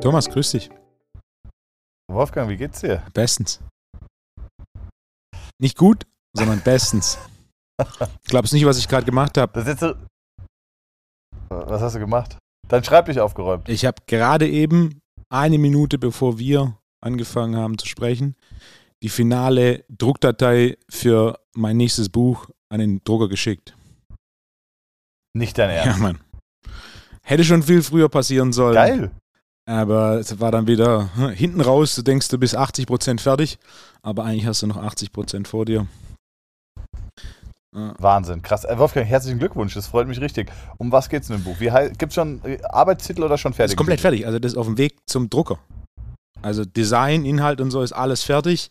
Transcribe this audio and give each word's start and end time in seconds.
Thomas, 0.00 0.28
grüß 0.28 0.52
dich. 0.52 0.70
Wolfgang, 2.10 2.48
wie 2.48 2.56
geht's 2.56 2.80
dir? 2.80 3.02
Bestens. 3.12 3.60
Nicht 5.60 5.76
gut, 5.76 6.06
sondern 6.36 6.60
bestens. 6.60 7.18
Glaubst 8.26 8.52
nicht, 8.52 8.64
was 8.64 8.78
ich 8.78 8.86
gerade 8.88 9.04
gemacht 9.04 9.36
habe? 9.36 9.60
Jetzt 9.60 9.82
Was 11.48 11.82
hast 11.82 11.96
du 11.96 11.98
gemacht? 11.98 12.38
Dein 12.68 12.84
Schreibtisch 12.84 13.18
aufgeräumt. 13.18 13.68
Ich 13.68 13.84
habe 13.84 14.02
gerade 14.06 14.48
eben 14.48 15.00
eine 15.30 15.58
Minute 15.58 15.98
bevor 15.98 16.38
wir 16.38 16.78
angefangen 17.02 17.56
haben 17.56 17.76
zu 17.78 17.86
sprechen, 17.86 18.36
die 19.02 19.08
finale 19.08 19.84
Druckdatei 19.88 20.76
für 20.88 21.40
mein 21.54 21.76
nächstes 21.76 22.08
Buch 22.08 22.48
an 22.68 22.80
den 22.80 23.02
Drucker 23.04 23.28
geschickt. 23.28 23.76
Nicht 25.36 25.58
dein 25.58 25.70
Ernst. 25.70 25.98
Ja, 25.98 26.02
Mann. 26.02 26.20
Hätte 27.22 27.44
schon 27.44 27.62
viel 27.62 27.82
früher 27.82 28.08
passieren 28.08 28.52
sollen. 28.52 28.74
Geil. 28.74 29.10
Aber 29.68 30.14
es 30.14 30.40
war 30.40 30.50
dann 30.50 30.66
wieder 30.66 31.10
hm, 31.14 31.28
hinten 31.28 31.60
raus, 31.60 31.94
du 31.94 32.00
denkst, 32.00 32.28
du 32.28 32.38
bist 32.38 32.56
80% 32.56 33.20
fertig, 33.20 33.58
aber 34.00 34.24
eigentlich 34.24 34.46
hast 34.46 34.62
du 34.62 34.66
noch 34.66 34.78
80% 34.78 35.46
vor 35.46 35.66
dir. 35.66 35.86
Ja. 37.76 37.94
Wahnsinn, 37.98 38.40
krass. 38.40 38.64
Äh, 38.64 38.78
Wolfgang, 38.78 39.06
herzlichen 39.06 39.38
Glückwunsch, 39.38 39.74
das 39.74 39.86
freut 39.86 40.08
mich 40.08 40.22
richtig. 40.22 40.50
Um 40.78 40.90
was 40.90 41.10
geht 41.10 41.22
es 41.22 41.28
in 41.28 41.36
dem 41.36 41.44
Buch? 41.44 41.58
Gibt 41.58 42.12
es 42.12 42.14
schon 42.14 42.42
äh, 42.44 42.58
Arbeitstitel 42.62 43.22
oder 43.22 43.36
schon 43.36 43.52
fertig? 43.52 43.66
Das 43.66 43.72
ist 43.72 43.76
komplett 43.76 44.00
fertig, 44.00 44.24
also 44.24 44.38
das 44.38 44.52
ist 44.52 44.58
auf 44.58 44.64
dem 44.64 44.78
Weg 44.78 44.96
zum 45.04 45.28
Drucker. 45.28 45.58
Also 46.40 46.64
Design, 46.64 47.26
Inhalt 47.26 47.60
und 47.60 47.70
so 47.70 47.82
ist 47.82 47.92
alles 47.92 48.22
fertig. 48.22 48.70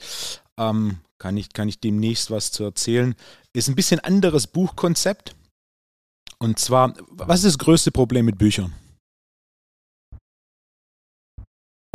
Ähm, 0.57 0.97
kann, 1.19 1.37
ich, 1.37 1.53
kann 1.53 1.69
ich 1.69 1.79
demnächst 1.79 2.31
was 2.31 2.51
zu 2.51 2.63
erzählen. 2.63 3.13
Ist 3.53 3.67
ein 3.67 3.75
bisschen 3.75 3.99
anderes 3.99 4.47
Buchkonzept. 4.47 5.35
Und 6.39 6.57
zwar, 6.57 6.95
was 7.11 7.43
ist 7.43 7.45
das 7.45 7.57
größte 7.59 7.91
Problem 7.91 8.25
mit 8.25 8.39
Büchern? 8.39 8.73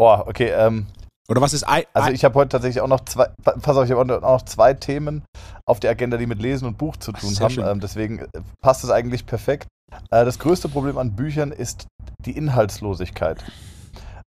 Oh, 0.02 0.18
okay. 0.26 0.50
Ähm, 0.50 0.86
Oder 1.28 1.40
was 1.40 1.52
ist 1.52 1.64
I 1.68 1.86
Also 1.92 2.10
ich 2.10 2.24
habe 2.24 2.34
heute 2.34 2.48
tatsächlich 2.48 2.80
auch 2.80 2.88
noch 2.88 3.04
zwei, 3.04 3.28
pass 3.44 3.76
auf, 3.76 3.84
ich 3.84 3.92
habe 3.92 4.00
auch 4.00 4.20
noch 4.20 4.42
zwei 4.42 4.74
Themen 4.74 5.22
auf 5.64 5.78
der 5.78 5.92
Agenda, 5.92 6.16
die 6.16 6.26
mit 6.26 6.42
Lesen 6.42 6.66
und 6.66 6.76
Buch 6.76 6.96
zu 6.96 7.12
tun 7.12 7.32
Ach, 7.36 7.42
haben. 7.42 7.58
Ähm, 7.60 7.78
deswegen 7.78 8.18
äh, 8.18 8.26
passt 8.60 8.82
es 8.82 8.90
eigentlich 8.90 9.26
perfekt. 9.26 9.68
Äh, 10.10 10.24
das 10.24 10.40
größte 10.40 10.68
Problem 10.68 10.98
an 10.98 11.14
Büchern 11.14 11.52
ist 11.52 11.86
die 12.24 12.32
Inhaltslosigkeit. 12.32 13.44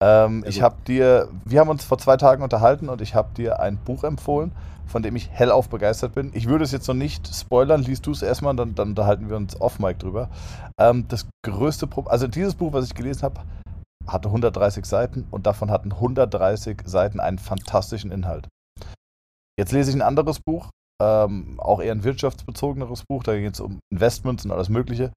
Ähm. 0.02 0.44
Ich 0.44 0.60
habe 0.60 0.74
dir, 0.88 1.28
wir 1.44 1.60
haben 1.60 1.68
uns 1.68 1.84
vor 1.84 1.98
zwei 1.98 2.16
Tagen 2.16 2.42
unterhalten 2.42 2.88
und 2.88 3.00
ich 3.00 3.14
habe 3.14 3.32
dir 3.36 3.60
ein 3.60 3.76
Buch 3.76 4.02
empfohlen, 4.02 4.50
von 4.88 5.04
dem 5.04 5.14
ich 5.14 5.30
hellauf 5.30 5.68
begeistert 5.68 6.16
bin. 6.16 6.32
Ich 6.34 6.48
würde 6.48 6.64
es 6.64 6.72
jetzt 6.72 6.88
noch 6.88 6.96
nicht 6.96 7.32
spoilern, 7.32 7.82
liest 7.82 8.06
du 8.06 8.10
es 8.10 8.22
erstmal, 8.22 8.56
dann, 8.56 8.74
dann 8.74 8.88
unterhalten 8.88 9.28
wir 9.28 9.36
uns 9.36 9.60
off-mic 9.60 10.00
drüber. 10.00 10.30
Ähm, 10.78 11.04
das 11.06 11.28
größte 11.44 11.86
Problem, 11.86 12.10
also 12.10 12.26
dieses 12.26 12.56
Buch, 12.56 12.72
was 12.72 12.86
ich 12.86 12.94
gelesen 12.94 13.22
habe, 13.22 13.42
hatte 14.06 14.28
130 14.28 14.84
Seiten 14.84 15.26
und 15.30 15.46
davon 15.46 15.70
hatten 15.70 15.92
130 15.92 16.82
Seiten 16.84 17.20
einen 17.20 17.38
fantastischen 17.38 18.10
Inhalt. 18.10 18.48
Jetzt 19.58 19.72
lese 19.72 19.90
ich 19.90 19.96
ein 19.96 20.02
anderes 20.02 20.40
Buch, 20.40 20.70
ähm, 21.02 21.58
auch 21.60 21.80
eher 21.80 21.92
ein 21.92 22.04
wirtschaftsbezogeneres 22.04 23.04
Buch, 23.08 23.22
da 23.22 23.36
geht 23.36 23.54
es 23.54 23.60
um 23.60 23.80
Investments 23.92 24.44
und 24.44 24.52
alles 24.52 24.68
Mögliche. 24.68 25.12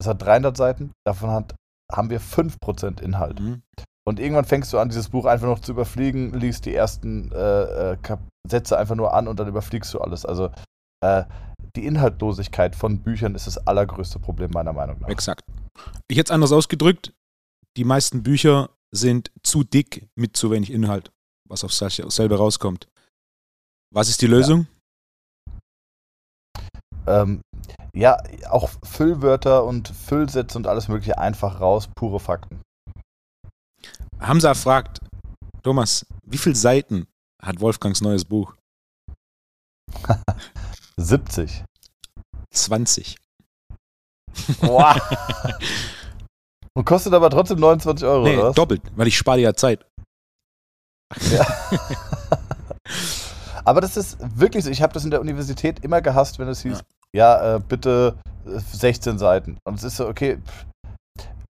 Das 0.00 0.08
hat 0.08 0.22
300 0.22 0.56
Seiten, 0.56 0.92
davon 1.04 1.30
hat, 1.30 1.54
haben 1.92 2.10
wir 2.10 2.20
5% 2.20 3.00
Inhalt. 3.00 3.40
Mhm. 3.40 3.62
Und 4.06 4.20
irgendwann 4.20 4.44
fängst 4.46 4.72
du 4.72 4.78
an, 4.78 4.88
dieses 4.88 5.10
Buch 5.10 5.26
einfach 5.26 5.46
noch 5.46 5.58
zu 5.58 5.72
überfliegen, 5.72 6.32
liest 6.32 6.64
die 6.64 6.74
ersten 6.74 7.30
äh, 7.32 7.92
äh, 7.92 7.96
Sätze 8.48 8.78
einfach 8.78 8.94
nur 8.94 9.12
an 9.12 9.28
und 9.28 9.38
dann 9.38 9.48
überfliegst 9.48 9.92
du 9.92 10.00
alles. 10.00 10.24
Also 10.24 10.50
äh, 11.04 11.24
die 11.76 11.84
Inhaltlosigkeit 11.84 12.74
von 12.74 13.00
Büchern 13.00 13.34
ist 13.34 13.46
das 13.46 13.58
allergrößte 13.66 14.18
Problem 14.18 14.50
meiner 14.52 14.72
Meinung 14.72 15.00
nach. 15.00 15.08
Exakt. 15.08 15.42
Ich 16.08 16.16
hätte 16.16 16.28
es 16.28 16.34
anders 16.34 16.52
ausgedrückt, 16.52 17.12
die 17.78 17.84
meisten 17.84 18.24
Bücher 18.24 18.70
sind 18.90 19.30
zu 19.44 19.62
dick 19.62 20.08
mit 20.16 20.36
zu 20.36 20.50
wenig 20.50 20.72
Inhalt, 20.72 21.12
was 21.48 21.62
auf 21.62 21.72
selber 21.72 22.36
rauskommt. 22.36 22.88
Was 23.94 24.08
ist 24.08 24.20
die 24.20 24.26
Lösung? 24.26 24.66
Ja. 27.06 27.22
Ähm, 27.22 27.40
ja, 27.94 28.18
auch 28.50 28.68
Füllwörter 28.82 29.64
und 29.64 29.88
Füllsätze 29.88 30.58
und 30.58 30.66
alles 30.66 30.88
Mögliche 30.88 31.18
einfach 31.18 31.60
raus, 31.60 31.88
pure 31.94 32.18
Fakten. 32.18 32.60
Hamza 34.18 34.54
fragt, 34.54 34.98
Thomas, 35.62 36.04
wie 36.24 36.38
viele 36.38 36.56
Seiten 36.56 37.06
hat 37.40 37.60
Wolfgangs 37.60 38.00
neues 38.00 38.24
Buch? 38.24 38.56
70. 40.96 41.64
20. 42.50 43.16
Boah. 44.60 45.00
Und 46.74 46.84
kostet 46.84 47.12
aber 47.12 47.30
trotzdem 47.30 47.58
29 47.58 48.06
Euro, 48.06 48.24
nee, 48.24 48.36
oder 48.36 48.48
was? 48.48 48.54
doppelt, 48.54 48.82
weil 48.96 49.08
ich 49.08 49.16
spare 49.16 49.40
ja 49.40 49.54
Zeit. 49.54 49.84
Ja. 51.30 51.46
aber 53.64 53.80
das 53.80 53.96
ist 53.96 54.18
wirklich 54.38 54.64
so. 54.64 54.70
Ich 54.70 54.82
habe 54.82 54.92
das 54.92 55.04
in 55.04 55.10
der 55.10 55.20
Universität 55.20 55.84
immer 55.84 56.00
gehasst, 56.02 56.38
wenn 56.38 56.48
es 56.48 56.62
hieß, 56.62 56.82
ja, 57.12 57.42
ja 57.42 57.56
äh, 57.56 57.60
bitte 57.60 58.16
16 58.44 59.16
äh, 59.16 59.18
Seiten. 59.18 59.58
Und 59.64 59.74
es 59.74 59.84
ist 59.84 59.96
so, 59.96 60.06
okay, 60.06 60.38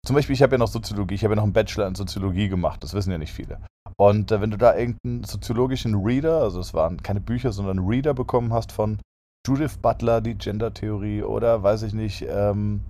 zum 0.06 0.14
Beispiel, 0.14 0.34
ich 0.34 0.42
habe 0.42 0.52
ja 0.52 0.58
noch 0.58 0.68
Soziologie, 0.68 1.16
ich 1.16 1.24
habe 1.24 1.32
ja 1.32 1.36
noch 1.36 1.42
einen 1.42 1.52
Bachelor 1.52 1.86
in 1.86 1.94
Soziologie 1.94 2.48
gemacht, 2.48 2.82
das 2.82 2.94
wissen 2.94 3.10
ja 3.10 3.18
nicht 3.18 3.32
viele. 3.32 3.60
Und 3.96 4.32
äh, 4.32 4.40
wenn 4.40 4.50
du 4.50 4.56
da 4.56 4.74
irgendeinen 4.76 5.24
soziologischen 5.24 5.94
Reader, 5.96 6.40
also 6.40 6.60
es 6.60 6.72
waren 6.72 7.02
keine 7.02 7.20
Bücher, 7.20 7.52
sondern 7.52 7.80
Reader 7.80 8.14
bekommen 8.14 8.52
hast 8.52 8.72
von 8.72 9.00
Judith 9.46 9.78
Butler, 9.78 10.20
die 10.20 10.34
Gender-Theorie 10.34 11.22
oder 11.22 11.62
weiß 11.62 11.82
ich 11.82 11.92
nicht, 11.92 12.24
ähm, 12.28 12.82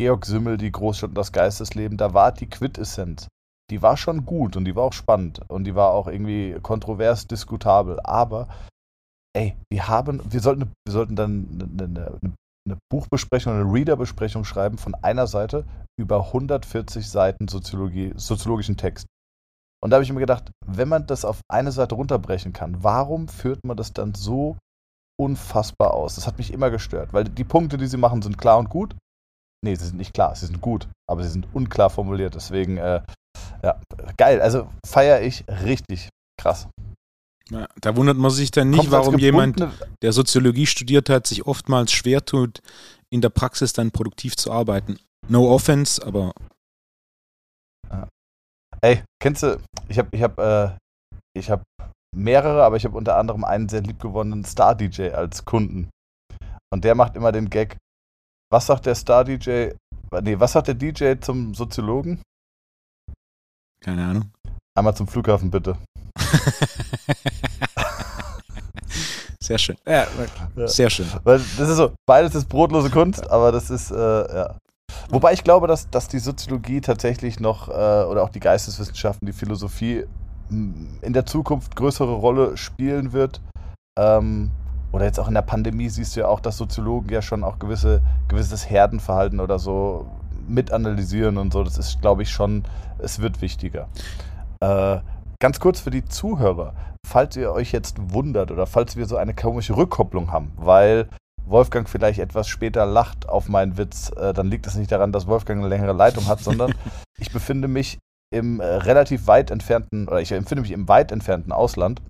Georg 0.00 0.24
Simmel, 0.24 0.56
die 0.56 0.72
Großstadt 0.72 1.10
und 1.10 1.18
das 1.18 1.30
Geistesleben, 1.30 1.98
da 1.98 2.14
war 2.14 2.32
die 2.32 2.48
Quintessenz. 2.48 3.28
Die 3.70 3.82
war 3.82 3.98
schon 3.98 4.24
gut 4.24 4.56
und 4.56 4.64
die 4.64 4.74
war 4.74 4.84
auch 4.84 4.94
spannend 4.94 5.42
und 5.50 5.64
die 5.64 5.74
war 5.74 5.90
auch 5.90 6.06
irgendwie 6.06 6.56
kontrovers 6.62 7.26
diskutabel. 7.26 8.00
Aber, 8.02 8.48
ey, 9.36 9.58
wir 9.70 9.88
haben, 9.88 10.22
wir 10.24 10.40
sollten, 10.40 10.72
wir 10.86 10.92
sollten 10.92 11.16
dann 11.16 11.68
eine, 11.78 11.84
eine, 11.84 12.34
eine 12.66 12.78
Buchbesprechung, 12.90 13.52
eine 13.52 13.70
Readerbesprechung 13.70 14.44
schreiben 14.44 14.78
von 14.78 14.94
einer 14.94 15.26
Seite 15.26 15.66
über 15.98 16.28
140 16.28 17.06
Seiten 17.06 17.46
Soziologie, 17.46 18.14
soziologischen 18.16 18.78
Text. 18.78 19.06
Und 19.84 19.90
da 19.90 19.96
habe 19.96 20.04
ich 20.04 20.12
mir 20.14 20.20
gedacht, 20.20 20.50
wenn 20.64 20.88
man 20.88 21.06
das 21.06 21.26
auf 21.26 21.42
eine 21.46 21.72
Seite 21.72 21.94
runterbrechen 21.94 22.54
kann, 22.54 22.82
warum 22.82 23.28
führt 23.28 23.66
man 23.66 23.76
das 23.76 23.92
dann 23.92 24.14
so 24.14 24.56
unfassbar 25.20 25.92
aus? 25.92 26.14
Das 26.14 26.26
hat 26.26 26.38
mich 26.38 26.54
immer 26.54 26.70
gestört, 26.70 27.12
weil 27.12 27.24
die 27.24 27.44
Punkte, 27.44 27.76
die 27.76 27.86
sie 27.86 27.98
machen, 27.98 28.22
sind 28.22 28.38
klar 28.38 28.58
und 28.58 28.70
gut. 28.70 28.96
Nee, 29.64 29.74
sie 29.74 29.86
sind 29.86 29.98
nicht 29.98 30.14
klar, 30.14 30.34
sie 30.34 30.46
sind 30.46 30.60
gut, 30.60 30.88
aber 31.08 31.22
sie 31.22 31.28
sind 31.28 31.46
unklar 31.52 31.90
formuliert. 31.90 32.34
Deswegen, 32.34 32.78
äh, 32.78 33.02
ja, 33.62 33.80
geil. 34.16 34.40
Also 34.40 34.70
feiere 34.86 35.22
ich 35.22 35.44
richtig 35.48 36.08
krass. 36.40 36.68
Ja, 37.50 37.66
da 37.80 37.96
wundert 37.96 38.16
man 38.16 38.30
sich 38.30 38.52
dann 38.52 38.70
nicht, 38.70 38.90
warum 38.90 39.18
jemand, 39.18 39.66
der 40.02 40.12
Soziologie 40.12 40.66
studiert 40.66 41.10
hat, 41.10 41.26
sich 41.26 41.46
oftmals 41.46 41.92
schwer 41.92 42.24
tut, 42.24 42.60
in 43.12 43.20
der 43.20 43.30
Praxis 43.30 43.72
dann 43.72 43.90
produktiv 43.90 44.36
zu 44.36 44.52
arbeiten. 44.52 44.98
No 45.28 45.52
offense, 45.52 46.04
aber. 46.04 46.32
Ja. 47.90 48.08
Ey, 48.80 49.02
kennst 49.20 49.42
du, 49.42 49.60
ich 49.88 49.98
habe 49.98 50.08
ich 50.12 50.22
hab, 50.22 50.38
äh, 50.38 50.76
ich 51.36 51.50
hab 51.50 51.64
mehrere, 52.16 52.62
aber 52.62 52.76
ich 52.76 52.84
habe 52.84 52.96
unter 52.96 53.16
anderem 53.16 53.44
einen 53.44 53.68
sehr 53.68 53.82
liebgewonnenen 53.82 54.44
Star-DJ 54.44 55.10
als 55.10 55.44
Kunden. 55.44 55.90
Und 56.72 56.84
der 56.84 56.94
macht 56.94 57.16
immer 57.16 57.32
den 57.32 57.50
Gag, 57.50 57.76
was 58.50 58.66
sagt 58.66 58.86
der 58.86 58.94
Star-DJ? 58.94 59.70
Nee, 60.22 60.38
was 60.38 60.52
sagt 60.52 60.68
der 60.68 60.74
DJ 60.74 61.14
zum 61.20 61.54
Soziologen? 61.54 62.20
Keine 63.82 64.04
Ahnung. 64.04 64.30
Einmal 64.76 64.94
zum 64.94 65.06
Flughafen, 65.06 65.50
bitte. 65.50 65.76
sehr 69.42 69.58
schön. 69.58 69.76
Ja, 69.86 70.06
sehr 70.66 70.90
schön. 70.90 71.06
Weil 71.24 71.38
das 71.38 71.68
ist 71.68 71.76
so, 71.76 71.92
beides 72.06 72.34
ist 72.34 72.48
brotlose 72.48 72.90
Kunst, 72.90 73.30
aber 73.30 73.52
das 73.52 73.70
ist, 73.70 73.90
äh, 73.90 73.94
ja. 73.96 74.56
Wobei 75.08 75.32
ich 75.32 75.42
glaube, 75.44 75.66
dass, 75.66 75.88
dass 75.90 76.08
die 76.08 76.18
Soziologie 76.18 76.80
tatsächlich 76.80 77.40
noch, 77.40 77.68
äh, 77.68 77.72
oder 77.72 78.22
auch 78.22 78.30
die 78.30 78.40
Geisteswissenschaften, 78.40 79.26
die 79.26 79.32
Philosophie 79.32 80.04
in 80.50 81.12
der 81.12 81.26
Zukunft 81.26 81.76
größere 81.76 82.12
Rolle 82.12 82.56
spielen 82.56 83.12
wird. 83.12 83.40
Ähm, 83.96 84.50
oder 84.92 85.04
jetzt 85.04 85.20
auch 85.20 85.28
in 85.28 85.34
der 85.34 85.42
Pandemie 85.42 85.88
siehst 85.88 86.16
du 86.16 86.20
ja 86.20 86.28
auch, 86.28 86.40
dass 86.40 86.56
Soziologen 86.56 87.10
ja 87.10 87.22
schon 87.22 87.44
auch 87.44 87.58
gewisse, 87.58 88.02
gewisses 88.28 88.68
Herdenverhalten 88.68 89.40
oder 89.40 89.58
so 89.58 90.06
mit 90.48 90.72
analysieren 90.72 91.36
und 91.36 91.52
so. 91.52 91.62
Das 91.62 91.78
ist, 91.78 92.00
glaube 92.00 92.22
ich, 92.22 92.30
schon, 92.30 92.64
es 92.98 93.20
wird 93.20 93.40
wichtiger. 93.40 93.88
Äh, 94.60 94.98
ganz 95.40 95.60
kurz 95.60 95.80
für 95.80 95.90
die 95.90 96.04
Zuhörer, 96.04 96.74
falls 97.06 97.36
ihr 97.36 97.52
euch 97.52 97.72
jetzt 97.72 97.96
wundert 98.12 98.50
oder 98.50 98.66
falls 98.66 98.96
wir 98.96 99.06
so 99.06 99.16
eine 99.16 99.34
komische 99.34 99.76
Rückkopplung 99.76 100.32
haben, 100.32 100.52
weil 100.56 101.08
Wolfgang 101.46 101.88
vielleicht 101.88 102.18
etwas 102.18 102.48
später 102.48 102.86
lacht 102.86 103.28
auf 103.28 103.48
meinen 103.48 103.78
Witz, 103.78 104.10
äh, 104.16 104.32
dann 104.32 104.48
liegt 104.48 104.66
es 104.66 104.74
nicht 104.74 104.92
daran, 104.92 105.12
dass 105.12 105.26
Wolfgang 105.26 105.60
eine 105.60 105.68
längere 105.68 105.92
Leitung 105.92 106.26
hat, 106.26 106.40
sondern 106.40 106.74
ich 107.18 107.32
befinde 107.32 107.68
mich 107.68 107.98
im 108.32 108.60
äh, 108.60 108.64
relativ 108.64 109.26
weit 109.26 109.50
entfernten, 109.50 110.08
oder 110.08 110.20
ich 110.20 110.30
befinde 110.30 110.62
mich 110.62 110.70
im 110.70 110.88
weit 110.88 111.10
entfernten 111.10 111.52
Ausland 111.52 112.02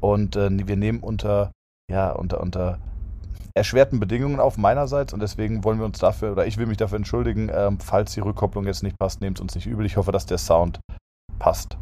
und 0.00 0.36
äh, 0.36 0.66
wir 0.66 0.76
nehmen 0.76 1.00
unter 1.00 1.50
ja, 1.90 2.10
unter, 2.12 2.40
unter 2.40 2.78
erschwerten 3.56 4.00
Bedingungen 4.00 4.40
auf 4.40 4.56
meinerseits 4.56 5.12
und 5.12 5.20
deswegen 5.20 5.62
wollen 5.64 5.78
wir 5.78 5.84
uns 5.84 5.98
dafür, 5.98 6.32
oder 6.32 6.46
ich 6.46 6.56
will 6.56 6.66
mich 6.66 6.76
dafür 6.76 6.96
entschuldigen, 6.96 7.50
ähm, 7.52 7.78
falls 7.78 8.14
die 8.14 8.20
Rückkopplung 8.20 8.66
jetzt 8.66 8.82
nicht 8.82 8.98
passt, 8.98 9.20
nehmt 9.20 9.38
es 9.38 9.42
uns 9.42 9.54
nicht 9.54 9.66
übel. 9.66 9.86
Ich 9.86 9.96
hoffe, 9.96 10.10
dass 10.10 10.26
der 10.26 10.38
Sound 10.38 10.80
passt. 11.38 11.76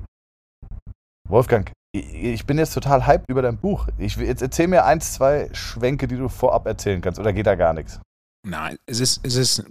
Wolfgang, 1.28 1.72
ich 1.94 2.44
bin 2.46 2.58
jetzt 2.58 2.74
total 2.74 3.06
hyped 3.06 3.28
über 3.28 3.42
dein 3.42 3.56
Buch. 3.56 3.88
Ich, 3.96 4.16
jetzt 4.16 4.42
erzähl 4.42 4.68
mir 4.68 4.84
eins, 4.84 5.14
zwei 5.14 5.48
Schwenke, 5.52 6.08
die 6.08 6.16
du 6.16 6.28
vorab 6.28 6.66
erzählen 6.66 7.00
kannst, 7.00 7.18
oder 7.18 7.32
geht 7.32 7.46
da 7.46 7.54
gar 7.54 7.72
nichts? 7.72 8.00
Nein, 8.46 8.76
es 8.86 9.00
ist, 9.00 9.24
es 9.24 9.36
ist 9.36 9.64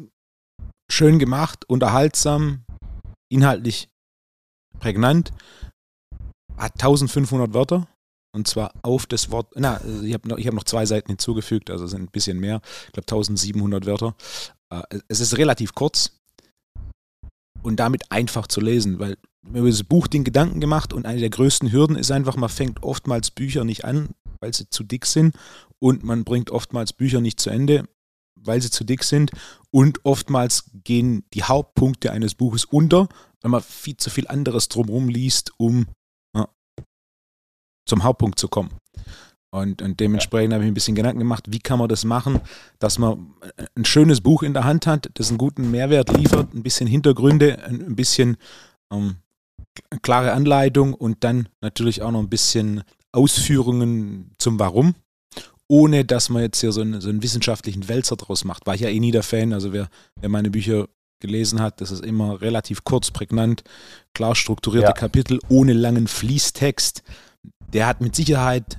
schön 0.89 1.19
gemacht, 1.19 1.65
unterhaltsam, 1.67 2.63
inhaltlich 3.31 3.89
prägnant, 4.79 5.33
hat 6.57 6.73
1500 6.73 7.53
Wörter 7.53 7.87
und 8.33 8.47
zwar 8.47 8.73
auf 8.81 9.05
das 9.05 9.31
Wort, 9.31 9.53
na, 9.55 9.81
ich 10.03 10.13
habe 10.13 10.27
noch, 10.27 10.37
hab 10.37 10.53
noch 10.53 10.63
zwei 10.63 10.85
Seiten 10.85 11.09
hinzugefügt, 11.09 11.69
also 11.69 11.87
sind 11.87 12.03
ein 12.03 12.11
bisschen 12.11 12.39
mehr, 12.39 12.61
ich 12.87 12.93
glaube 12.93 13.07
1700 13.07 13.85
Wörter. 13.85 14.15
Äh, 14.71 14.99
es 15.07 15.19
ist 15.19 15.37
relativ 15.37 15.75
kurz 15.75 16.11
und 17.61 17.79
damit 17.79 18.11
einfach 18.11 18.47
zu 18.47 18.61
lesen, 18.61 18.99
weil 18.99 19.17
mir 19.43 19.59
über 19.59 19.69
das 19.69 19.83
Buch 19.83 20.07
den 20.07 20.23
Gedanken 20.23 20.59
gemacht 20.59 20.93
und 20.93 21.05
eine 21.05 21.19
der 21.19 21.29
größten 21.29 21.71
Hürden 21.71 21.95
ist 21.95 22.11
einfach, 22.11 22.35
man 22.35 22.49
fängt 22.49 22.83
oftmals 22.83 23.31
Bücher 23.31 23.63
nicht 23.63 23.85
an, 23.85 24.09
weil 24.39 24.53
sie 24.53 24.69
zu 24.69 24.83
dick 24.83 25.05
sind 25.05 25.35
und 25.79 26.03
man 26.03 26.23
bringt 26.23 26.51
oftmals 26.51 26.93
Bücher 26.93 27.21
nicht 27.21 27.39
zu 27.39 27.49
Ende, 27.49 27.87
weil 28.35 28.61
sie 28.61 28.71
zu 28.71 28.83
dick 28.83 29.03
sind 29.03 29.31
und 29.71 30.05
oftmals 30.05 30.69
gehen 30.83 31.25
die 31.33 31.43
Hauptpunkte 31.43 32.11
eines 32.11 32.35
Buches 32.35 32.65
unter, 32.65 33.09
weil 33.41 33.51
man 33.51 33.61
viel 33.61 33.97
zu 33.97 34.09
viel 34.09 34.27
anderes 34.27 34.69
drumherum 34.69 35.09
liest, 35.09 35.51
um 35.57 35.87
zum 37.85 38.03
Hauptpunkt 38.03 38.39
zu 38.39 38.47
kommen. 38.47 38.71
Und, 39.53 39.81
und 39.81 39.99
dementsprechend 39.99 40.51
ja. 40.51 40.55
habe 40.55 40.63
ich 40.63 40.71
ein 40.71 40.73
bisschen 40.73 40.95
Gedanken 40.95 41.19
gemacht, 41.19 41.45
wie 41.49 41.59
kann 41.59 41.77
man 41.77 41.89
das 41.89 42.05
machen, 42.05 42.39
dass 42.79 42.97
man 42.97 43.33
ein 43.75 43.83
schönes 43.83 44.21
Buch 44.21 44.43
in 44.43 44.53
der 44.53 44.63
Hand 44.63 44.87
hat, 44.87 45.09
das 45.15 45.27
einen 45.27 45.37
guten 45.37 45.69
Mehrwert 45.71 46.15
liefert, 46.15 46.53
ein 46.53 46.63
bisschen 46.63 46.87
Hintergründe, 46.87 47.61
ein 47.65 47.95
bisschen 47.97 48.37
ähm, 48.91 49.17
klare 50.01 50.31
Anleitung 50.31 50.93
und 50.93 51.25
dann 51.25 51.49
natürlich 51.59 52.01
auch 52.01 52.11
noch 52.11 52.19
ein 52.19 52.29
bisschen 52.29 52.83
Ausführungen 53.11 54.31
zum 54.37 54.57
Warum, 54.57 54.95
ohne 55.67 56.05
dass 56.05 56.29
man 56.29 56.43
jetzt 56.43 56.61
hier 56.61 56.71
so 56.71 56.81
einen, 56.81 57.01
so 57.01 57.09
einen 57.09 57.23
wissenschaftlichen 57.23 57.89
Wälzer 57.89 58.15
draus 58.15 58.45
macht. 58.45 58.65
War 58.65 58.75
ich 58.75 58.81
ja 58.81 58.89
eh 58.89 58.99
nie 58.99 59.11
der 59.11 59.23
Fan. 59.23 59.51
Also 59.51 59.73
wer, 59.73 59.89
wer 60.19 60.29
meine 60.29 60.49
Bücher 60.49 60.87
gelesen 61.19 61.59
hat, 61.59 61.81
das 61.81 61.91
ist 61.91 62.03
immer 62.03 62.41
relativ 62.41 62.83
kurz, 62.83 63.11
prägnant, 63.11 63.63
klar 64.13 64.33
strukturierte 64.33 64.87
ja. 64.87 64.93
Kapitel 64.93 65.39
ohne 65.49 65.73
langen 65.73 66.07
Fließtext. 66.07 67.03
Der 67.73 67.87
hat 67.87 68.01
mit 68.01 68.15
Sicherheit 68.15 68.77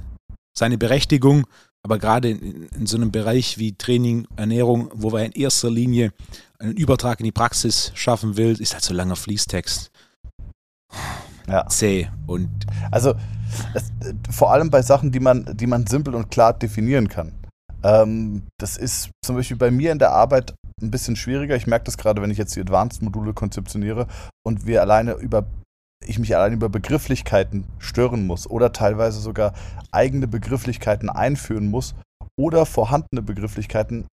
seine 0.56 0.78
Berechtigung, 0.78 1.46
aber 1.82 1.98
gerade 1.98 2.30
in, 2.30 2.68
in, 2.68 2.86
so 2.86 2.96
einem 2.96 3.10
Bereich 3.10 3.58
wie 3.58 3.74
Training, 3.74 4.26
Ernährung, 4.36 4.90
wo 4.94 5.12
wir 5.12 5.24
in 5.24 5.32
erster 5.32 5.70
Linie 5.70 6.12
einen 6.58 6.76
Übertrag 6.76 7.20
in 7.20 7.24
die 7.24 7.32
Praxis 7.32 7.90
schaffen 7.94 8.36
will, 8.36 8.60
ist 8.60 8.74
halt 8.74 8.84
so 8.84 8.94
langer 8.94 9.16
Fließtext 9.16 9.90
ja. 11.48 11.66
zäh. 11.66 12.08
Und 12.26 12.50
also 12.90 13.14
es, 13.74 13.92
vor 14.30 14.52
allem 14.52 14.70
bei 14.70 14.82
Sachen, 14.82 15.12
die 15.12 15.20
man, 15.20 15.44
die 15.56 15.66
man 15.66 15.86
simpel 15.86 16.14
und 16.14 16.30
klar 16.30 16.52
definieren 16.52 17.08
kann. 17.08 17.32
Ähm, 17.82 18.44
das 18.58 18.76
ist 18.76 19.10
zum 19.24 19.36
Beispiel 19.36 19.56
bei 19.56 19.70
mir 19.70 19.92
in 19.92 19.98
der 19.98 20.12
Arbeit 20.12 20.54
ein 20.80 20.90
bisschen 20.90 21.16
schwieriger. 21.16 21.56
Ich 21.56 21.66
merke 21.66 21.84
das 21.84 21.98
gerade, 21.98 22.22
wenn 22.22 22.30
ich 22.30 22.38
jetzt 22.38 22.54
die 22.56 22.60
Advanced-Module 22.60 23.34
konzeptioniere 23.34 24.06
und 24.44 24.66
wir 24.66 24.80
alleine 24.80 25.14
über 25.14 25.46
ich 26.06 26.18
mich 26.18 26.36
allein 26.36 26.52
über 26.52 26.68
Begrifflichkeiten 26.68 27.64
stören 27.78 28.26
muss 28.26 28.48
oder 28.48 28.72
teilweise 28.72 29.20
sogar 29.20 29.54
eigene 29.90 30.26
Begrifflichkeiten 30.26 31.08
einführen 31.08 31.68
muss 31.68 31.94
oder 32.38 32.66
vorhandene 32.66 33.22
Begrifflichkeiten 33.22 34.06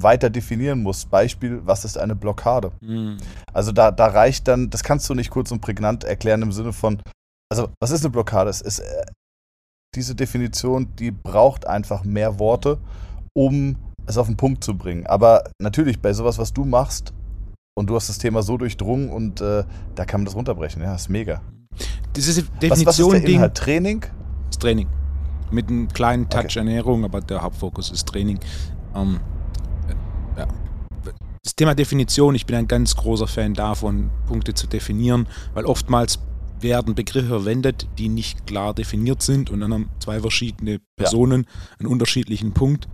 weiter 0.00 0.30
definieren 0.30 0.82
muss. 0.82 1.06
Beispiel, 1.06 1.60
was 1.64 1.84
ist 1.84 1.98
eine 1.98 2.16
Blockade? 2.16 2.72
Mhm. 2.80 3.18
Also 3.52 3.72
da, 3.72 3.90
da 3.90 4.06
reicht 4.06 4.48
dann, 4.48 4.70
das 4.70 4.82
kannst 4.82 5.08
du 5.08 5.14
nicht 5.14 5.30
kurz 5.30 5.50
und 5.50 5.60
prägnant 5.60 6.04
erklären 6.04 6.42
im 6.42 6.52
Sinne 6.52 6.72
von, 6.72 7.00
also 7.50 7.70
was 7.80 7.90
ist 7.90 8.04
eine 8.04 8.10
Blockade? 8.10 8.50
Es 8.50 8.60
ist 8.60 8.80
äh, 8.80 9.06
diese 9.94 10.14
Definition, 10.14 10.94
die 10.96 11.12
braucht 11.12 11.66
einfach 11.66 12.04
mehr 12.04 12.38
Worte, 12.38 12.78
um 13.36 13.76
es 14.06 14.18
auf 14.18 14.26
den 14.26 14.36
Punkt 14.36 14.64
zu 14.64 14.76
bringen. 14.76 15.06
Aber 15.06 15.44
natürlich, 15.60 16.00
bei 16.00 16.12
sowas, 16.12 16.38
was 16.38 16.52
du 16.52 16.64
machst, 16.64 17.13
und 17.74 17.88
du 17.90 17.96
hast 17.96 18.08
das 18.08 18.18
Thema 18.18 18.42
so 18.42 18.56
durchdrungen 18.56 19.10
und 19.10 19.40
äh, 19.40 19.64
da 19.94 20.04
kann 20.04 20.20
man 20.20 20.26
das 20.26 20.34
runterbrechen. 20.34 20.82
Ja, 20.82 20.94
ist 20.94 21.08
mega. 21.08 21.42
Diese 22.14 22.42
Definition 22.42 22.70
was, 22.70 22.98
was 22.98 22.98
ist 22.98 23.22
der 23.22 23.34
Inhalt? 23.34 23.54
Training? 23.54 24.04
Das 24.48 24.58
Training. 24.58 24.88
Mit 25.50 25.68
einem 25.68 25.88
kleinen 25.88 26.28
Touch 26.28 26.44
okay. 26.44 26.58
Ernährung, 26.60 27.04
aber 27.04 27.20
der 27.20 27.42
Hauptfokus 27.42 27.90
ist 27.90 28.06
Training. 28.06 28.38
Ähm, 28.94 29.20
ja. 30.36 30.46
Das 31.42 31.56
Thema 31.56 31.74
Definition, 31.74 32.34
ich 32.34 32.46
bin 32.46 32.56
ein 32.56 32.68
ganz 32.68 32.94
großer 32.96 33.26
Fan 33.26 33.54
davon, 33.54 34.10
Punkte 34.26 34.54
zu 34.54 34.66
definieren, 34.66 35.26
weil 35.52 35.66
oftmals 35.66 36.20
werden 36.60 36.94
Begriffe 36.94 37.28
verwendet, 37.28 37.88
die 37.98 38.08
nicht 38.08 38.46
klar 38.46 38.72
definiert 38.72 39.20
sind 39.20 39.50
und 39.50 39.60
dann 39.60 39.74
haben 39.74 39.90
zwei 39.98 40.20
verschiedene 40.20 40.80
Personen 40.96 41.42
ja. 41.42 41.76
einen 41.80 41.88
unterschiedlichen 41.88 42.52
Punkt, 42.52 42.88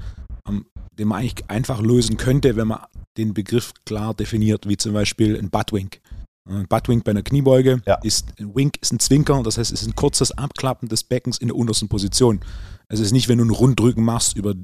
den 0.98 1.08
man 1.08 1.20
eigentlich 1.20 1.48
einfach 1.48 1.80
lösen 1.80 2.16
könnte, 2.16 2.56
wenn 2.56 2.68
man 2.68 2.80
den 3.16 3.34
Begriff 3.34 3.72
klar 3.84 4.14
definiert, 4.14 4.68
wie 4.68 4.76
zum 4.76 4.92
Beispiel 4.92 5.38
ein 5.38 5.50
Buttwink. 5.50 6.00
Ein 6.48 6.66
Buttwink 6.68 7.04
bei 7.04 7.10
einer 7.10 7.22
Kniebeuge 7.22 7.82
ja. 7.86 7.94
ist 8.02 8.28
ein 8.38 8.54
Wink 8.54 8.76
ist 8.80 8.92
ein 8.92 8.98
Zwinker, 8.98 9.42
das 9.42 9.58
heißt, 9.58 9.72
es 9.72 9.82
ist 9.82 9.88
ein 9.88 9.94
kurzes 9.94 10.32
Abklappen 10.32 10.88
des 10.88 11.04
Beckens 11.04 11.38
in 11.38 11.48
der 11.48 11.56
untersten 11.56 11.88
Position. 11.88 12.40
Also 12.88 13.02
es 13.02 13.08
ist 13.08 13.12
nicht, 13.12 13.28
wenn 13.28 13.38
du 13.38 13.44
einen 13.44 13.52
Runddrücken 13.52 14.04
machst 14.04 14.36
über 14.36 14.54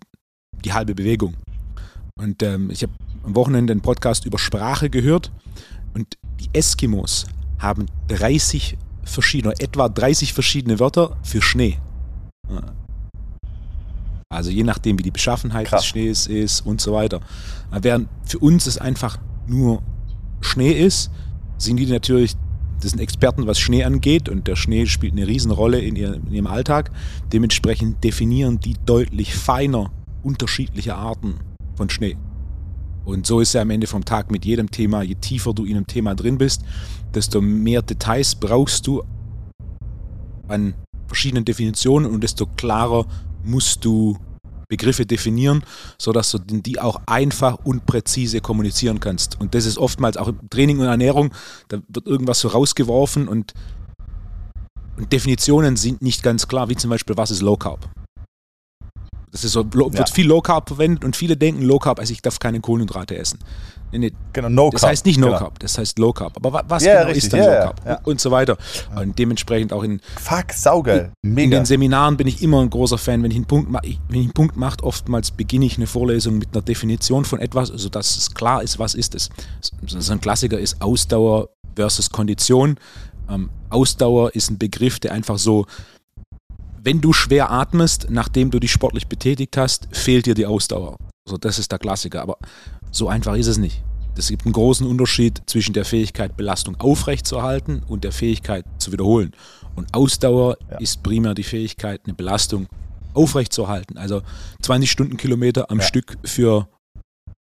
die 0.64 0.72
halbe 0.72 0.94
Bewegung. 0.94 1.34
Und 2.18 2.42
ähm, 2.42 2.70
ich 2.70 2.82
habe 2.82 2.92
am 3.22 3.34
Wochenende 3.34 3.72
einen 3.72 3.82
Podcast 3.82 4.24
über 4.24 4.38
Sprache 4.38 4.90
gehört 4.90 5.30
und 5.94 6.16
die 6.40 6.48
Eskimos 6.52 7.26
haben 7.58 7.86
30 8.08 8.76
verschiedene, 9.04 9.54
etwa 9.58 9.88
30 9.88 10.32
verschiedene 10.32 10.80
Wörter 10.80 11.16
für 11.22 11.42
Schnee. 11.42 11.78
Also 14.28 14.50
je 14.50 14.64
nachdem, 14.64 14.98
wie 14.98 15.04
die 15.04 15.10
Beschaffenheit 15.10 15.68
Krass. 15.68 15.82
des 15.82 15.86
Schnees 15.88 16.26
ist 16.26 16.60
und 16.60 16.80
so 16.80 16.92
weiter. 16.92 17.20
Während 17.70 18.08
für 18.24 18.38
uns 18.38 18.66
es 18.66 18.76
einfach 18.78 19.18
nur 19.46 19.82
Schnee 20.40 20.72
ist, 20.72 21.10
sind 21.58 21.76
die 21.76 21.86
natürlich, 21.86 22.34
das 22.80 22.90
sind 22.90 23.00
Experten, 23.00 23.46
was 23.46 23.58
Schnee 23.58 23.84
angeht 23.84 24.28
und 24.28 24.48
der 24.48 24.56
Schnee 24.56 24.86
spielt 24.86 25.12
eine 25.12 25.26
Riesenrolle 25.26 25.78
in, 25.80 25.94
ihr, 25.94 26.14
in 26.14 26.32
ihrem 26.32 26.48
Alltag. 26.48 26.90
Dementsprechend 27.32 28.02
definieren 28.02 28.58
die 28.58 28.74
deutlich 28.84 29.34
feiner 29.34 29.92
unterschiedliche 30.22 30.96
Arten 30.96 31.36
von 31.76 31.88
Schnee. 31.88 32.16
Und 33.04 33.26
so 33.26 33.38
ist 33.38 33.54
er 33.54 33.62
am 33.62 33.70
Ende 33.70 33.86
vom 33.86 34.04
Tag 34.04 34.32
mit 34.32 34.44
jedem 34.44 34.72
Thema. 34.72 35.02
Je 35.02 35.14
tiefer 35.14 35.54
du 35.54 35.64
in 35.64 35.76
einem 35.76 35.86
Thema 35.86 36.16
drin 36.16 36.38
bist, 36.38 36.64
desto 37.14 37.40
mehr 37.40 37.80
Details 37.80 38.34
brauchst 38.34 38.88
du 38.88 39.04
an 40.48 40.74
verschiedenen 41.06 41.44
Definitionen 41.44 42.10
und 42.10 42.24
desto 42.24 42.46
klarer 42.46 43.06
musst 43.46 43.84
du 43.84 44.18
Begriffe 44.68 45.06
definieren, 45.06 45.62
sodass 45.96 46.32
du 46.32 46.38
die 46.38 46.80
auch 46.80 47.00
einfach 47.06 47.58
und 47.64 47.86
präzise 47.86 48.40
kommunizieren 48.40 48.98
kannst. 49.00 49.40
Und 49.40 49.54
das 49.54 49.64
ist 49.64 49.78
oftmals 49.78 50.16
auch 50.16 50.28
im 50.28 50.50
Training 50.50 50.80
und 50.80 50.86
Ernährung, 50.86 51.32
da 51.68 51.78
wird 51.88 52.06
irgendwas 52.06 52.40
so 52.40 52.48
rausgeworfen 52.48 53.28
und, 53.28 53.54
und 54.96 55.12
Definitionen 55.12 55.76
sind 55.76 56.02
nicht 56.02 56.22
ganz 56.22 56.48
klar, 56.48 56.68
wie 56.68 56.76
zum 56.76 56.90
Beispiel, 56.90 57.16
was 57.16 57.30
ist 57.30 57.42
Low 57.42 57.56
Carb? 57.56 57.88
Das 59.30 59.44
ist 59.44 59.52
so, 59.52 59.64
wird 59.72 59.94
ja. 59.94 60.06
viel 60.06 60.26
Low 60.26 60.40
Carb 60.40 60.68
verwendet 60.68 61.04
und 61.04 61.14
viele 61.14 61.36
denken 61.36 61.62
Low 61.62 61.78
Carb, 61.78 62.00
also 62.00 62.12
ich 62.12 62.22
darf 62.22 62.38
keine 62.38 62.60
Kohlenhydrate 62.60 63.16
essen. 63.16 63.38
Nee, 63.92 63.98
nee. 63.98 64.12
Genau, 64.32 64.48
No 64.48 64.70
das 64.70 64.80
Carb. 64.80 64.90
Das 64.90 64.90
heißt 64.90 65.06
nicht 65.06 65.18
No 65.18 65.26
genau. 65.26 65.38
Carb, 65.38 65.58
das 65.58 65.78
heißt 65.78 65.98
Low 65.98 66.12
Carb. 66.12 66.36
Aber 66.36 66.64
was 66.68 66.84
ja, 66.84 66.94
genau 66.94 67.06
richtig. 67.06 67.24
ist 67.24 67.32
dann 67.32 67.40
ja, 67.40 67.46
Low 67.46 67.64
Carb? 67.64 67.80
Ja, 67.86 68.00
und 68.04 68.20
so 68.20 68.30
weiter. 68.30 68.56
Und 68.94 69.18
dementsprechend 69.18 69.72
auch 69.72 69.82
in. 69.82 70.00
Fuck, 70.20 70.52
saugeil. 70.52 71.12
Mega. 71.22 71.44
In 71.44 71.50
den 71.50 71.64
Seminaren 71.64 72.16
bin 72.16 72.26
ich 72.26 72.42
immer 72.42 72.60
ein 72.60 72.70
großer 72.70 72.98
Fan. 72.98 73.22
Wenn 73.22 73.30
ich 73.30 73.36
einen 73.36 73.46
Punkt 73.46 73.70
mache, 73.70 73.96
wenn 74.08 74.20
ich 74.20 74.26
einen 74.26 74.32
Punkt 74.32 74.56
mache, 74.56 74.82
oftmals 74.82 75.30
beginne 75.30 75.66
ich 75.66 75.76
eine 75.76 75.86
Vorlesung 75.86 76.38
mit 76.38 76.48
einer 76.52 76.62
Definition 76.62 77.24
von 77.24 77.40
etwas, 77.40 77.68
sodass 77.68 78.16
es 78.16 78.34
klar 78.34 78.62
ist, 78.62 78.78
was 78.78 78.94
ist 78.94 79.14
es. 79.14 79.30
So 79.86 80.12
ein 80.12 80.20
Klassiker 80.20 80.58
ist 80.58 80.80
Ausdauer 80.82 81.48
versus 81.74 82.10
Kondition. 82.10 82.76
Ähm, 83.28 83.50
Ausdauer 83.70 84.34
ist 84.34 84.50
ein 84.50 84.58
Begriff, 84.58 84.98
der 85.00 85.12
einfach 85.12 85.38
so 85.38 85.66
wenn 86.86 87.00
du 87.00 87.12
schwer 87.12 87.50
atmest, 87.50 88.06
nachdem 88.10 88.52
du 88.52 88.60
dich 88.60 88.70
sportlich 88.70 89.08
betätigt 89.08 89.56
hast, 89.56 89.88
fehlt 89.90 90.24
dir 90.26 90.34
die 90.34 90.46
Ausdauer. 90.46 90.96
Also 91.26 91.36
das 91.36 91.58
ist 91.58 91.72
der 91.72 91.80
Klassiker. 91.80 92.22
Aber 92.22 92.38
so 92.96 93.08
einfach 93.08 93.36
ist 93.36 93.46
es 93.46 93.58
nicht. 93.58 93.82
Es 94.16 94.28
gibt 94.28 94.46
einen 94.46 94.54
großen 94.54 94.86
Unterschied 94.86 95.42
zwischen 95.46 95.74
der 95.74 95.84
Fähigkeit, 95.84 96.36
Belastung 96.36 96.76
aufrechtzuerhalten 96.80 97.82
und 97.86 98.04
der 98.04 98.12
Fähigkeit 98.12 98.64
zu 98.78 98.92
wiederholen. 98.92 99.32
Und 99.74 99.92
Ausdauer 99.92 100.56
ja. 100.70 100.78
ist 100.78 101.02
primär 101.02 101.34
die 101.34 101.42
Fähigkeit, 101.42 102.00
eine 102.04 102.14
Belastung 102.14 102.66
aufrechtzuerhalten. 103.12 103.98
Also 103.98 104.22
20 104.62 104.90
Stundenkilometer 104.90 105.70
am 105.70 105.80
ja. 105.80 105.84
Stück 105.84 106.16
für 106.24 106.68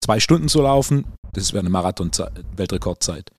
zwei 0.03 0.19
Stunden 0.19 0.49
zu 0.49 0.61
laufen, 0.61 1.05
das 1.31 1.53
wäre 1.53 1.61
eine 1.61 1.69
Marathon-Weltrekordzeit 1.69 3.31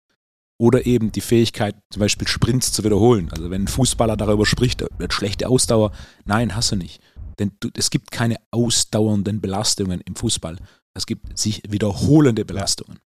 oder 0.59 0.87
eben 0.87 1.13
die 1.13 1.21
Fähigkeit, 1.21 1.77
zum 1.91 2.01
Beispiel 2.01 2.27
Sprints 2.27 2.73
zu 2.73 2.83
wiederholen. 2.85 3.31
Also 3.31 3.51
wenn 3.51 3.65
ein 3.65 3.69
Fußballer 3.69 4.17
darüber 4.17 4.45
spricht, 4.45 4.85
wird 4.99 5.13
schlechte 5.13 5.49
Ausdauer. 5.49 5.93
Nein, 6.25 6.55
hast 6.57 6.73
du 6.73 6.77
nicht. 6.77 7.01
Denn 7.39 7.53
du, 7.61 7.69
es 7.77 7.91
gibt 7.91 8.11
keine 8.11 8.37
ausdauernden 8.51 9.41
Belastungen 9.41 10.01
im 10.01 10.17
Fußball. 10.17 10.57
Es 10.99 11.07
gibt 11.07 11.39
sich 11.39 11.63
wiederholende 11.69 12.45
Belastungen. 12.45 12.99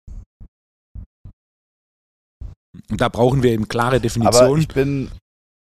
Und 2.91 3.01
da 3.01 3.11
brauchen 3.11 3.43
wir 3.43 3.53
eben 3.53 3.69
klare 3.69 3.97
Aber 3.97 4.01
Definitionen. 4.01 4.63
ich 4.63 4.69
bin. 4.69 5.11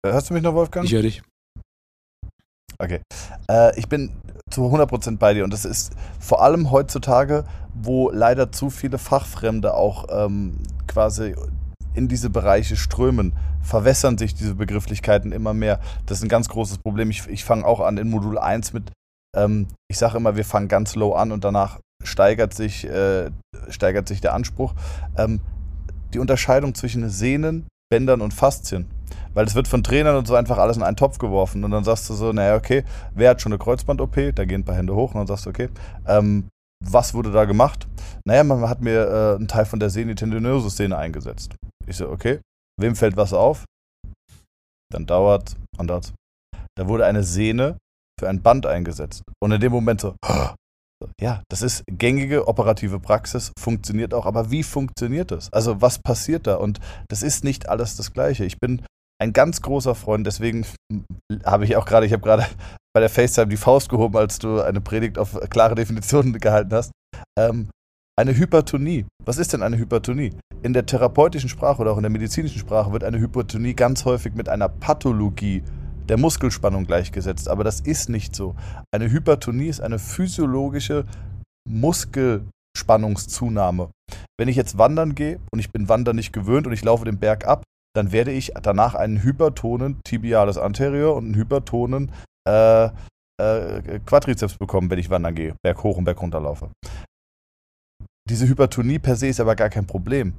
Hörst 0.05 0.29
du 0.29 0.35
mich 0.35 0.43
noch, 0.43 0.53
Wolfgang? 0.53 0.85
Ich 0.85 0.93
höre 0.93 1.01
dich. 1.01 1.23
Okay. 2.77 3.01
Äh, 3.49 3.77
ich 3.79 3.89
bin 3.89 4.11
zu 4.51 4.61
100% 4.61 5.17
bei 5.17 5.33
dir 5.33 5.43
und 5.43 5.51
das 5.51 5.65
ist 5.65 5.93
vor 6.19 6.43
allem 6.43 6.69
heutzutage, 6.71 7.45
wo 7.73 8.11
leider 8.11 8.51
zu 8.51 8.69
viele 8.69 8.99
Fachfremde 8.99 9.73
auch 9.73 10.05
ähm, 10.09 10.57
quasi 10.87 11.35
in 11.95 12.07
diese 12.07 12.29
Bereiche 12.29 12.75
strömen, 12.75 13.33
verwässern 13.61 14.19
sich 14.19 14.35
diese 14.35 14.53
Begrifflichkeiten 14.53 15.31
immer 15.31 15.55
mehr. 15.55 15.79
Das 16.05 16.19
ist 16.19 16.23
ein 16.23 16.29
ganz 16.29 16.47
großes 16.47 16.77
Problem. 16.77 17.09
Ich, 17.09 17.27
ich 17.27 17.43
fange 17.43 17.65
auch 17.65 17.79
an 17.79 17.97
in 17.97 18.09
Modul 18.09 18.37
1 18.37 18.73
mit, 18.73 18.91
ähm, 19.35 19.67
ich 19.89 19.97
sage 19.97 20.17
immer, 20.17 20.35
wir 20.35 20.45
fangen 20.45 20.67
ganz 20.67 20.95
low 20.95 21.13
an 21.13 21.31
und 21.31 21.43
danach 21.43 21.79
steigert 22.03 22.53
sich, 22.53 22.85
äh, 22.85 23.31
steigert 23.69 24.07
sich 24.07 24.21
der 24.21 24.33
Anspruch. 24.33 24.73
Ähm, 25.17 25.41
die 26.13 26.19
Unterscheidung 26.19 26.75
zwischen 26.75 27.09
Sehnen, 27.09 27.67
Bändern 27.91 28.21
und 28.21 28.33
Faszien. 28.33 28.87
Weil 29.33 29.45
es 29.45 29.55
wird 29.55 29.67
von 29.67 29.83
Trainern 29.83 30.15
und 30.15 30.27
so 30.27 30.35
einfach 30.35 30.57
alles 30.57 30.77
in 30.77 30.83
einen 30.83 30.97
Topf 30.97 31.17
geworfen. 31.17 31.63
Und 31.63 31.71
dann 31.71 31.83
sagst 31.83 32.09
du 32.09 32.13
so, 32.13 32.31
naja, 32.33 32.55
okay, 32.55 32.83
wer 33.13 33.31
hat 33.31 33.41
schon 33.41 33.51
eine 33.51 33.59
Kreuzband-OP? 33.59 34.33
Da 34.35 34.45
gehen 34.45 34.61
ein 34.61 34.65
paar 34.65 34.75
Hände 34.75 34.95
hoch 34.95 35.13
und 35.13 35.19
dann 35.19 35.27
sagst 35.27 35.45
du, 35.45 35.49
okay, 35.49 35.69
ähm, 36.07 36.47
was 36.83 37.13
wurde 37.13 37.31
da 37.31 37.45
gemacht? 37.45 37.87
Naja, 38.25 38.43
man 38.43 38.67
hat 38.67 38.81
mir 38.81 39.07
äh, 39.07 39.35
einen 39.35 39.47
Teil 39.47 39.65
von 39.65 39.79
der 39.79 39.89
Sehne-Tendinose-Szene 39.89 40.97
eingesetzt. 40.97 41.55
Ich 41.85 41.97
so, 41.97 42.09
okay, 42.09 42.39
wem 42.79 42.95
fällt 42.95 43.17
was 43.17 43.33
auf? 43.33 43.65
Dann 44.91 45.05
dauert 45.05 45.55
und. 45.77 45.89
Da 46.77 46.87
wurde 46.87 47.05
eine 47.05 47.23
Sehne 47.23 47.77
für 48.17 48.29
ein 48.29 48.41
Band 48.41 48.65
eingesetzt. 48.65 49.23
Und 49.43 49.51
in 49.51 49.59
dem 49.59 49.71
Moment 49.71 49.99
so, 49.99 50.15
ja, 51.19 51.41
das 51.49 51.61
ist 51.61 51.83
gängige 51.87 52.47
operative 52.47 52.99
Praxis, 52.99 53.51
funktioniert 53.57 54.13
auch, 54.13 54.25
aber 54.25 54.51
wie 54.51 54.63
funktioniert 54.63 55.31
das? 55.31 55.51
Also 55.53 55.81
was 55.81 55.99
passiert 55.99 56.47
da? 56.47 56.55
Und 56.55 56.79
das 57.07 57.23
ist 57.23 57.43
nicht 57.43 57.69
alles 57.69 57.95
das 57.95 58.13
Gleiche. 58.13 58.45
Ich 58.45 58.59
bin 58.59 58.81
ein 59.21 59.33
ganz 59.33 59.61
großer 59.61 59.95
Freund, 59.95 60.25
deswegen 60.25 60.65
habe 61.45 61.65
ich 61.65 61.75
auch 61.75 61.85
gerade, 61.85 62.05
ich 62.05 62.13
habe 62.13 62.23
gerade 62.23 62.45
bei 62.93 62.99
der 62.99 63.09
FaceTime 63.09 63.47
die 63.47 63.57
Faust 63.57 63.89
gehoben, 63.89 64.17
als 64.17 64.39
du 64.39 64.61
eine 64.61 64.81
Predigt 64.81 65.17
auf 65.17 65.37
klare 65.49 65.75
Definitionen 65.75 66.33
gehalten 66.39 66.73
hast. 66.73 66.91
Ähm, 67.37 67.69
eine 68.17 68.35
Hypertonie. 68.35 69.05
Was 69.23 69.37
ist 69.37 69.53
denn 69.53 69.63
eine 69.63 69.77
Hypertonie? 69.77 70.33
In 70.61 70.73
der 70.73 70.85
therapeutischen 70.85 71.49
Sprache 71.49 71.81
oder 71.81 71.91
auch 71.91 71.97
in 71.97 72.03
der 72.03 72.09
medizinischen 72.09 72.59
Sprache 72.59 72.91
wird 72.91 73.05
eine 73.05 73.17
Hypertonie 73.17 73.73
ganz 73.73 74.03
häufig 74.03 74.33
mit 74.33 74.49
einer 74.49 74.67
Pathologie 74.67 75.63
der 76.09 76.17
Muskelspannung 76.17 76.85
gleichgesetzt. 76.85 77.47
Aber 77.47 77.63
das 77.63 77.79
ist 77.79 78.09
nicht 78.09 78.35
so. 78.35 78.55
Eine 78.91 79.09
Hypertonie 79.11 79.67
ist 79.67 79.81
eine 79.81 79.99
physiologische 79.99 81.05
Muskelspannungszunahme. 81.69 83.91
Wenn 84.37 84.47
ich 84.47 84.55
jetzt 84.55 84.77
wandern 84.77 85.15
gehe 85.15 85.39
und 85.51 85.59
ich 85.59 85.71
bin 85.71 85.89
Wandern 85.89 86.15
nicht 86.15 86.31
gewöhnt 86.33 86.67
und 86.67 86.73
ich 86.73 86.83
laufe 86.83 87.05
den 87.05 87.17
Berg 87.19 87.47
ab, 87.47 87.63
dann 87.95 88.11
werde 88.11 88.31
ich 88.31 88.51
danach 88.61 88.93
einen 88.95 89.23
hypertonen 89.23 89.99
Tibialis 90.03 90.57
anterior 90.57 91.15
und 91.15 91.25
einen 91.25 91.35
hypertonen 91.35 92.11
äh, 92.47 92.89
äh, 93.39 93.99
Quadrizeps 94.05 94.57
bekommen, 94.57 94.89
wenn 94.89 94.99
ich 94.99 95.09
wandern 95.09 95.35
gehe, 95.35 95.55
Berg 95.63 95.83
hoch 95.83 95.97
und 95.97 96.05
Berg 96.05 96.21
runter 96.21 96.39
laufe. 96.39 96.69
Diese 98.29 98.47
Hypertonie 98.47 98.99
per 98.99 99.15
se 99.15 99.27
ist 99.27 99.39
aber 99.39 99.55
gar 99.55 99.69
kein 99.69 99.87
Problem. 99.87 100.33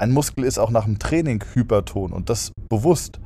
Ein 0.00 0.12
Muskel 0.12 0.44
ist 0.44 0.58
auch 0.58 0.70
nach 0.70 0.84
dem 0.84 0.98
Training 0.98 1.42
hyperton 1.54 2.12
und 2.12 2.30
das 2.30 2.52
bewusst. 2.68 3.20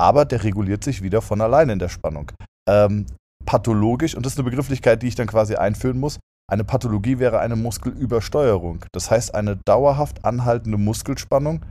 Aber 0.00 0.24
der 0.24 0.44
reguliert 0.44 0.84
sich 0.84 1.02
wieder 1.02 1.20
von 1.22 1.40
alleine 1.40 1.72
in 1.72 1.78
der 1.78 1.88
Spannung. 1.88 2.30
Ähm, 2.68 3.06
pathologisch, 3.44 4.14
und 4.14 4.24
das 4.24 4.34
ist 4.34 4.38
eine 4.38 4.48
Begrifflichkeit, 4.48 5.02
die 5.02 5.08
ich 5.08 5.14
dann 5.14 5.26
quasi 5.26 5.56
einführen 5.56 5.98
muss, 5.98 6.18
eine 6.50 6.64
Pathologie 6.64 7.18
wäre 7.18 7.40
eine 7.40 7.56
Muskelübersteuerung. 7.56 8.84
Das 8.92 9.10
heißt, 9.10 9.34
eine 9.34 9.56
dauerhaft 9.66 10.24
anhaltende 10.24 10.78
Muskelspannung, 10.78 11.64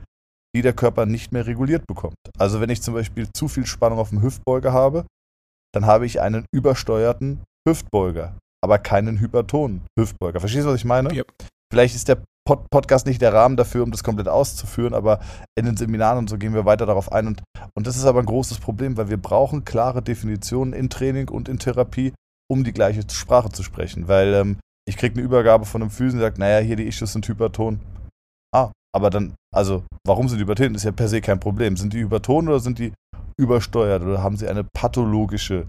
die 0.54 0.62
der 0.62 0.72
Körper 0.72 1.04
nicht 1.04 1.32
mehr 1.32 1.46
reguliert 1.46 1.86
bekommt. 1.86 2.16
Also 2.38 2.60
wenn 2.60 2.70
ich 2.70 2.82
zum 2.82 2.94
Beispiel 2.94 3.28
zu 3.34 3.48
viel 3.48 3.66
Spannung 3.66 3.98
auf 3.98 4.10
dem 4.10 4.22
Hüftbeuger 4.22 4.72
habe, 4.72 5.04
dann 5.74 5.86
habe 5.86 6.06
ich 6.06 6.20
einen 6.20 6.46
übersteuerten 6.54 7.42
Hüftbeuger, 7.66 8.38
aber 8.62 8.78
keinen 8.78 9.20
hypertonen 9.20 9.82
Hüftbeuger. 9.98 10.40
Verstehst 10.40 10.64
du, 10.64 10.70
was 10.70 10.76
ich 10.76 10.84
meine? 10.84 11.12
Ja. 11.12 11.24
Vielleicht 11.70 11.94
ist 11.94 12.08
der 12.08 12.22
Pod 12.48 12.70
Podcast 12.70 13.06
nicht 13.06 13.20
der 13.20 13.34
Rahmen 13.34 13.58
dafür, 13.58 13.82
um 13.82 13.90
das 13.90 14.02
komplett 14.02 14.26
auszuführen, 14.26 14.94
aber 14.94 15.20
in 15.54 15.66
den 15.66 15.76
Seminaren 15.76 16.20
und 16.20 16.30
so 16.30 16.38
gehen 16.38 16.54
wir 16.54 16.64
weiter 16.64 16.86
darauf 16.86 17.12
ein. 17.12 17.26
Und, 17.26 17.42
und 17.74 17.86
das 17.86 17.98
ist 17.98 18.06
aber 18.06 18.20
ein 18.20 18.26
großes 18.26 18.58
Problem, 18.58 18.96
weil 18.96 19.10
wir 19.10 19.18
brauchen 19.18 19.66
klare 19.66 20.00
Definitionen 20.00 20.72
in 20.72 20.88
Training 20.88 21.28
und 21.28 21.50
in 21.50 21.58
Therapie, 21.58 22.14
um 22.50 22.64
die 22.64 22.72
gleiche 22.72 23.02
Sprache 23.10 23.50
zu 23.50 23.62
sprechen. 23.62 24.08
Weil 24.08 24.32
ähm, 24.32 24.56
ich 24.88 24.96
kriege 24.96 25.16
eine 25.16 25.24
Übergabe 25.24 25.66
von 25.66 25.82
einem 25.82 25.90
Physen, 25.90 26.20
sagt, 26.20 26.38
naja, 26.38 26.64
hier 26.64 26.76
die 26.76 26.88
Issues 26.88 27.12
sind 27.12 27.28
hyperton. 27.28 27.80
Ah, 28.54 28.72
aber 28.96 29.10
dann, 29.10 29.34
also, 29.54 29.84
warum 30.06 30.30
sind 30.30 30.38
die 30.38 30.44
überton? 30.44 30.74
Ist 30.74 30.84
ja 30.84 30.92
per 30.92 31.08
se 31.08 31.20
kein 31.20 31.40
Problem. 31.40 31.76
Sind 31.76 31.92
die 31.92 32.00
hyperton 32.00 32.48
oder 32.48 32.60
sind 32.60 32.78
die 32.78 32.94
übersteuert 33.38 34.02
oder 34.02 34.22
haben 34.22 34.38
sie 34.38 34.48
eine 34.48 34.64
pathologische 34.64 35.66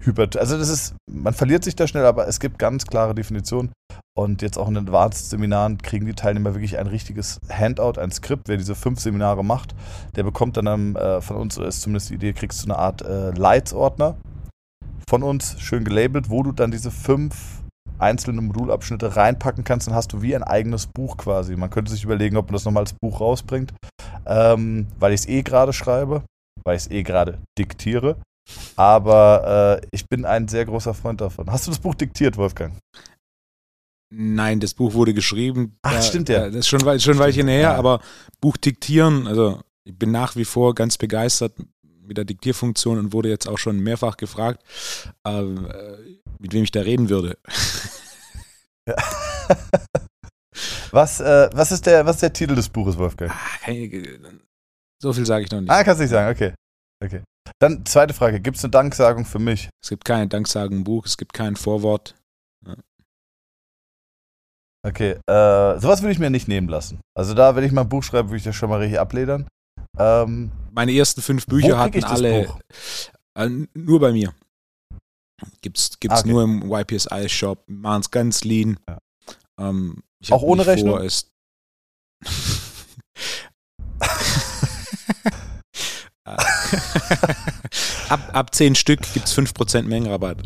Hyperton? 0.00 0.40
Also, 0.40 0.56
das 0.56 0.70
ist, 0.70 0.94
man 1.10 1.34
verliert 1.34 1.62
sich 1.62 1.76
da 1.76 1.86
schnell, 1.86 2.06
aber 2.06 2.26
es 2.26 2.40
gibt 2.40 2.58
ganz 2.58 2.86
klare 2.86 3.14
Definitionen. 3.14 3.70
Und 4.16 4.42
jetzt 4.42 4.58
auch 4.58 4.68
in 4.68 4.74
den 4.74 4.86
Advanced-Seminaren 4.86 5.78
kriegen 5.78 6.06
die 6.06 6.14
Teilnehmer 6.14 6.54
wirklich 6.54 6.78
ein 6.78 6.88
richtiges 6.88 7.40
Handout, 7.48 8.00
ein 8.00 8.10
Skript. 8.10 8.48
Wer 8.48 8.56
diese 8.56 8.74
fünf 8.74 9.00
Seminare 9.00 9.44
macht, 9.44 9.74
der 10.16 10.24
bekommt 10.24 10.56
dann 10.56 10.66
ähm, 10.66 10.96
äh, 10.96 11.20
von 11.20 11.36
uns, 11.36 11.56
ist 11.56 11.82
zumindest 11.82 12.10
die 12.10 12.14
Idee, 12.14 12.32
kriegst 12.32 12.64
du 12.64 12.66
eine 12.66 12.78
Art 12.78 13.02
äh, 13.02 13.30
Leitsordner 13.30 14.16
von 15.08 15.22
uns, 15.22 15.56
schön 15.60 15.84
gelabelt, 15.84 16.28
wo 16.28 16.42
du 16.42 16.52
dann 16.52 16.70
diese 16.70 16.90
fünf 16.90 17.62
einzelne 17.98 18.40
Modulabschnitte 18.42 19.16
reinpacken 19.16 19.64
kannst, 19.64 19.86
dann 19.86 19.94
hast 19.94 20.12
du 20.12 20.22
wie 20.22 20.34
ein 20.34 20.42
eigenes 20.42 20.86
Buch 20.86 21.16
quasi. 21.16 21.56
Man 21.56 21.70
könnte 21.70 21.90
sich 21.90 22.04
überlegen, 22.04 22.36
ob 22.36 22.46
man 22.46 22.54
das 22.54 22.64
nochmal 22.64 22.82
als 22.82 22.92
Buch 22.92 23.20
rausbringt, 23.20 23.72
ähm, 24.26 24.86
weil 24.98 25.12
ich 25.12 25.22
es 25.22 25.28
eh 25.28 25.42
gerade 25.42 25.72
schreibe, 25.72 26.22
weil 26.64 26.76
ich 26.76 26.82
es 26.82 26.90
eh 26.90 27.02
gerade 27.02 27.38
diktiere. 27.58 28.16
Aber 28.76 29.80
äh, 29.82 29.86
ich 29.90 30.08
bin 30.08 30.24
ein 30.24 30.48
sehr 30.48 30.64
großer 30.64 30.94
Freund 30.94 31.20
davon. 31.20 31.50
Hast 31.50 31.66
du 31.66 31.70
das 31.70 31.80
Buch 31.80 31.94
diktiert, 31.94 32.36
Wolfgang? 32.36 32.74
Nein, 34.10 34.60
das 34.60 34.74
Buch 34.74 34.94
wurde 34.94 35.12
geschrieben. 35.14 35.76
Ach, 35.82 35.92
Da- 35.92 36.02
stimmt 36.02 36.28
ja. 36.28 36.40
da- 36.40 36.46
Das 36.46 36.56
ist 36.60 36.68
schon, 36.68 36.80
schon 36.80 37.14
ein 37.14 37.18
Weilchen 37.18 37.48
her, 37.48 37.60
ja. 37.60 37.74
aber 37.74 38.00
Buch 38.40 38.56
diktieren, 38.56 39.26
also 39.26 39.60
ich 39.84 39.98
bin 39.98 40.10
nach 40.10 40.34
wie 40.36 40.44
vor 40.46 40.74
ganz 40.74 40.96
begeistert 40.98 41.52
mit 42.02 42.16
der 42.16 42.24
Diktierfunktion 42.24 42.98
und 42.98 43.12
wurde 43.12 43.28
jetzt 43.28 43.46
auch 43.46 43.58
schon 43.58 43.80
mehrfach 43.80 44.16
gefragt, 44.16 44.62
äh, 45.26 45.40
äh, 45.40 46.18
mit 46.38 46.52
wem 46.54 46.62
ich 46.64 46.70
da 46.70 46.80
reden 46.80 47.08
würde. 47.10 47.36
Was, 50.90 51.20
äh, 51.20 51.50
was, 51.52 51.70
ist 51.70 51.86
der, 51.86 52.06
was 52.06 52.16
ist 52.16 52.22
der 52.22 52.32
Titel 52.32 52.54
des 52.54 52.68
Buches, 52.68 52.96
Wolfgang? 52.98 53.30
Ah, 53.30 53.70
ich- 53.70 54.18
so 55.00 55.12
viel 55.12 55.26
sage 55.26 55.44
ich 55.44 55.50
noch 55.50 55.60
nicht. 55.60 55.70
Ah, 55.70 55.84
kannst 55.84 56.00
du 56.00 56.04
nicht 56.04 56.10
sagen, 56.10 56.34
okay. 56.34 56.54
okay. 57.04 57.22
Dann 57.60 57.84
zweite 57.86 58.14
Frage, 58.14 58.40
gibt 58.40 58.56
es 58.56 58.64
eine 58.64 58.70
Danksagung 58.72 59.24
für 59.24 59.38
mich? 59.38 59.68
Es 59.82 59.90
gibt 59.90 60.04
keine 60.04 60.26
Danksagen 60.26 60.78
im 60.78 60.84
Buch, 60.84 61.06
es 61.06 61.16
gibt 61.16 61.32
kein 61.34 61.54
Vorwort. 61.56 62.14
Okay, 64.86 65.12
äh, 65.26 65.78
sowas 65.80 66.02
würde 66.02 66.12
ich 66.12 66.18
mir 66.18 66.30
nicht 66.30 66.48
nehmen 66.48 66.68
lassen. 66.68 67.00
Also 67.16 67.34
da, 67.34 67.56
wenn 67.56 67.64
ich 67.64 67.72
mal 67.72 67.82
ein 67.82 67.88
Buch 67.88 68.02
schreibe, 68.02 68.28
würde 68.28 68.38
ich 68.38 68.44
das 68.44 68.54
schon 68.54 68.70
mal 68.70 68.80
richtig 68.80 69.00
abledern. 69.00 69.46
Ähm, 69.98 70.50
Meine 70.70 70.92
ersten 70.92 71.20
fünf 71.20 71.46
Bücher 71.46 71.78
hatten 71.78 72.04
alle 72.04 72.42
äh, 72.42 72.44
gibt's 72.44 73.98
bei 74.00 74.12
mir. 74.12 74.32
Gibt's, 75.60 75.98
gibt's 76.00 76.18
Ah, 76.18 76.20
okay. 76.20 76.28
nur 76.28 76.42
im 76.44 76.70
YPSI 76.70 77.28
Shop, 77.28 77.62
machen 77.66 78.00
es 78.00 78.10
ganz 78.10 78.44
lean. 78.44 78.78
Ja. 78.88 78.98
Ähm, 79.60 80.02
Auch 80.30 80.42
ohne 80.42 80.66
Rechnung? 80.66 80.96
Vor, 80.96 81.04
es 81.04 81.30
ab, 88.08 88.20
ab 88.32 88.54
10 88.54 88.74
Stück 88.74 89.00
gibt 89.14 89.26
es 89.26 89.36
5% 89.36 89.82
Mengenrabatt. 89.82 90.38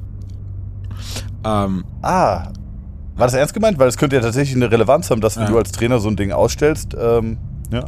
Ähm, 1.45 1.85
ah, 2.03 2.53
war 3.17 3.27
das 3.27 3.35
ernst 3.35 3.55
gemeint? 3.55 3.79
Weil 3.79 3.89
es 3.89 3.97
könnte 3.97 4.17
ja 4.17 4.23
tatsächlich 4.23 4.57
eine 4.57 4.71
Relevanz 4.71 5.11
haben, 5.11 5.21
dass 5.21 5.37
wenn 5.37 5.45
Ja. 5.45 5.51
du 5.51 5.59
als 5.59 5.73
Trainer 5.73 5.99
so 5.99 6.09
ein 6.09 6.17
Ding 6.17 6.33
ausstellst, 6.33 6.97
ähm, 6.99 7.39
ja. 7.71 7.85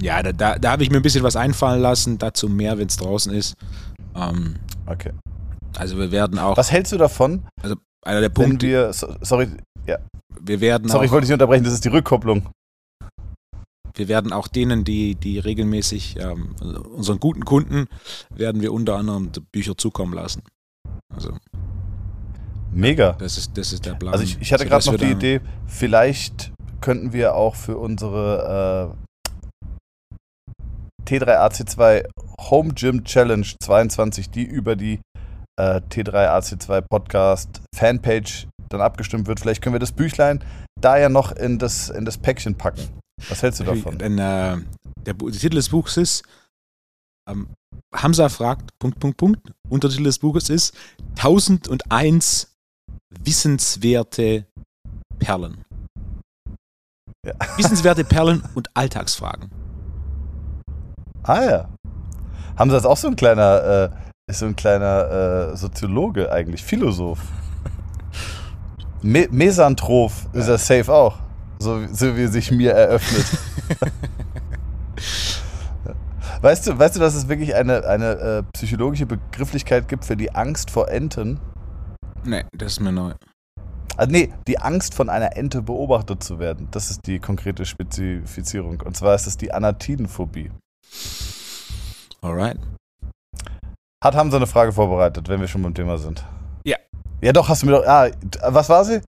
ja, 0.00 0.22
da, 0.22 0.32
da, 0.32 0.58
da 0.58 0.70
habe 0.72 0.82
ich 0.82 0.90
mir 0.90 0.96
ein 0.96 1.02
bisschen 1.02 1.22
was 1.22 1.36
einfallen 1.36 1.80
lassen, 1.80 2.18
dazu 2.18 2.48
mehr, 2.48 2.78
wenn 2.78 2.86
es 2.88 2.96
draußen 2.96 3.32
ist. 3.32 3.54
Ähm, 4.14 4.56
Okay. 4.86 5.12
also 5.78 5.96
wir 5.98 6.10
werden 6.10 6.38
auch, 6.38 6.56
Was 6.56 6.72
hältst 6.72 6.92
du 6.92 6.98
davon, 6.98 7.44
einer 8.04 8.20
der 8.20 8.28
Punkte, 8.30 8.66
wir, 8.66 8.92
so, 8.92 9.14
sorry, 9.20 9.48
wir 10.40 10.60
werden 10.60 10.88
sorry, 10.88 11.04
ich 11.04 11.10
auch, 11.10 11.14
wollte 11.14 11.24
dich 11.26 11.30
nicht 11.30 11.34
unterbrechen, 11.34 11.64
das 11.64 11.74
ist 11.74 11.84
die 11.84 11.88
Rückkopplung. 11.88 12.48
wir 13.94 14.08
werden 14.08 14.32
auch 14.32 14.48
denen, 14.48 14.84
die, 14.84 15.14
die 15.14 15.38
regelmäßig, 15.38 16.16
ähm, 16.18 16.56
also 16.60 16.80
unseren 16.82 17.20
guten 17.20 17.44
Kunden, 17.44 17.86
werden 18.34 18.60
wir 18.62 18.72
unter 18.72 18.96
anderem 18.96 19.30
Bücher 19.52 19.76
zukommen 19.76 20.14
lassen. 20.14 20.42
Also 21.14 21.36
Mega. 22.72 23.12
das 23.12 23.38
ist, 23.38 23.56
das 23.56 23.72
ist 23.72 23.86
der 23.86 23.94
Plan. 23.94 24.12
Also 24.12 24.24
ich, 24.24 24.40
ich 24.40 24.52
hatte 24.52 24.64
sodass 24.64 24.84
gerade 24.86 24.96
noch 24.96 25.06
die 25.06 25.12
Idee, 25.12 25.40
vielleicht 25.66 26.52
könnten 26.80 27.12
wir 27.12 27.34
auch 27.34 27.54
für 27.54 27.76
unsere 27.76 28.94
äh, 31.06 31.08
T3AC2 31.08 32.06
Home 32.50 32.72
Gym 32.74 33.04
Challenge 33.04 33.46
22, 33.62 34.30
die 34.30 34.44
über 34.44 34.76
die 34.76 35.00
äh, 35.58 35.80
T3AC2 35.90 36.80
Podcast 36.82 37.62
Fanpage 37.74 38.48
dann 38.68 38.80
abgestimmt 38.80 39.26
wird, 39.26 39.40
vielleicht 39.40 39.62
können 39.62 39.74
wir 39.74 39.80
das 39.80 39.92
Büchlein 39.92 40.42
da 40.80 40.98
ja 40.98 41.08
noch 41.08 41.32
in 41.32 41.58
das, 41.58 41.90
in 41.90 42.04
das 42.04 42.18
Päckchen 42.18 42.56
packen. 42.56 42.88
Was 43.28 43.42
hältst 43.42 43.60
du 43.60 43.64
davon? 43.64 43.98
Denn, 43.98 44.18
äh, 44.18 44.58
der, 45.06 45.14
der, 45.14 45.32
Titel 45.32 45.56
des 45.56 45.68
Buches 45.68 45.96
ist 45.96 46.22
ähm, 47.30 47.48
Hamza 47.94 48.28
fragt, 48.28 48.70
Punkt, 48.78 48.98
Punkt, 48.98 49.16
Punkt. 49.16 49.52
Untertitel 49.68 50.04
des 50.04 50.18
Buches 50.18 50.50
ist 50.50 50.74
1001 51.16 52.51
wissenswerte 53.22 54.46
Perlen. 55.18 55.64
Ja. 57.24 57.34
Wissenswerte 57.56 58.04
Perlen 58.04 58.42
und 58.54 58.68
Alltagsfragen. 58.74 59.50
Ah 61.22 61.44
ja. 61.44 61.68
Hamza 62.56 62.76
ist 62.76 62.86
auch 62.86 62.96
so 62.96 63.08
ein 63.08 63.16
kleiner, 63.16 63.90
äh, 63.92 64.30
ist 64.30 64.40
so 64.40 64.46
ein 64.46 64.56
kleiner 64.56 65.52
äh, 65.52 65.56
Soziologe 65.56 66.32
eigentlich, 66.32 66.64
Philosoph. 66.64 67.20
Me 69.02 69.28
Mesantroph 69.30 70.26
ja. 70.32 70.40
ist 70.40 70.48
er 70.48 70.58
safe 70.58 70.92
auch. 70.92 71.18
So, 71.58 71.86
so 71.92 72.16
wie 72.16 72.26
sich 72.26 72.50
mir 72.50 72.72
eröffnet. 72.72 73.26
weißt 76.40 76.66
du, 76.66 76.78
weißt 76.78 76.96
du, 76.96 77.00
dass 77.00 77.14
es 77.14 77.28
wirklich 77.28 77.54
eine, 77.54 77.84
eine 77.86 78.10
äh, 78.10 78.42
psychologische 78.52 79.06
Begrifflichkeit 79.06 79.88
gibt 79.88 80.04
für 80.04 80.16
die 80.16 80.34
Angst 80.34 80.70
vor 80.70 80.88
Enten? 80.88 81.38
Nee, 82.24 82.44
das 82.52 82.72
ist 82.72 82.80
mir 82.80 82.92
neu. 82.92 83.14
Also 83.96 84.10
nee, 84.10 84.32
die 84.46 84.58
Angst 84.58 84.94
von 84.94 85.08
einer 85.08 85.36
Ente 85.36 85.62
beobachtet 85.62 86.22
zu 86.22 86.38
werden. 86.38 86.68
Das 86.70 86.90
ist 86.90 87.06
die 87.06 87.18
konkrete 87.18 87.66
Spezifizierung. 87.66 88.80
Und 88.80 88.96
zwar 88.96 89.14
ist 89.14 89.26
es 89.26 89.36
die 89.36 89.52
Anatidenphobie. 89.52 90.50
Alright. 92.22 92.58
Hat 94.02 94.14
Hamza 94.14 94.36
eine 94.36 94.46
Frage 94.46 94.72
vorbereitet, 94.72 95.28
wenn 95.28 95.40
wir 95.40 95.48
schon 95.48 95.62
beim 95.62 95.74
Thema 95.74 95.98
sind? 95.98 96.24
Ja. 96.64 96.76
Ja, 97.20 97.32
doch, 97.32 97.48
hast 97.48 97.62
du 97.62 97.66
mir 97.66 97.72
doch. 97.72 97.86
Ah, 97.86 98.10
was 98.48 98.68
war 98.68 98.84
sie? 98.84 99.02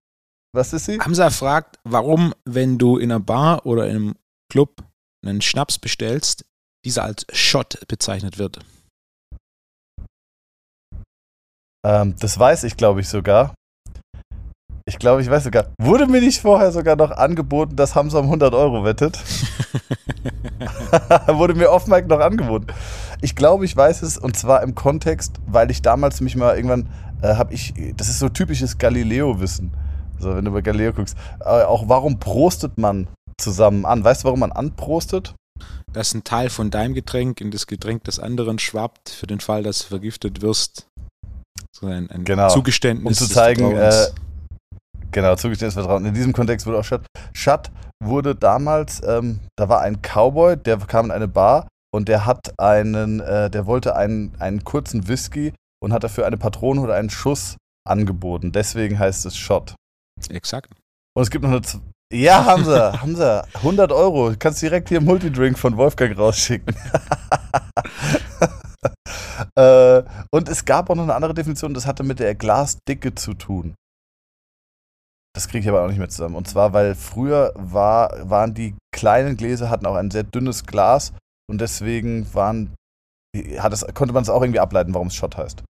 Was 0.53 0.73
ist 0.73 0.85
sie? 0.85 0.99
Hamza 1.01 1.31
fragt, 1.31 1.79
warum, 1.85 2.33
wenn 2.45 2.79
du 2.79 2.99
in 2.99 3.11
einer 3.11 3.21
Bar 3.21 3.67
oder 3.67 3.89
in 3.89 3.97
einem 3.97 4.15
Club 4.53 4.85
einen 5.25 5.41
Schnaps 5.41 5.79
bestellst, 5.79 6.45
dieser 6.85 7.05
als 7.05 7.27
Shot 7.33 7.79
bezeichnet 7.89 8.39
wird. 8.39 8.61
Ähm, 11.85 12.15
das 12.19 12.39
weiß 12.39 12.65
ich, 12.65 12.77
glaube 12.77 13.01
ich, 13.01 13.09
sogar. 13.09 13.55
Ich 14.87 14.99
glaube, 14.99 15.23
ich 15.23 15.31
weiß 15.31 15.45
sogar. 15.45 15.67
Wurde 15.81 16.07
mir 16.07 16.21
nicht 16.21 16.41
vorher 16.41 16.73
sogar 16.73 16.97
noch 16.97 17.11
angeboten, 17.11 17.77
dass 17.77 17.95
Hamza 17.95 18.19
um 18.19 18.27
100 18.27 18.55
Euro 18.55 18.85
wettet? 18.85 19.19
Wurde 21.27 21.55
mir 21.55 21.71
off-mic 21.71 22.07
noch 22.07 22.21
angeboten. 22.21 22.67
Ich 23.21 23.35
glaube, 23.35 23.65
ich 23.65 23.77
weiß 23.77 24.03
es 24.03 24.19
und 24.19 24.37
zwar 24.37 24.63
im 24.63 24.75
Kontext, 24.75 25.37
weil 25.47 25.71
ich 25.71 25.83
damals 25.83 26.21
mich 26.21 26.37
mal 26.37 26.57
irgendwann, 26.57 26.89
äh, 27.23 27.35
habe 27.35 27.55
ich, 27.55 27.75
das 27.97 28.09
ist 28.09 28.19
so 28.19 28.29
typisches 28.29 28.79
Galileo-Wissen. 28.79 29.73
So, 30.19 30.35
wenn 30.35 30.45
du 30.45 30.53
bei 30.53 30.61
Galileo 30.61 30.93
guckst. 30.93 31.17
Äh, 31.41 31.63
auch 31.63 31.89
warum 31.89 32.19
prostet 32.19 32.79
man 32.79 33.09
zusammen 33.39 33.85
an? 33.85 34.05
Weißt 34.05 34.23
du, 34.23 34.27
warum 34.27 34.41
man 34.41 34.53
anprostet? 34.53 35.35
Dass 35.93 36.15
ein 36.15 36.25
Teil 36.25 36.51
von 36.51 36.71
deinem 36.71 36.95
Getränk 36.95 37.41
in 37.41 37.51
das 37.51 37.67
Getränk 37.67 38.05
des 38.05 38.19
anderen 38.19 38.59
schwappt, 38.59 39.11
für 39.11 39.27
den 39.27 39.41
Fall, 39.41 39.63
dass 39.63 39.81
du 39.81 39.87
vergiftet 39.87 40.43
wirst. 40.43 40.87
So 41.75 41.87
ein, 41.87 42.09
ein 42.11 42.25
genau. 42.25 42.49
Zugeständnis. 42.49 43.21
Um 43.21 43.27
zu 43.27 43.33
zeigen, 43.33 43.77
äh, 43.77 44.07
genau, 45.11 45.35
Zugeständnis 45.35 45.75
Vertrauen. 45.75 46.07
In 46.07 46.15
diesem 46.15 46.33
Kontext 46.33 46.67
wurde 46.67 46.79
auch 46.79 46.85
Shut. 46.85 47.03
Shut 47.33 47.71
wurde 48.03 48.37
damals, 48.37 49.03
ähm, 49.05 49.41
da 49.57 49.69
war 49.69 49.81
ein 49.81 50.01
Cowboy, 50.01 50.57
der 50.57 50.79
kam 50.79 51.07
in 51.07 51.11
eine 51.11 51.27
Bar 51.27 51.67
und 51.93 52.09
der 52.09 52.27
hat 52.27 52.59
einen, 52.59 53.21
äh, 53.21 53.51
der 53.51 53.67
wollte 53.67 53.97
einen, 53.97 54.35
einen 54.39 54.63
kurzen 54.63 55.09
Whisky 55.09 55.53
und 55.83 55.93
hat 55.93 56.05
dafür 56.05 56.27
eine 56.27 56.37
Patrone 56.37 56.81
oder 56.81 56.95
einen 56.95 57.11
Schuss 57.11 57.57
angeboten. 57.87 58.53
Deswegen 58.53 58.99
heißt 58.99 59.27
es 59.27 59.37
Shot. 59.37 59.75
Exakt. 60.29 60.71
Und 61.17 61.23
es 61.23 61.31
gibt 61.31 61.43
noch 61.43 61.51
eine. 61.51 61.63
Z 61.63 61.81
ja, 62.13 62.45
Hamza, 62.45 63.01
Hamza, 63.01 63.45
100 63.55 63.91
Euro. 63.91 64.31
Du 64.31 64.37
kannst 64.39 64.63
direkt 64.63 64.89
hier 64.89 65.01
Multidrink 65.01 65.59
von 65.59 65.77
Wolfgang 65.77 66.17
rausschicken. 66.17 66.77
äh, 69.57 70.03
und 70.31 70.49
es 70.49 70.65
gab 70.65 70.91
auch 70.91 70.95
noch 70.95 71.05
eine 71.05 71.15
andere 71.15 71.35
Definition, 71.35 71.75
das 71.75 71.87
hatte 71.87 72.03
mit 72.03 72.19
der 72.19 72.35
Glasdicke 72.35 73.15
zu 73.15 73.35
tun. 73.35 73.75
Das 75.35 75.49
kriege 75.49 75.63
ich 75.63 75.69
aber 75.69 75.83
auch 75.83 75.89
nicht 75.89 75.99
mehr 75.99 76.09
zusammen. 76.09 76.37
Und 76.37 76.47
zwar, 76.49 76.73
weil 76.73 76.95
früher 76.95 77.53
war, 77.57 78.31
waren 78.31 78.55
die 78.55 78.77
kleinen 78.95 79.37
Gläser, 79.37 79.69
hatten 79.69 79.87
auch 79.87 79.97
ein 79.97 80.11
sehr 80.11 80.23
dünnes 80.23 80.65
Glas 80.65 81.13
und 81.51 81.61
deswegen 81.61 82.33
waren, 82.35 82.75
hat 83.59 83.73
es, 83.73 83.85
konnte 83.95 84.15
man 84.15 84.23
es 84.23 84.29
auch 84.29 84.43
irgendwie 84.43 84.61
ableiten, 84.61 84.95
warum 84.95 85.09
es 85.09 85.15
Shot 85.15 85.37
heißt. 85.37 85.63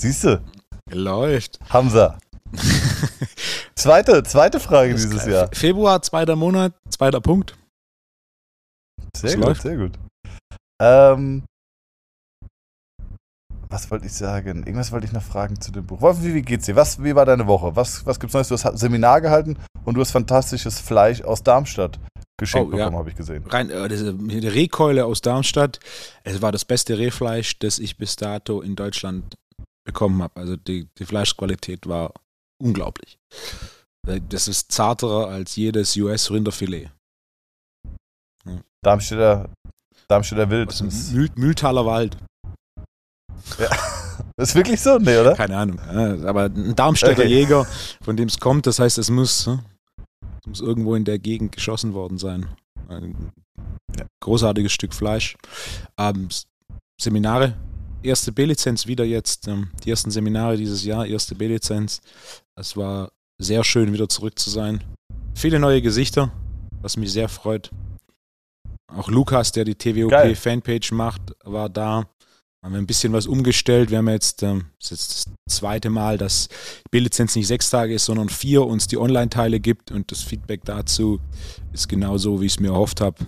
Siehst 0.00 0.24
du? 0.24 0.42
Läuft. 0.90 1.58
Hamza. 1.70 2.18
zweite, 3.74 4.22
zweite 4.22 4.60
Frage 4.60 4.94
dieses 4.94 5.22
klar. 5.22 5.28
Jahr. 5.28 5.50
Februar, 5.52 6.02
zweiter 6.02 6.36
Monat, 6.36 6.74
zweiter 6.90 7.20
Punkt. 7.20 7.56
Sehr 9.16 9.30
das 9.30 9.36
gut, 9.36 9.44
läuft. 9.44 9.62
sehr 9.62 9.76
gut. 9.76 9.98
Ähm, 10.80 11.44
was 13.68 13.90
wollte 13.90 14.06
ich 14.06 14.12
sagen? 14.12 14.58
Irgendwas 14.58 14.92
wollte 14.92 15.06
ich 15.06 15.12
noch 15.12 15.22
fragen 15.22 15.60
zu 15.60 15.72
dem 15.72 15.86
Buch. 15.86 16.00
Wie, 16.20 16.34
wie 16.34 16.42
geht's 16.42 16.66
dir? 16.66 16.76
Was, 16.76 17.02
wie 17.02 17.14
war 17.14 17.24
deine 17.24 17.46
Woche? 17.46 17.74
Was, 17.76 18.06
was 18.06 18.20
gibt's 18.20 18.34
Neues? 18.34 18.48
Du 18.48 18.54
hast 18.54 18.66
ein 18.66 18.76
Seminar 18.76 19.20
gehalten 19.20 19.56
und 19.84 19.94
du 19.94 20.00
hast 20.00 20.10
fantastisches 20.12 20.80
Fleisch 20.80 21.22
aus 21.22 21.42
Darmstadt 21.42 21.98
geschenkt 22.38 22.68
oh, 22.68 22.76
bekommen, 22.76 22.92
ja. 22.92 22.98
habe 22.98 23.10
ich 23.10 23.16
gesehen. 23.16 23.44
Rein, 23.46 23.70
äh, 23.70 23.88
die 23.88 24.46
Rehkeule 24.46 25.06
aus 25.06 25.22
Darmstadt. 25.22 25.80
Es 26.22 26.42
war 26.42 26.52
das 26.52 26.64
beste 26.64 26.98
Rehfleisch, 26.98 27.58
das 27.58 27.78
ich 27.78 27.96
bis 27.96 28.16
dato 28.16 28.60
in 28.60 28.76
Deutschland 28.76 29.36
bekommen 29.84 30.22
habe. 30.22 30.38
Also 30.38 30.56
die, 30.56 30.88
die 30.98 31.06
Fleischqualität 31.06 31.86
war 31.86 32.12
unglaublich. 32.62 33.18
Äh, 34.06 34.20
das 34.28 34.48
ist 34.48 34.72
zarterer 34.72 35.28
als 35.28 35.56
jedes 35.56 35.96
US-Rinderfilet. 35.96 36.90
Darmstädter, 38.82 39.50
Darmstädter 40.08 40.50
Wild. 40.50 41.12
Mühl, 41.12 41.30
Mühltaler 41.34 41.86
Wald. 41.86 42.16
Ja. 43.58 43.68
ist 44.36 44.54
wirklich 44.54 44.80
so? 44.80 44.98
Nee, 44.98 45.18
oder? 45.18 45.34
Keine 45.34 45.56
Ahnung. 45.56 45.80
Aber 46.24 46.44
ein 46.44 46.74
Darmstädter 46.74 47.22
okay. 47.22 47.28
Jäger, 47.28 47.66
von 48.02 48.16
dem 48.16 48.28
es 48.28 48.38
kommt, 48.38 48.66
das 48.66 48.78
heißt, 48.78 48.98
es 48.98 49.10
muss, 49.10 49.46
ne, 49.46 49.62
muss 50.46 50.60
irgendwo 50.60 50.94
in 50.94 51.04
der 51.04 51.18
Gegend 51.18 51.52
geschossen 51.52 51.94
worden 51.94 52.18
sein. 52.18 52.46
Ein 52.88 53.32
großartiges 54.20 54.72
Stück 54.72 54.94
Fleisch. 54.94 55.36
Ähm, 55.98 56.28
Seminare, 57.00 57.54
erste 58.02 58.32
B-Lizenz 58.32 58.86
wieder 58.86 59.04
jetzt. 59.04 59.48
Ähm, 59.48 59.70
die 59.84 59.90
ersten 59.90 60.10
Seminare 60.10 60.56
dieses 60.56 60.84
Jahr, 60.84 61.06
erste 61.06 61.34
B-Lizenz. 61.34 62.00
Es 62.54 62.76
war 62.76 63.10
sehr 63.38 63.64
schön, 63.64 63.92
wieder 63.92 64.08
zurück 64.08 64.38
zu 64.38 64.50
sein. 64.50 64.82
Viele 65.34 65.58
neue 65.58 65.82
Gesichter, 65.82 66.32
was 66.80 66.96
mich 66.96 67.12
sehr 67.12 67.28
freut. 67.28 67.70
Auch 68.88 69.08
Lukas, 69.08 69.52
der 69.52 69.64
die 69.64 69.74
TWOP-Fanpage 69.74 70.94
macht, 70.94 71.20
war 71.44 71.68
da 71.68 72.08
haben 72.66 72.72
wir 72.72 72.80
ein 72.80 72.86
bisschen 72.86 73.12
was 73.12 73.28
umgestellt. 73.28 73.92
Wir 73.92 73.98
haben 73.98 74.08
jetzt, 74.08 74.42
ähm, 74.42 74.64
das, 74.80 74.90
jetzt 74.90 75.30
das 75.46 75.54
zweite 75.54 75.88
Mal, 75.88 76.18
dass 76.18 76.48
B-Lizenz 76.90 77.36
nicht 77.36 77.46
sechs 77.46 77.70
Tage 77.70 77.94
ist, 77.94 78.06
sondern 78.06 78.28
vier 78.28 78.66
uns 78.66 78.88
die 78.88 78.98
Online-Teile 78.98 79.60
gibt 79.60 79.92
und 79.92 80.10
das 80.10 80.22
Feedback 80.22 80.64
dazu 80.64 81.20
ist 81.72 81.88
genau 81.88 82.18
so, 82.18 82.40
wie 82.40 82.46
ich 82.46 82.54
es 82.54 82.60
mir 82.60 82.70
erhofft 82.70 83.00
habe. 83.00 83.24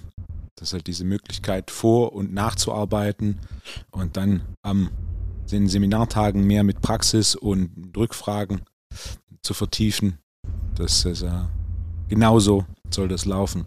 Das 0.57 0.71
ist 0.71 0.73
halt 0.73 0.89
diese 0.89 1.05
Möglichkeit 1.05 1.71
vor- 1.71 2.15
und 2.15 2.35
nachzuarbeiten 2.35 3.39
und 3.93 4.17
dann 4.17 4.43
am 4.63 4.91
den 5.53 5.69
Seminartagen 5.69 6.45
mehr 6.45 6.65
mit 6.65 6.81
Praxis 6.81 7.37
und 7.37 7.97
Rückfragen 7.97 8.63
zu 9.43 9.55
vertiefen. 9.55 10.19
Das 10.75 11.05
ist 11.05 11.23
äh, 11.23 11.45
genauso 12.09 12.67
soll 12.91 13.07
das 13.07 13.25
laufen. 13.25 13.67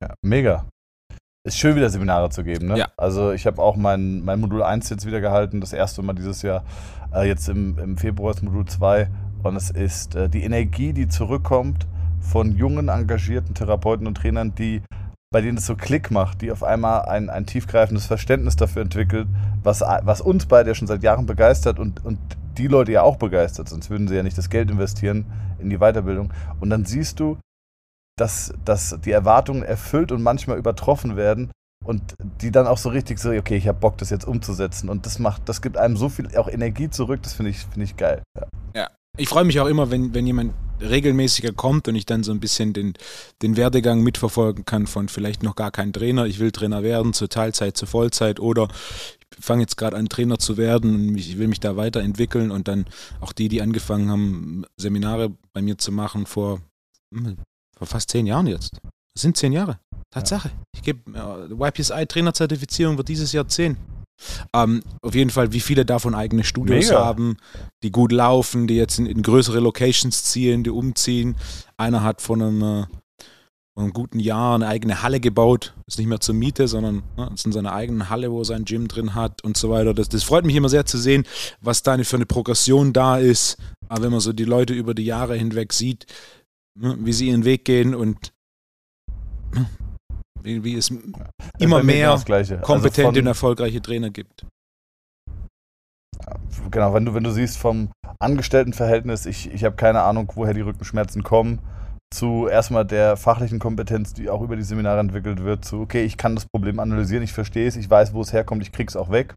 Ja, 0.00 0.14
mega. 0.22 0.66
Ist 1.44 1.58
schön, 1.58 1.74
wieder 1.74 1.90
Seminare 1.90 2.30
zu 2.30 2.44
geben. 2.44 2.68
Ne? 2.68 2.78
Ja. 2.78 2.88
Also 2.96 3.32
ich 3.32 3.46
habe 3.46 3.60
auch 3.60 3.74
mein, 3.74 4.24
mein 4.24 4.38
Modul 4.38 4.62
1 4.62 4.88
jetzt 4.90 5.06
wieder 5.06 5.20
gehalten, 5.20 5.60
das 5.60 5.72
erste 5.72 6.00
Mal 6.00 6.12
dieses 6.12 6.42
Jahr. 6.42 6.62
Äh, 7.12 7.26
jetzt 7.26 7.48
im, 7.48 7.76
im 7.80 7.98
Februar 7.98 8.32
ist 8.32 8.44
Modul 8.44 8.64
2. 8.64 9.08
Und 9.42 9.56
es 9.56 9.70
ist 9.70 10.14
äh, 10.14 10.28
die 10.28 10.44
Energie, 10.44 10.92
die 10.92 11.08
zurückkommt 11.08 11.88
von 12.20 12.52
jungen, 12.56 12.88
engagierten 12.88 13.54
Therapeuten 13.54 14.06
und 14.06 14.18
Trainern, 14.18 14.54
die 14.54 14.82
bei 15.32 15.40
denen 15.40 15.58
es 15.58 15.66
so 15.66 15.74
Klick 15.74 16.12
macht, 16.12 16.42
die 16.42 16.52
auf 16.52 16.62
einmal 16.62 17.06
ein, 17.06 17.28
ein 17.28 17.44
tiefgreifendes 17.44 18.06
Verständnis 18.06 18.54
dafür 18.54 18.82
entwickelt, 18.82 19.26
was, 19.64 19.80
was 19.80 20.20
uns 20.20 20.46
beide 20.46 20.70
ja 20.70 20.74
schon 20.76 20.86
seit 20.86 21.02
Jahren 21.02 21.26
begeistert 21.26 21.80
und, 21.80 22.04
und 22.04 22.18
die 22.58 22.68
Leute 22.68 22.92
ja 22.92 23.02
auch 23.02 23.16
begeistert, 23.16 23.68
sonst 23.68 23.90
würden 23.90 24.06
sie 24.06 24.14
ja 24.14 24.22
nicht 24.22 24.36
das 24.36 24.50
Geld 24.50 24.70
investieren 24.70 25.24
in 25.58 25.70
die 25.70 25.78
Weiterbildung. 25.78 26.32
Und 26.60 26.70
dann 26.70 26.84
siehst 26.84 27.18
du, 27.18 27.38
dass, 28.18 28.52
dass 28.64 28.98
die 29.04 29.10
Erwartungen 29.10 29.62
erfüllt 29.62 30.12
und 30.12 30.22
manchmal 30.22 30.58
übertroffen 30.58 31.16
werden 31.16 31.50
und 31.84 32.14
die 32.40 32.50
dann 32.50 32.66
auch 32.66 32.78
so 32.78 32.88
richtig 32.90 33.18
so, 33.18 33.30
okay, 33.30 33.56
ich 33.56 33.68
habe 33.68 33.78
Bock, 33.78 33.98
das 33.98 34.10
jetzt 34.10 34.26
umzusetzen 34.26 34.88
und 34.88 35.06
das 35.06 35.18
macht, 35.18 35.48
das 35.48 35.62
gibt 35.62 35.76
einem 35.76 35.96
so 35.96 36.08
viel 36.08 36.36
auch 36.36 36.48
Energie 36.48 36.90
zurück, 36.90 37.22
das 37.22 37.32
finde 37.32 37.50
ich, 37.50 37.58
finde 37.58 37.84
ich 37.84 37.96
geil. 37.96 38.22
Ja. 38.38 38.46
ja. 38.74 38.88
Ich 39.18 39.28
freue 39.28 39.44
mich 39.44 39.60
auch 39.60 39.66
immer, 39.66 39.90
wenn, 39.90 40.14
wenn 40.14 40.26
jemand 40.26 40.54
regelmäßiger 40.80 41.52
kommt 41.52 41.86
und 41.86 41.94
ich 41.94 42.06
dann 42.06 42.22
so 42.22 42.32
ein 42.32 42.40
bisschen 42.40 42.72
den, 42.72 42.94
den 43.42 43.56
Werdegang 43.56 44.02
mitverfolgen 44.02 44.64
kann 44.64 44.86
von 44.86 45.08
vielleicht 45.08 45.42
noch 45.42 45.54
gar 45.54 45.70
kein 45.70 45.92
Trainer, 45.92 46.26
ich 46.26 46.38
will 46.38 46.50
Trainer 46.50 46.82
werden, 46.82 47.12
zur 47.12 47.28
Teilzeit, 47.28 47.76
zur 47.76 47.88
Vollzeit 47.88 48.40
oder 48.40 48.68
ich 49.36 49.44
fange 49.44 49.62
jetzt 49.62 49.76
gerade 49.76 49.96
an, 49.96 50.08
Trainer 50.08 50.38
zu 50.38 50.56
werden 50.56 51.10
und 51.10 51.18
ich 51.18 51.38
will 51.38 51.48
mich 51.48 51.60
da 51.60 51.76
weiterentwickeln 51.76 52.50
und 52.50 52.68
dann 52.68 52.86
auch 53.20 53.32
die, 53.32 53.48
die 53.48 53.62
angefangen 53.62 54.10
haben, 54.10 54.64
Seminare 54.76 55.32
bei 55.52 55.62
mir 55.62 55.78
zu 55.78 55.92
machen 55.92 56.26
vor 56.26 56.60
hm, 57.12 57.36
vor 57.82 57.88
fast 57.88 58.10
zehn 58.10 58.26
Jahren 58.26 58.46
jetzt. 58.46 58.80
Das 59.14 59.22
sind 59.22 59.36
zehn 59.36 59.52
Jahre. 59.52 59.78
Tatsache. 60.12 60.48
Ja. 60.48 60.54
Ich 60.76 60.82
gebe 60.82 61.00
äh, 61.18 61.52
YPSI-Trainerzertifizierung 61.52 62.96
wird 62.96 63.08
dieses 63.08 63.32
Jahr 63.32 63.48
zehn. 63.48 63.76
Ähm, 64.54 64.82
auf 65.02 65.16
jeden 65.16 65.30
Fall, 65.30 65.52
wie 65.52 65.58
viele 65.58 65.84
davon 65.84 66.14
eigene 66.14 66.44
Studios 66.44 66.86
Mega. 66.86 67.04
haben, 67.04 67.38
die 67.82 67.90
gut 67.90 68.12
laufen, 68.12 68.68
die 68.68 68.76
jetzt 68.76 69.00
in, 69.00 69.06
in, 69.06 69.22
größere 69.22 69.58
Locations 69.58 70.22
ziehen, 70.22 70.62
die 70.62 70.70
umziehen. 70.70 71.34
Einer 71.76 72.04
hat 72.04 72.22
von 72.22 72.40
einem, 72.40 72.62
äh, 72.62 72.86
von 73.74 73.84
einem 73.84 73.92
guten 73.92 74.20
Jahr 74.20 74.54
eine 74.54 74.68
eigene 74.68 75.02
Halle 75.02 75.18
gebaut, 75.18 75.74
ist 75.88 75.98
nicht 75.98 76.06
mehr 76.06 76.20
zur 76.20 76.36
Miete, 76.36 76.68
sondern 76.68 77.02
ne, 77.16 77.30
ist 77.34 77.46
in 77.46 77.52
seiner 77.52 77.72
eigenen 77.72 78.10
Halle, 78.10 78.30
wo 78.30 78.42
er 78.42 78.44
sein 78.44 78.64
Gym 78.64 78.86
drin 78.86 79.16
hat 79.16 79.42
und 79.42 79.56
so 79.56 79.70
weiter. 79.70 79.92
Das, 79.92 80.08
das 80.08 80.22
freut 80.22 80.44
mich 80.44 80.54
immer 80.54 80.68
sehr 80.68 80.86
zu 80.86 80.98
sehen, 80.98 81.24
was 81.60 81.82
da 81.82 81.98
für 82.04 82.16
eine 82.16 82.26
Progression 82.26 82.92
da 82.92 83.18
ist. 83.18 83.56
Aber 83.88 84.04
wenn 84.04 84.12
man 84.12 84.20
so 84.20 84.32
die 84.32 84.44
Leute 84.44 84.72
über 84.72 84.94
die 84.94 85.04
Jahre 85.04 85.34
hinweg 85.34 85.72
sieht, 85.72 86.06
wie 86.74 87.12
sie 87.12 87.28
ihren 87.28 87.44
Weg 87.44 87.64
gehen 87.64 87.94
und 87.94 88.32
ne, 89.54 89.68
wie, 90.42 90.64
wie 90.64 90.76
es 90.76 90.92
immer 91.58 91.82
mehr 91.82 92.18
kompetente 92.62 93.08
also 93.08 93.20
und 93.20 93.26
erfolgreiche 93.26 93.80
Trainer 93.80 94.10
gibt. 94.10 94.46
Genau, 96.70 96.94
wenn 96.94 97.04
du, 97.04 97.14
wenn 97.14 97.24
du 97.24 97.30
siehst 97.30 97.58
vom 97.58 97.90
Angestelltenverhältnis, 98.18 99.26
ich, 99.26 99.52
ich 99.52 99.64
habe 99.64 99.76
keine 99.76 100.02
Ahnung, 100.02 100.30
woher 100.34 100.54
die 100.54 100.60
Rückenschmerzen 100.60 101.22
kommen, 101.22 101.60
zu 102.12 102.46
erstmal 102.46 102.84
der 102.84 103.16
fachlichen 103.16 103.58
Kompetenz, 103.58 104.12
die 104.12 104.30
auch 104.30 104.42
über 104.42 104.56
die 104.56 104.62
Seminare 104.62 105.00
entwickelt 105.00 105.42
wird, 105.42 105.64
zu, 105.64 105.80
okay, 105.80 106.04
ich 106.04 106.16
kann 106.16 106.34
das 106.34 106.46
Problem 106.46 106.78
analysieren, 106.78 107.24
ich 107.24 107.32
verstehe 107.32 107.66
es, 107.66 107.76
ich 107.76 107.90
weiß, 107.90 108.14
wo 108.14 108.20
es 108.20 108.32
herkommt, 108.32 108.62
ich 108.62 108.72
krieg's 108.72 108.96
auch 108.96 109.10
weg, 109.10 109.34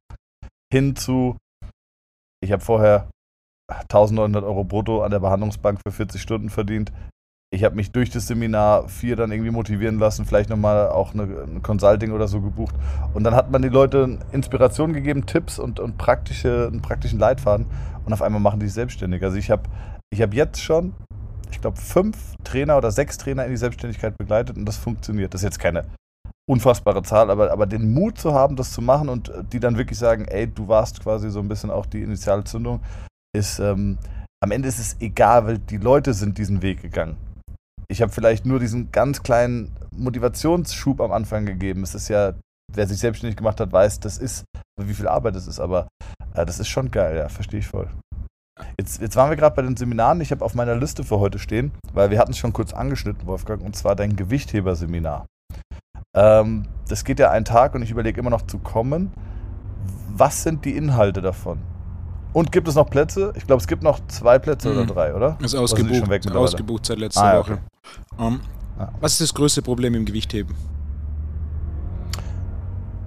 hin 0.71 0.95
zu, 0.95 1.37
ich 2.43 2.51
habe 2.51 2.63
vorher 2.63 3.09
1900 3.71 4.43
Euro 4.43 4.63
brutto 4.63 5.01
an 5.01 5.11
der 5.11 5.19
Behandlungsbank 5.19 5.79
für 5.85 5.91
40 5.91 6.21
Stunden 6.21 6.49
verdient, 6.49 6.91
ich 7.55 7.63
habe 7.63 7.75
mich 7.75 7.91
durch 7.91 8.09
das 8.09 8.27
Seminar 8.27 8.89
4 8.89 9.15
dann 9.15 9.31
irgendwie 9.31 9.49
motivieren 9.49 9.97
lassen, 9.97 10.25
vielleicht 10.25 10.49
nochmal 10.49 10.89
auch 10.89 11.13
eine, 11.13 11.23
ein 11.23 11.63
Consulting 11.63 12.11
oder 12.11 12.27
so 12.27 12.41
gebucht. 12.41 12.75
Und 13.13 13.23
dann 13.23 13.33
hat 13.33 13.49
man 13.49 13.61
die 13.61 13.69
Leute 13.69 14.19
Inspiration 14.33 14.91
gegeben, 14.91 15.25
Tipps 15.25 15.57
und, 15.57 15.79
und 15.79 15.97
praktische, 15.97 16.67
einen 16.69 16.81
praktischen 16.81 17.17
Leitfaden. 17.17 17.65
Und 18.05 18.11
auf 18.11 18.21
einmal 18.21 18.41
machen 18.41 18.59
die 18.59 18.65
sich 18.65 18.75
selbstständig. 18.75 19.23
Also 19.23 19.37
ich 19.37 19.49
habe 19.49 19.63
ich 20.11 20.21
hab 20.21 20.33
jetzt 20.33 20.61
schon, 20.61 20.93
ich 21.49 21.61
glaube, 21.61 21.77
fünf 21.77 22.17
Trainer 22.43 22.77
oder 22.77 22.91
sechs 22.91 23.17
Trainer 23.17 23.45
in 23.45 23.51
die 23.51 23.57
Selbstständigkeit 23.57 24.17
begleitet 24.17 24.57
und 24.57 24.65
das 24.65 24.75
funktioniert. 24.75 25.33
Das 25.33 25.41
ist 25.41 25.45
jetzt 25.45 25.59
keine 25.59 25.85
unfassbare 26.47 27.03
Zahl, 27.03 27.31
aber, 27.31 27.51
aber 27.51 27.65
den 27.65 27.93
Mut 27.93 28.17
zu 28.17 28.33
haben, 28.33 28.57
das 28.57 28.73
zu 28.73 28.81
machen 28.81 29.07
und 29.07 29.31
die 29.53 29.61
dann 29.61 29.77
wirklich 29.77 29.97
sagen, 29.97 30.25
ey, 30.25 30.45
du 30.45 30.67
warst 30.67 31.01
quasi 31.01 31.31
so 31.31 31.39
ein 31.39 31.47
bisschen 31.47 31.71
auch 31.71 31.85
die 31.85 32.01
initiale 32.01 32.43
Zündung, 32.43 32.81
ist, 33.33 33.59
ähm, 33.59 33.97
am 34.43 34.51
Ende 34.51 34.67
ist 34.67 34.77
es 34.77 34.97
egal, 34.99 35.47
weil 35.47 35.57
die 35.57 35.77
Leute 35.77 36.13
sind 36.13 36.37
diesen 36.37 36.61
Weg 36.61 36.81
gegangen 36.81 37.17
ich 37.87 38.01
habe 38.01 38.11
vielleicht 38.11 38.45
nur 38.45 38.59
diesen 38.59 38.91
ganz 38.91 39.23
kleinen 39.23 39.75
Motivationsschub 39.91 41.01
am 41.01 41.11
Anfang 41.11 41.45
gegeben. 41.45 41.83
Es 41.83 41.95
ist 41.95 42.09
ja, 42.09 42.33
wer 42.73 42.87
sich 42.87 42.99
selbstständig 42.99 43.37
gemacht 43.37 43.59
hat, 43.59 43.71
weiß, 43.71 43.99
das 43.99 44.17
ist, 44.17 44.45
wie 44.79 44.93
viel 44.93 45.07
Arbeit 45.07 45.35
das 45.35 45.47
ist, 45.47 45.59
aber 45.59 45.87
äh, 46.33 46.45
das 46.45 46.59
ist 46.59 46.67
schon 46.67 46.91
geil, 46.91 47.17
ja, 47.17 47.29
verstehe 47.29 47.59
ich 47.59 47.67
voll. 47.67 47.89
Jetzt, 48.79 49.01
jetzt 49.01 49.15
waren 49.15 49.29
wir 49.29 49.37
gerade 49.37 49.55
bei 49.55 49.61
den 49.61 49.75
Seminaren. 49.75 50.21
Ich 50.21 50.31
habe 50.31 50.43
auf 50.43 50.55
meiner 50.55 50.75
Liste 50.75 51.03
für 51.03 51.19
heute 51.19 51.39
stehen, 51.39 51.71
weil 51.93 52.09
wir 52.09 52.19
hatten 52.19 52.31
es 52.31 52.37
schon 52.37 52.53
kurz 52.53 52.73
angeschnitten, 52.73 53.25
Wolfgang, 53.27 53.61
und 53.61 53.75
zwar 53.75 53.95
dein 53.95 54.15
Gewichtheberseminar. 54.15 55.25
Ähm, 56.15 56.67
das 56.87 57.03
geht 57.03 57.19
ja 57.19 57.31
einen 57.31 57.45
Tag 57.45 57.75
und 57.75 57.81
ich 57.81 57.91
überlege 57.91 58.19
immer 58.19 58.29
noch 58.29 58.43
zu 58.47 58.59
kommen. 58.59 59.11
Was 60.09 60.43
sind 60.43 60.63
die 60.63 60.77
Inhalte 60.77 61.21
davon? 61.21 61.59
Und 62.35 62.51
gibt 62.51 62.67
es 62.67 62.75
noch 62.75 62.89
Plätze? 62.89 63.31
Ich 63.37 63.47
glaube, 63.47 63.61
es 63.61 63.67
gibt 63.67 63.81
noch 63.81 64.05
zwei 64.07 64.37
Plätze 64.39 64.67
mhm. 64.67 64.77
oder 64.77 64.85
drei, 64.85 65.15
oder? 65.15 65.37
Ist 65.41 65.55
ausgebucht, 65.55 65.95
schon 65.95 66.09
weg 66.09 66.29
ausgebucht 66.29 66.85
seit 66.85 66.99
letzter 66.99 67.23
ah, 67.23 67.39
Woche. 67.39 67.53
Okay. 67.53 67.61
Um, 68.17 68.33
ähm, 68.33 68.41
ja. 68.77 68.91
Was 68.99 69.13
ist 69.13 69.21
das 69.21 69.33
größte 69.33 69.61
Problem 69.61 69.95
im 69.95 70.03
Gewichtheben? 70.03 70.53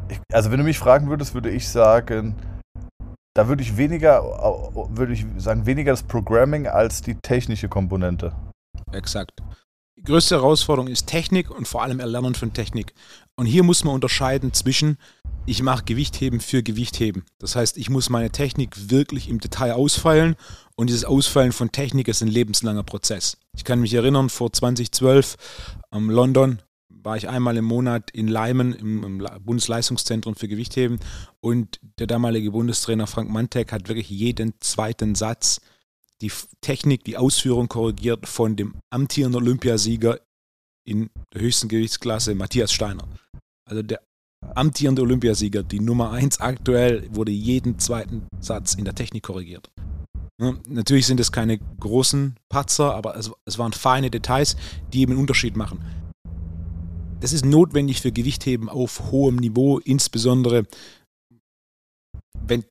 Ich, 0.08 0.18
also 0.32 0.50
wenn 0.50 0.56
du 0.56 0.64
mich 0.64 0.78
fragen 0.78 1.10
würdest, 1.10 1.34
würde 1.34 1.50
ich 1.50 1.68
sagen, 1.68 2.36
da 3.34 3.48
würde 3.48 3.62
ich 3.62 3.76
weniger, 3.76 4.22
würde 4.92 5.12
ich 5.12 5.26
sagen, 5.36 5.66
weniger 5.66 5.92
das 5.92 6.04
Programming 6.04 6.66
als 6.66 7.02
die 7.02 7.14
technische 7.16 7.68
Komponente. 7.68 8.32
Exakt. 8.92 9.32
Die 9.98 10.04
größte 10.04 10.36
Herausforderung 10.36 10.88
ist 10.88 11.06
Technik 11.06 11.50
und 11.50 11.68
vor 11.68 11.82
allem 11.82 12.00
Erlernen 12.00 12.34
von 12.34 12.54
Technik. 12.54 12.94
Und 13.36 13.44
hier 13.44 13.62
muss 13.62 13.84
man 13.84 13.92
unterscheiden 13.92 14.54
zwischen 14.54 14.96
ich 15.48 15.62
mache 15.62 15.84
Gewichtheben 15.84 16.40
für 16.40 16.62
Gewichtheben. 16.62 17.24
Das 17.38 17.56
heißt, 17.56 17.78
ich 17.78 17.88
muss 17.88 18.10
meine 18.10 18.30
Technik 18.30 18.90
wirklich 18.90 19.30
im 19.30 19.40
Detail 19.40 19.72
ausfeilen 19.72 20.36
und 20.76 20.90
dieses 20.90 21.06
Ausfeilen 21.06 21.52
von 21.52 21.72
Technik 21.72 22.06
ist 22.08 22.22
ein 22.22 22.28
lebenslanger 22.28 22.82
Prozess. 22.82 23.38
Ich 23.56 23.64
kann 23.64 23.80
mich 23.80 23.94
erinnern, 23.94 24.28
vor 24.28 24.52
2012 24.52 25.36
in 25.90 26.08
London 26.08 26.60
war 26.90 27.16
ich 27.16 27.30
einmal 27.30 27.56
im 27.56 27.64
Monat 27.64 28.10
in 28.10 28.28
Leimen 28.28 28.74
im, 28.74 29.04
im 29.04 29.28
Bundesleistungszentrum 29.40 30.34
für 30.36 30.48
Gewichtheben 30.48 31.00
und 31.40 31.80
der 31.98 32.06
damalige 32.06 32.50
Bundestrainer 32.50 33.06
Frank 33.06 33.30
Mantek 33.30 33.72
hat 33.72 33.88
wirklich 33.88 34.10
jeden 34.10 34.52
zweiten 34.60 35.14
Satz 35.14 35.62
die 36.20 36.32
Technik, 36.60 37.04
die 37.04 37.16
Ausführung 37.16 37.68
korrigiert 37.68 38.28
von 38.28 38.54
dem 38.54 38.74
amtierenden 38.90 39.40
Olympiasieger 39.42 40.20
in 40.84 41.08
der 41.32 41.40
höchsten 41.40 41.68
Gewichtsklasse, 41.68 42.34
Matthias 42.34 42.72
Steiner. 42.72 43.08
Also 43.64 43.82
der 43.82 44.00
amtierende 44.54 45.02
Olympiasieger, 45.02 45.62
die 45.62 45.80
Nummer 45.80 46.10
1 46.12 46.40
aktuell, 46.40 47.08
wurde 47.12 47.32
jeden 47.32 47.78
zweiten 47.78 48.26
Satz 48.40 48.74
in 48.74 48.84
der 48.84 48.94
Technik 48.94 49.24
korrigiert. 49.24 49.70
Natürlich 50.68 51.06
sind 51.06 51.18
es 51.18 51.32
keine 51.32 51.58
großen 51.58 52.36
Patzer, 52.48 52.94
aber 52.94 53.16
es, 53.16 53.30
es 53.44 53.58
waren 53.58 53.72
feine 53.72 54.10
Details, 54.10 54.56
die 54.92 55.00
eben 55.00 55.12
einen 55.12 55.20
Unterschied 55.20 55.56
machen. 55.56 55.80
Das 57.20 57.32
ist 57.32 57.44
notwendig 57.44 58.00
für 58.00 58.12
Gewichtheben 58.12 58.68
auf 58.68 59.10
hohem 59.10 59.36
Niveau, 59.36 59.78
insbesondere 59.78 60.64
wenn 62.46 62.64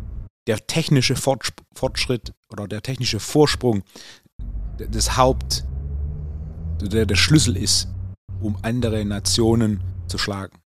der 0.47 0.65
technische 0.65 1.15
Fortschritt 1.15 2.33
oder 2.49 2.67
der 2.67 2.81
technische 2.81 3.19
Vorsprung 3.19 3.83
das 4.77 5.17
Haupt, 5.17 5.65
der, 6.81 7.05
der 7.05 7.15
Schlüssel 7.15 7.57
ist, 7.57 7.89
um 8.41 8.57
andere 8.61 9.03
Nationen 9.03 9.81
zu 10.07 10.17
schlagen. 10.17 10.57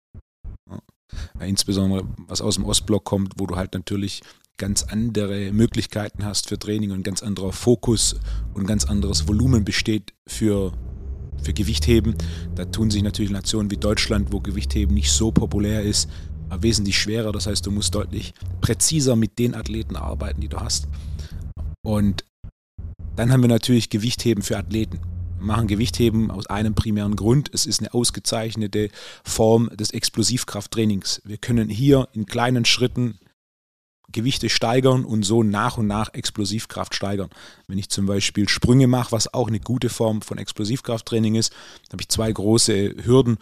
Insbesondere 1.39 2.03
was 2.27 2.41
aus 2.41 2.55
dem 2.55 2.65
Ostblock 2.65 3.03
kommt, 3.03 3.33
wo 3.37 3.47
du 3.47 3.55
halt 3.55 3.73
natürlich 3.73 4.21
ganz 4.57 4.83
andere 4.83 5.51
Möglichkeiten 5.51 6.23
hast 6.23 6.47
für 6.47 6.59
Training 6.59 6.91
und 6.91 7.03
ganz 7.03 7.23
anderer 7.23 7.51
Fokus 7.51 8.15
und 8.53 8.67
ganz 8.67 8.85
anderes 8.85 9.27
Volumen 9.27 9.65
besteht 9.65 10.13
für, 10.27 10.71
für 11.41 11.53
Gewichtheben. 11.53 12.15
Da 12.53 12.65
tun 12.65 12.91
sich 12.91 13.01
natürlich 13.01 13.31
Nationen 13.31 13.71
wie 13.71 13.77
Deutschland, 13.77 14.31
wo 14.31 14.39
Gewichtheben 14.39 14.93
nicht 14.93 15.11
so 15.11 15.31
populär 15.31 15.81
ist, 15.81 16.09
wesentlich 16.59 16.99
schwerer. 16.99 17.31
Das 17.31 17.47
heißt, 17.47 17.65
du 17.65 17.71
musst 17.71 17.95
deutlich 17.95 18.33
präziser 18.59 19.15
mit 19.15 19.39
den 19.39 19.55
Athleten 19.55 19.95
arbeiten, 19.95 20.41
die 20.41 20.49
du 20.49 20.59
hast. 20.59 20.87
Und 21.81 22.23
dann 23.15 23.31
haben 23.31 23.41
wir 23.41 23.49
natürlich 23.49 23.89
Gewichtheben 23.89 24.43
für 24.43 24.57
Athleten 24.57 24.99
machen 25.41 25.67
Gewichtheben 25.67 26.31
aus 26.31 26.47
einem 26.47 26.75
primären 26.75 27.15
Grund. 27.15 27.49
Es 27.53 27.65
ist 27.65 27.81
eine 27.81 27.93
ausgezeichnete 27.93 28.89
Form 29.23 29.69
des 29.75 29.91
Explosivkrafttrainings. 29.91 31.21
Wir 31.25 31.37
können 31.37 31.69
hier 31.69 32.07
in 32.13 32.25
kleinen 32.25 32.65
Schritten 32.65 33.19
Gewichte 34.11 34.49
steigern 34.49 35.05
und 35.05 35.23
so 35.23 35.43
nach 35.43 35.77
und 35.77 35.87
nach 35.87 36.13
Explosivkraft 36.13 36.93
steigern. 36.95 37.29
Wenn 37.67 37.77
ich 37.77 37.89
zum 37.89 38.05
Beispiel 38.05 38.49
Sprünge 38.49 38.87
mache, 38.87 39.11
was 39.11 39.33
auch 39.33 39.47
eine 39.47 39.59
gute 39.59 39.89
Form 39.89 40.21
von 40.21 40.37
Explosivkrafttraining 40.37 41.35
ist, 41.35 41.53
habe 41.91 42.01
ich 42.01 42.09
zwei 42.09 42.31
große 42.31 42.95
Hürden. 43.03 43.37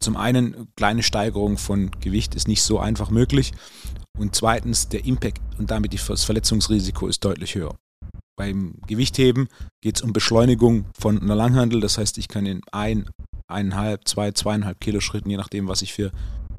Zum 0.00 0.16
einen, 0.16 0.68
kleine 0.76 1.02
Steigerung 1.02 1.58
von 1.58 1.90
Gewicht 2.00 2.34
ist 2.34 2.48
nicht 2.48 2.62
so 2.62 2.78
einfach 2.78 3.10
möglich. 3.10 3.52
Und 4.18 4.34
zweitens, 4.34 4.88
der 4.88 5.04
Impact 5.04 5.40
und 5.58 5.70
damit 5.70 5.94
das 6.08 6.24
Verletzungsrisiko 6.24 7.08
ist 7.08 7.24
deutlich 7.24 7.54
höher. 7.54 7.76
Beim 8.36 8.74
Gewichtheben 8.86 9.48
geht 9.80 9.96
es 9.96 10.02
um 10.02 10.12
Beschleunigung 10.12 10.86
von 10.98 11.20
einer 11.20 11.36
Langhandel. 11.36 11.80
Das 11.80 11.98
heißt, 11.98 12.18
ich 12.18 12.28
kann 12.28 12.46
in 12.46 12.62
ein, 12.72 13.08
eineinhalb, 13.46 14.08
zwei, 14.08 14.32
zweieinhalb 14.32 14.80
Kilo 14.80 15.00
Schritten, 15.00 15.30
je 15.30 15.36
nachdem, 15.36 15.68
was 15.68 15.82
ich 15.82 15.92
für, 15.92 16.10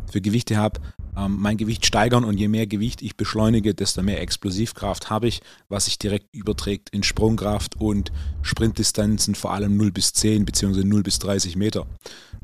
für 0.09 0.21
Gewichte 0.21 0.57
habe, 0.57 0.79
ähm, 1.17 1.37
mein 1.39 1.57
Gewicht 1.57 1.85
steigern. 1.85 2.23
Und 2.23 2.37
je 2.37 2.47
mehr 2.47 2.67
Gewicht 2.67 3.01
ich 3.01 3.17
beschleunige, 3.17 3.73
desto 3.73 4.03
mehr 4.03 4.21
Explosivkraft 4.21 5.09
habe 5.09 5.27
ich, 5.27 5.41
was 5.67 5.85
sich 5.85 5.99
direkt 5.99 6.33
überträgt 6.33 6.89
in 6.91 7.03
Sprungkraft 7.03 7.75
und 7.75 8.11
Sprintdistanzen, 8.41 9.35
vor 9.35 9.51
allem 9.51 9.75
0 9.75 9.91
bis 9.91 10.13
10 10.13 10.45
bzw. 10.45 10.83
0 10.83 11.03
bis 11.03 11.19
30 11.19 11.55
Meter. 11.57 11.87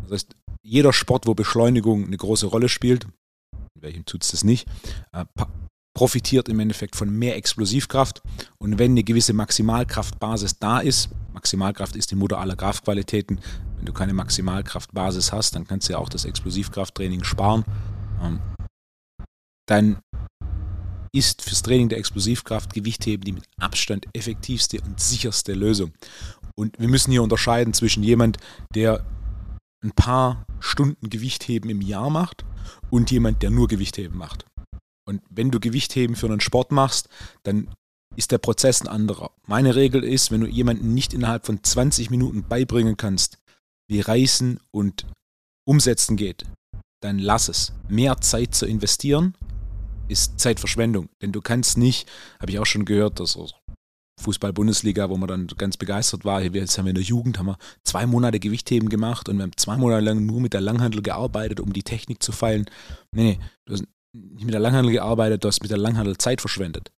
Das 0.03 0.11
heißt, 0.11 0.35
jeder 0.61 0.93
Sport, 0.93 1.25
wo 1.25 1.33
Beschleunigung 1.33 2.05
eine 2.05 2.17
große 2.17 2.47
Rolle 2.47 2.69
spielt, 2.69 3.07
welchem 3.79 4.05
tut 4.05 4.23
es 4.23 4.31
das 4.31 4.43
nicht, 4.43 4.67
äh, 5.13 5.25
profitiert 6.01 6.49
im 6.49 6.59
Endeffekt 6.59 6.95
von 6.95 7.11
mehr 7.11 7.35
Explosivkraft. 7.35 8.23
Und 8.57 8.79
wenn 8.79 8.93
eine 8.93 9.03
gewisse 9.03 9.33
Maximalkraftbasis 9.33 10.57
da 10.57 10.79
ist, 10.79 11.11
Maximalkraft 11.31 11.95
ist 11.95 12.09
die 12.09 12.15
Mutter 12.15 12.39
aller 12.39 12.55
Kraftqualitäten, 12.55 13.39
wenn 13.77 13.85
du 13.85 13.93
keine 13.93 14.11
Maximalkraftbasis 14.13 15.31
hast, 15.31 15.53
dann 15.53 15.67
kannst 15.67 15.87
du 15.87 15.93
ja 15.93 15.99
auch 15.99 16.09
das 16.09 16.25
Explosivkrafttraining 16.25 17.23
sparen. 17.23 17.65
Ähm, 18.19 18.39
dann 19.67 19.99
ist 21.13 21.43
fürs 21.43 21.61
Training 21.61 21.89
der 21.89 21.99
Explosivkraft 21.99 22.73
Gewichtheben 22.73 23.23
die 23.23 23.33
mit 23.33 23.43
Abstand 23.59 24.07
effektivste 24.13 24.81
und 24.81 24.99
sicherste 24.99 25.53
Lösung. 25.53 25.91
Und 26.55 26.79
wir 26.79 26.87
müssen 26.87 27.11
hier 27.11 27.21
unterscheiden 27.21 27.75
zwischen 27.75 28.01
jemand, 28.01 28.37
der 28.73 29.05
ein 29.83 29.91
paar 29.91 30.47
Stunden 30.61 31.11
Gewichtheben 31.11 31.69
im 31.69 31.81
Jahr 31.81 32.09
macht 32.09 32.43
und 32.89 33.11
jemand, 33.11 33.43
der 33.43 33.51
nur 33.51 33.67
Gewichtheben 33.67 34.17
macht. 34.17 34.47
Und 35.07 35.21
wenn 35.29 35.51
du 35.51 35.59
Gewichtheben 35.59 36.15
für 36.15 36.27
einen 36.27 36.41
Sport 36.41 36.71
machst, 36.71 37.09
dann 37.43 37.69
ist 38.15 38.31
der 38.31 38.37
Prozess 38.37 38.81
ein 38.81 38.87
anderer. 38.87 39.31
Meine 39.47 39.75
Regel 39.75 40.03
ist, 40.03 40.31
wenn 40.31 40.41
du 40.41 40.47
jemanden 40.47 40.93
nicht 40.93 41.13
innerhalb 41.13 41.45
von 41.45 41.63
20 41.63 42.09
Minuten 42.09 42.43
beibringen 42.43 42.97
kannst, 42.97 43.37
wie 43.87 44.01
Reißen 44.01 44.59
und 44.71 45.05
Umsetzen 45.65 46.17
geht, 46.17 46.45
dann 47.01 47.19
lass 47.19 47.47
es. 47.47 47.73
Mehr 47.87 48.19
Zeit 48.21 48.53
zu 48.53 48.65
investieren 48.65 49.35
ist 50.07 50.39
Zeitverschwendung. 50.39 51.09
Denn 51.21 51.31
du 51.31 51.41
kannst 51.41 51.77
nicht, 51.77 52.09
habe 52.39 52.51
ich 52.51 52.59
auch 52.59 52.65
schon 52.65 52.85
gehört, 52.85 53.19
dass 53.19 53.37
Fußball-Bundesliga, 54.21 55.09
wo 55.09 55.17
man 55.17 55.27
dann 55.27 55.47
ganz 55.57 55.77
begeistert 55.77 56.25
war. 56.25 56.41
Jetzt 56.41 56.77
haben 56.77 56.85
wir 56.85 56.91
in 56.91 56.95
der 56.95 57.03
Jugend 57.03 57.39
haben 57.39 57.47
wir 57.47 57.57
zwei 57.83 58.05
Monate 58.05 58.39
Gewichtheben 58.39 58.89
gemacht 58.89 59.29
und 59.29 59.37
wir 59.37 59.43
haben 59.43 59.57
zwei 59.57 59.77
Monate 59.77 60.03
lang 60.03 60.25
nur 60.25 60.41
mit 60.41 60.53
der 60.53 60.61
Langhandel 60.61 61.01
gearbeitet, 61.01 61.59
um 61.59 61.73
die 61.73 61.83
Technik 61.83 62.21
zu 62.21 62.31
feilen. 62.31 62.65
Nee, 63.11 63.39
nee, 63.67 63.85
mit 64.13 64.53
der 64.53 64.59
Langhandel 64.59 64.91
gearbeitet, 64.93 65.43
du 65.43 65.47
hast 65.47 65.61
mit 65.61 65.71
der 65.71 65.77
Langhandel 65.77 66.17
Zeit 66.17 66.41
verschwendet. 66.41 66.91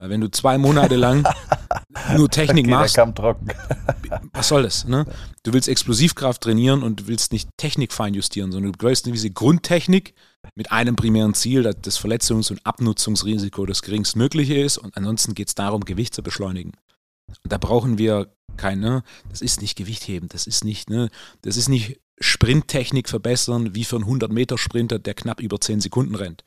Weil 0.00 0.10
wenn 0.10 0.20
du 0.20 0.30
zwei 0.30 0.58
Monate 0.58 0.94
lang 0.94 1.26
nur 2.16 2.30
Technik 2.30 2.66
okay, 2.66 2.70
machst, 2.70 2.96
was 4.32 4.48
soll 4.48 4.62
das? 4.62 4.86
Ne? 4.86 5.04
Du 5.42 5.52
willst 5.52 5.68
Explosivkraft 5.68 6.40
trainieren 6.40 6.84
und 6.84 7.00
du 7.00 7.06
willst 7.08 7.32
nicht 7.32 7.48
Technik 7.56 7.92
feinjustieren, 7.92 8.52
sondern 8.52 8.72
du 8.72 8.86
willst 8.86 9.06
diese 9.06 9.30
Grundtechnik 9.30 10.14
mit 10.54 10.70
einem 10.70 10.94
primären 10.94 11.34
Ziel, 11.34 11.64
dass 11.64 11.76
das 11.82 12.00
Verletzungs- 12.00 12.50
und 12.50 12.64
Abnutzungsrisiko 12.64 13.66
das 13.66 13.82
geringstmögliche 13.82 14.54
ist 14.54 14.78
und 14.78 14.96
ansonsten 14.96 15.34
geht 15.34 15.48
es 15.48 15.56
darum, 15.56 15.84
Gewicht 15.84 16.14
zu 16.14 16.22
beschleunigen. 16.22 16.72
Und 17.42 17.52
da 17.52 17.58
brauchen 17.58 17.98
wir 17.98 18.32
keine, 18.56 19.02
das 19.30 19.42
ist 19.42 19.60
nicht 19.60 19.76
Gewichtheben, 19.76 20.28
das 20.28 20.46
ist 20.46 20.64
nicht, 20.64 20.90
ne, 20.90 21.10
das 21.42 21.56
ist 21.56 21.68
nicht 21.68 22.00
Sprinttechnik 22.20 23.08
verbessern 23.08 23.74
wie 23.74 23.84
für 23.84 23.96
einen 23.96 24.04
100-Meter-Sprinter, 24.04 24.98
der 24.98 25.14
knapp 25.14 25.40
über 25.40 25.60
10 25.60 25.80
Sekunden 25.80 26.14
rennt 26.14 26.42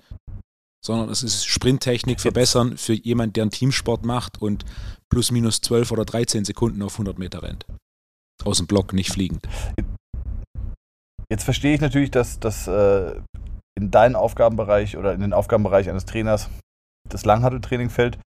sondern 0.84 1.10
es 1.10 1.24
ist 1.24 1.46
Sprinttechnik 1.46 2.20
verbessern 2.20 2.78
für 2.78 2.94
jemanden, 2.94 3.34
der 3.34 3.44
einen 3.44 3.52
Teamsport 3.52 4.04
macht 4.04 4.42
und 4.42 4.66
plus 5.10 5.32
minus 5.32 5.62
12 5.62 5.92
oder 5.92 6.06
13 6.06 6.44
Sekunden 6.46 6.82
auf 6.82 6.94
100 6.94 7.20
Meter 7.20 7.44
rennt. 7.44 7.66
Aus 8.44 8.58
dem 8.58 8.68
Block, 8.68 8.94
nicht 8.94 9.12
fliegend. 9.12 9.48
Jetzt 11.30 11.44
verstehe 11.44 11.76
ich 11.76 11.82
natürlich, 11.82 12.12
dass 12.12 12.40
das 12.40 12.68
äh, 12.68 13.22
in 13.78 13.92
deinen 13.92 14.16
Aufgabenbereich 14.16 14.98
oder 14.98 15.14
in 15.14 15.22
den 15.22 15.34
Aufgabenbereich 15.34 15.90
eines 15.90 16.06
Trainers 16.06 16.50
das 17.08 17.26
Langhandeltraining 17.26 17.90
fällt. 17.90 18.18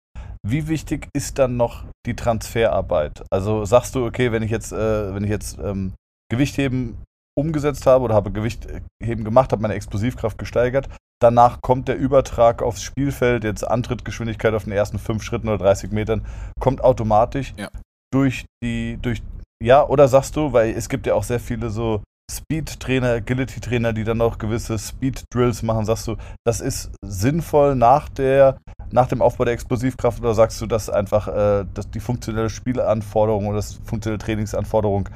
Wie 0.47 0.67
wichtig 0.67 1.09
ist 1.13 1.37
dann 1.37 1.57
noch 1.57 1.85
die 2.05 2.15
Transferarbeit? 2.15 3.23
Also 3.31 3.65
sagst 3.65 3.95
du, 3.95 4.05
okay, 4.05 4.31
wenn 4.31 4.43
ich 4.43 4.51
jetzt, 4.51 4.71
äh, 4.71 5.13
wenn 5.13 5.23
ich 5.23 5.29
jetzt 5.29 5.57
ähm, 5.59 5.93
Gewichtheben 6.31 6.97
umgesetzt 7.37 7.85
habe 7.85 8.05
oder 8.05 8.15
habe 8.15 8.31
Gewichtheben 8.31 9.23
gemacht, 9.23 9.51
habe 9.51 9.61
meine 9.61 9.73
Explosivkraft 9.75 10.37
gesteigert, 10.37 10.89
Danach 11.21 11.61
kommt 11.61 11.87
der 11.87 11.97
Übertrag 11.97 12.61
aufs 12.61 12.83
Spielfeld, 12.83 13.45
jetzt 13.45 13.63
Antrittgeschwindigkeit 13.63 14.53
auf 14.53 14.65
den 14.65 14.73
ersten 14.73 14.99
fünf 14.99 15.23
Schritten 15.23 15.47
oder 15.47 15.59
30 15.59 15.91
Metern, 15.91 16.25
kommt 16.59 16.83
automatisch 16.83 17.53
ja. 17.57 17.69
durch 18.13 18.45
die, 18.61 18.99
durch, 19.01 19.23
ja, 19.63 19.87
oder 19.87 20.09
sagst 20.09 20.35
du, 20.35 20.51
weil 20.51 20.71
es 20.71 20.89
gibt 20.89 21.07
ja 21.07 21.13
auch 21.13 21.23
sehr 21.23 21.39
viele 21.39 21.69
so 21.69 22.03
Speed-Trainer, 22.29 23.11
Agility-Trainer, 23.11 23.93
die 23.93 24.03
dann 24.03 24.19
auch 24.19 24.37
gewisse 24.37 24.77
Speed-Drills 24.77 25.63
machen, 25.63 25.85
sagst 25.85 26.07
du, 26.07 26.17
das 26.45 26.59
ist 26.59 26.91
sinnvoll 27.05 27.75
nach 27.75 28.09
der, 28.09 28.57
nach 28.91 29.07
dem 29.07 29.21
Aufbau 29.21 29.45
der 29.45 29.53
Explosivkraft 29.53 30.19
oder 30.19 30.33
sagst 30.33 30.59
du, 30.59 30.65
dass 30.65 30.89
einfach 30.89 31.27
äh, 31.29 31.65
dass 31.73 31.89
die 31.89 31.99
funktionelle 32.01 32.49
Spielanforderung 32.49 33.47
oder 33.47 33.57
das 33.57 33.79
funktionelle 33.85 34.19
Trainingsanforderung 34.19 35.09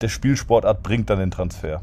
der 0.00 0.08
Spielsportart 0.08 0.82
bringt 0.82 1.10
dann 1.10 1.18
den 1.18 1.30
Transfer? 1.30 1.82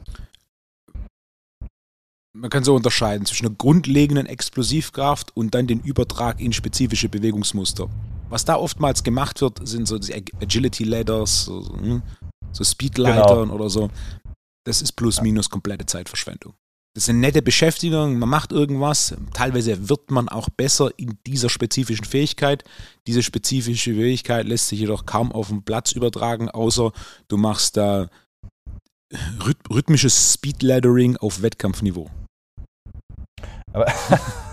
man 2.38 2.50
kann 2.50 2.64
so 2.64 2.76
unterscheiden 2.76 3.26
zwischen 3.26 3.48
einer 3.48 3.56
grundlegenden 3.56 4.28
Explosivkraft 4.28 5.36
und 5.36 5.56
dann 5.56 5.68
den 5.68 5.80
Übertrag 5.80 6.40
in 6.40 6.54
spezifische 6.54 7.10
Bewegungsmuster. 7.10 7.90
Was 8.30 8.46
da 8.46 8.56
oftmals 8.56 9.04
gemacht 9.04 9.42
wird, 9.42 9.68
sind 9.68 9.88
so 9.88 9.98
die 9.98 10.14
Agility 10.14 10.84
Ladders, 10.84 11.46
so, 11.46 11.66
hm, 11.80 12.02
so 12.52 12.64
Speedleitern 12.64 13.44
genau. 13.44 13.54
oder 13.54 13.70
so. 13.70 13.90
Das 14.66 14.82
ist 14.82 14.94
plus 14.94 15.22
minus 15.22 15.50
komplette 15.50 15.86
Zeitverschwendung. 15.86 16.54
Das 16.98 17.04
ist 17.04 17.10
eine 17.10 17.20
nette 17.20 17.44
Beschäftigung, 17.44 18.18
man 18.18 18.28
macht 18.28 18.52
irgendwas, 18.52 19.16
teilweise 19.32 19.88
wird 19.88 20.10
man 20.10 20.30
auch 20.30 20.50
besser 20.50 20.90
in 20.98 21.16
dieser 21.28 21.48
spezifischen 21.48 22.06
Fähigkeit. 22.06 22.64
Diese 23.06 23.22
spezifische 23.22 23.94
Fähigkeit 23.94 24.48
lässt 24.48 24.70
sich 24.70 24.80
jedoch 24.80 25.06
kaum 25.06 25.32
auf 25.32 25.50
den 25.50 25.62
Platz 25.62 25.92
übertragen, 25.92 26.50
außer 26.50 26.92
du 27.28 27.38
machst 27.38 27.78
da 27.78 28.10
rhythmisches 29.70 30.34
Speedladdering 30.34 31.18
auf 31.18 31.44
Wettkampfniveau. 31.44 32.10
Aber 33.74 33.94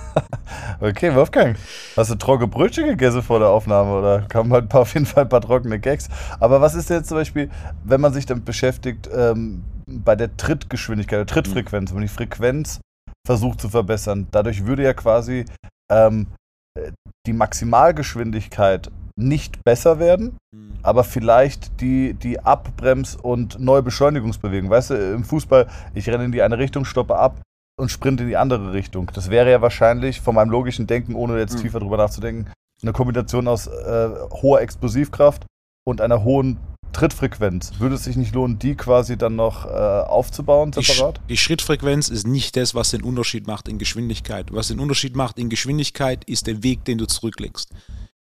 okay, 0.84 1.14
Wolfgang, 1.14 1.56
hast 1.96 2.10
du 2.10 2.14
trockene 2.14 2.48
Brötchen 2.48 2.86
gegessen 2.86 3.22
vor 3.22 3.38
der 3.38 3.48
Aufnahme 3.48 3.98
oder 3.98 4.22
kamen 4.22 4.52
halt 4.52 4.72
auf 4.74 4.94
jeden 4.94 5.06
Fall 5.06 5.24
ein 5.24 5.28
paar 5.28 5.40
trockene 5.40 5.78
Gags? 5.78 6.08
Aber 6.40 6.60
was 6.60 6.74
ist 6.74 6.90
jetzt 6.90 7.08
zum 7.08 7.18
Beispiel, 7.18 7.50
wenn 7.84 8.00
man 8.00 8.12
sich 8.12 8.26
damit 8.26 8.44
beschäftigt, 8.44 9.08
ähm, 9.14 9.64
bei 9.86 10.16
der 10.16 10.36
Trittgeschwindigkeit, 10.36 11.18
der 11.18 11.26
Trittfrequenz, 11.26 11.90
wenn 11.90 11.96
man 11.96 12.06
die 12.06 12.08
Frequenz 12.08 12.80
versucht 13.26 13.60
zu 13.60 13.68
verbessern, 13.68 14.28
dadurch 14.30 14.66
würde 14.66 14.82
ja 14.82 14.94
quasi 14.94 15.44
ähm, 15.90 16.26
die 17.26 17.32
Maximalgeschwindigkeit 17.32 18.90
nicht 19.16 19.62
besser 19.64 19.98
werden, 19.98 20.36
mhm. 20.52 20.74
aber 20.82 21.04
vielleicht 21.04 21.80
die, 21.80 22.14
die 22.14 22.40
Abbrems- 22.40 23.16
und 23.16 23.60
Neubeschleunigungsbewegung. 23.60 24.70
Weißt 24.70 24.90
du, 24.90 24.94
im 25.14 25.24
Fußball, 25.24 25.68
ich 25.94 26.08
renne 26.08 26.24
in 26.24 26.32
die 26.32 26.42
eine 26.42 26.58
Richtung, 26.58 26.84
stoppe 26.84 27.16
ab, 27.16 27.40
und 27.76 27.90
sprint 27.90 28.20
in 28.20 28.28
die 28.28 28.37
andere 28.37 28.72
Richtung. 28.72 29.10
Das 29.14 29.30
wäre 29.30 29.50
ja 29.50 29.60
wahrscheinlich 29.60 30.20
von 30.20 30.34
meinem 30.34 30.50
logischen 30.50 30.87
Denken, 30.87 31.14
ohne 31.14 31.38
jetzt 31.38 31.56
mhm. 31.58 31.62
tiefer 31.62 31.80
drüber 31.80 31.96
nachzudenken, 31.96 32.50
eine 32.82 32.92
Kombination 32.92 33.48
aus 33.48 33.66
äh, 33.66 34.08
hoher 34.30 34.60
Explosivkraft 34.60 35.46
und 35.87 36.00
einer 36.00 36.22
hohen 36.22 36.58
Trittfrequenz. 36.92 37.72
Würde 37.80 37.96
es 37.96 38.04
sich 38.04 38.16
nicht 38.16 38.34
lohnen, 38.34 38.58
die 38.58 38.76
quasi 38.76 39.16
dann 39.16 39.34
noch 39.37 39.66
äh, 39.66 39.68
aufzubauen, 39.68 40.72
separat? 40.72 41.18
Die, 41.24 41.32
die, 41.34 41.37
Schrittfrequenz 41.37 42.08
ist 42.08 42.26
nicht 42.26 42.56
das, 42.56 42.74
was 42.74 42.90
den 42.90 43.02
Unterschied 43.02 43.46
macht 43.46 43.68
in 43.68 43.78
Geschwindigkeit. 43.78 44.52
Was 44.52 44.68
den 44.68 44.78
Unterschied 44.78 45.16
macht 45.16 45.38
in 45.38 45.48
Geschwindigkeit, 45.48 46.24
ist 46.24 46.46
der 46.46 46.62
Weg, 46.62 46.84
den 46.84 46.98
du 46.98 47.06
zurücklegst. 47.06 47.70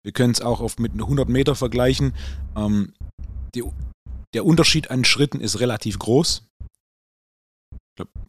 Wir 0.02 0.12
können 0.12 0.32
es 0.32 0.40
auch 0.40 0.60
oft 0.60 0.80
mit 0.80 0.92
100 0.92 1.28
Meter 1.28 1.54
vergleichen. 1.54 2.14
Ähm, 2.56 2.92
die, 3.54 3.62
der 4.34 4.44
Unterschied 4.44 4.90
an 4.90 5.04
Schritten 5.04 5.40
ist 5.40 5.60
relativ 5.60 5.98
groß 5.98 6.42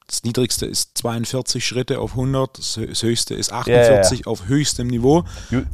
das 0.08 0.24
niedrigste 0.24 0.66
ist 0.66 0.98
42 0.98 1.66
Schritte 1.66 2.00
auf 2.00 2.12
100, 2.12 2.58
das 2.58 2.78
höchste 3.04 3.34
ist 3.34 3.52
48 3.52 4.20
ja, 4.20 4.24
ja. 4.26 4.32
auf 4.32 4.48
höchstem 4.48 4.88
Niveau, 4.88 5.24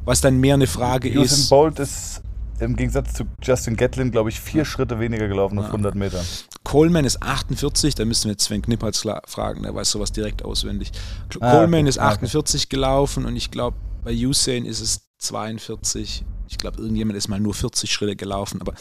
was 0.05 0.21
dann 0.21 0.39
mehr 0.39 0.53
eine 0.53 0.67
Frage 0.67 1.09
Usain 1.09 1.23
ist. 1.23 1.31
Usain 1.33 1.49
Bolt 1.49 1.79
ist 1.79 2.21
im 2.59 2.75
Gegensatz 2.75 3.13
zu 3.13 3.23
Justin 3.41 3.75
Gatlin, 3.75 4.11
glaube 4.11 4.29
ich, 4.29 4.39
vier 4.39 4.65
Schritte 4.65 4.99
weniger 4.99 5.27
gelaufen 5.27 5.57
auf 5.59 5.65
100 5.65 5.95
Meter. 5.95 6.23
Coleman 6.63 7.05
ist 7.05 7.21
48, 7.21 7.95
da 7.95 8.05
müssen 8.05 8.25
wir 8.25 8.33
jetzt 8.33 8.43
Sven 8.45 8.61
Knippals 8.61 9.05
fragen, 9.25 9.63
der 9.63 9.73
weiß 9.73 9.91
sowas 9.91 10.11
direkt 10.11 10.45
auswendig. 10.45 10.91
Ah, 11.39 11.51
Coleman 11.51 11.81
okay. 11.81 11.89
ist 11.89 11.99
48 11.99 12.61
okay. 12.61 12.67
gelaufen 12.69 13.25
und 13.25 13.35
ich 13.35 13.51
glaube, 13.51 13.77
bei 14.03 14.13
Usain 14.13 14.65
ist 14.65 14.79
es 14.79 15.01
42. 15.17 16.23
Ich 16.49 16.57
glaube, 16.57 16.81
irgendjemand 16.81 17.17
ist 17.17 17.27
mal 17.27 17.39
nur 17.39 17.53
40 17.53 17.91
Schritte 17.91 18.15
gelaufen, 18.15 18.61
aber 18.61 18.73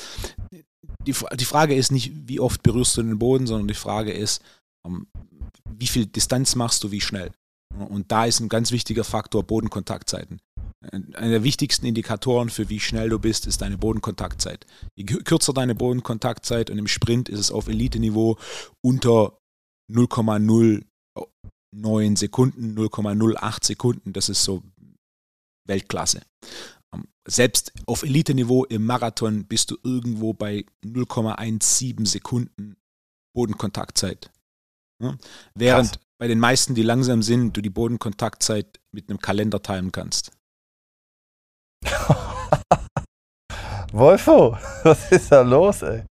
die, 1.06 1.14
die 1.34 1.44
Frage 1.44 1.74
ist 1.74 1.90
nicht, 1.90 2.12
wie 2.28 2.40
oft 2.40 2.62
berührst 2.62 2.96
du 2.96 3.02
den 3.02 3.18
Boden, 3.18 3.46
sondern 3.46 3.68
die 3.68 3.74
Frage 3.74 4.12
ist, 4.12 4.42
wie 5.68 5.86
viel 5.86 6.06
Distanz 6.06 6.54
machst 6.54 6.84
du, 6.84 6.90
wie 6.90 7.00
schnell. 7.00 7.32
Und 7.88 8.10
da 8.10 8.24
ist 8.24 8.40
ein 8.40 8.48
ganz 8.48 8.72
wichtiger 8.72 9.04
Faktor 9.04 9.44
Bodenkontaktzeiten. 9.44 10.40
Einer 10.92 11.28
der 11.28 11.44
wichtigsten 11.44 11.86
Indikatoren 11.86 12.48
für 12.48 12.70
wie 12.70 12.80
schnell 12.80 13.10
du 13.10 13.18
bist, 13.18 13.46
ist 13.46 13.60
deine 13.60 13.76
Bodenkontaktzeit. 13.76 14.64
Je 14.96 15.04
kürzer 15.04 15.52
deine 15.52 15.74
Bodenkontaktzeit 15.74 16.70
und 16.70 16.78
im 16.78 16.86
Sprint 16.86 17.28
ist 17.28 17.38
es 17.38 17.50
auf 17.50 17.68
Elite-Niveau 17.68 18.38
unter 18.82 19.38
0,09 19.92 22.16
Sekunden, 22.16 22.78
0,08 22.78 23.66
Sekunden. 23.66 24.14
Das 24.14 24.30
ist 24.30 24.42
so 24.42 24.62
Weltklasse. 25.68 26.22
Selbst 27.28 27.74
auf 27.86 28.02
Elite-Niveau 28.02 28.64
im 28.64 28.86
Marathon 28.86 29.44
bist 29.44 29.70
du 29.70 29.76
irgendwo 29.84 30.32
bei 30.32 30.64
0,17 30.82 32.06
Sekunden 32.06 32.78
Bodenkontaktzeit. 33.36 34.32
Ne? 35.00 35.18
Während 35.54 35.92
Krass. 35.92 36.00
bei 36.18 36.28
den 36.28 36.38
meisten, 36.38 36.74
die 36.74 36.82
langsam 36.82 37.22
sind, 37.22 37.56
du 37.56 37.62
die 37.62 37.70
Bodenkontaktzeit 37.70 38.78
mit 38.92 39.08
einem 39.08 39.18
Kalender 39.18 39.62
timen 39.62 39.92
kannst. 39.92 40.32
Wolfo, 43.92 44.56
was 44.84 45.10
ist 45.10 45.32
da 45.32 45.40
los, 45.42 45.82
ey? 45.82 46.04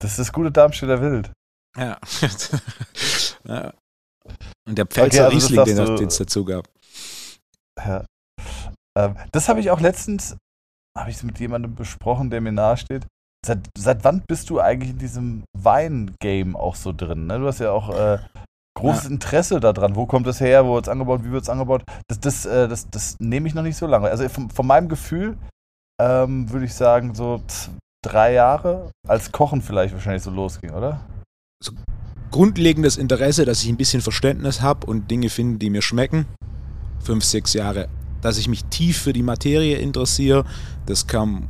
Das 0.00 0.12
ist 0.12 0.18
das 0.18 0.32
gute 0.32 0.50
Darmstädter 0.50 1.00
Wild. 1.00 1.30
Ja. 1.76 1.98
ja. 3.44 3.74
Und 4.66 4.78
der 4.78 4.86
Pfälzer 4.86 5.26
okay, 5.26 5.36
also 5.36 5.54
Riesling, 5.54 5.96
den 5.96 6.08
es 6.08 6.16
dazu 6.16 6.44
gab. 6.44 6.68
Ja. 7.78 8.04
Ähm, 8.96 9.16
das 9.32 9.48
habe 9.48 9.60
ich 9.60 9.70
auch 9.70 9.80
letztens, 9.80 10.36
habe 10.96 11.10
ich 11.10 11.22
mit 11.22 11.38
jemandem 11.38 11.74
besprochen, 11.74 12.30
der 12.30 12.40
mir 12.40 12.52
nahesteht. 12.52 13.06
Seit, 13.46 13.68
seit 13.76 14.04
wann 14.04 14.22
bist 14.26 14.50
du 14.50 14.60
eigentlich 14.60 14.90
in 14.90 14.98
diesem 14.98 15.44
Wein-Game 15.56 16.56
auch 16.56 16.74
so 16.74 16.92
drin? 16.92 17.26
Ne? 17.26 17.38
Du 17.38 17.46
hast 17.46 17.60
ja 17.60 17.72
auch 17.72 17.90
äh, 17.94 18.18
großes 18.78 19.04
ja. 19.04 19.10
Interesse 19.10 19.60
daran. 19.60 19.96
Wo 19.96 20.06
kommt 20.06 20.26
das 20.26 20.40
her? 20.40 20.66
Wo 20.66 20.74
wird 20.74 20.86
es 20.86 20.88
angebaut? 20.88 21.24
Wie 21.24 21.30
wird 21.30 21.42
es 21.42 21.48
angebaut? 21.48 21.82
Das, 22.08 22.20
das, 22.20 22.46
äh, 22.46 22.68
das, 22.68 22.88
das 22.90 23.16
nehme 23.18 23.48
ich 23.48 23.54
noch 23.54 23.62
nicht 23.62 23.76
so 23.76 23.86
lange. 23.86 24.08
Also 24.08 24.28
von, 24.28 24.50
von 24.50 24.66
meinem 24.66 24.88
Gefühl 24.88 25.36
ähm, 26.00 26.50
würde 26.50 26.66
ich 26.66 26.74
sagen, 26.74 27.14
so 27.14 27.42
drei 28.02 28.32
Jahre 28.32 28.90
als 29.06 29.32
Kochen 29.32 29.62
vielleicht 29.62 29.94
wahrscheinlich 29.94 30.22
so 30.22 30.30
losging, 30.30 30.70
oder? 30.70 31.00
So 31.62 31.72
grundlegendes 32.30 32.96
Interesse, 32.96 33.44
dass 33.44 33.62
ich 33.62 33.68
ein 33.68 33.76
bisschen 33.76 34.00
Verständnis 34.00 34.62
habe 34.62 34.86
und 34.86 35.10
Dinge 35.10 35.28
finde, 35.28 35.58
die 35.58 35.70
mir 35.70 35.82
schmecken. 35.82 36.26
Fünf, 37.00 37.24
sechs 37.24 37.54
Jahre. 37.54 37.88
Dass 38.22 38.38
ich 38.38 38.48
mich 38.48 38.64
tief 38.66 38.98
für 38.98 39.12
die 39.12 39.22
Materie 39.22 39.76
interessiere, 39.78 40.44
das 40.86 41.06
kam 41.06 41.48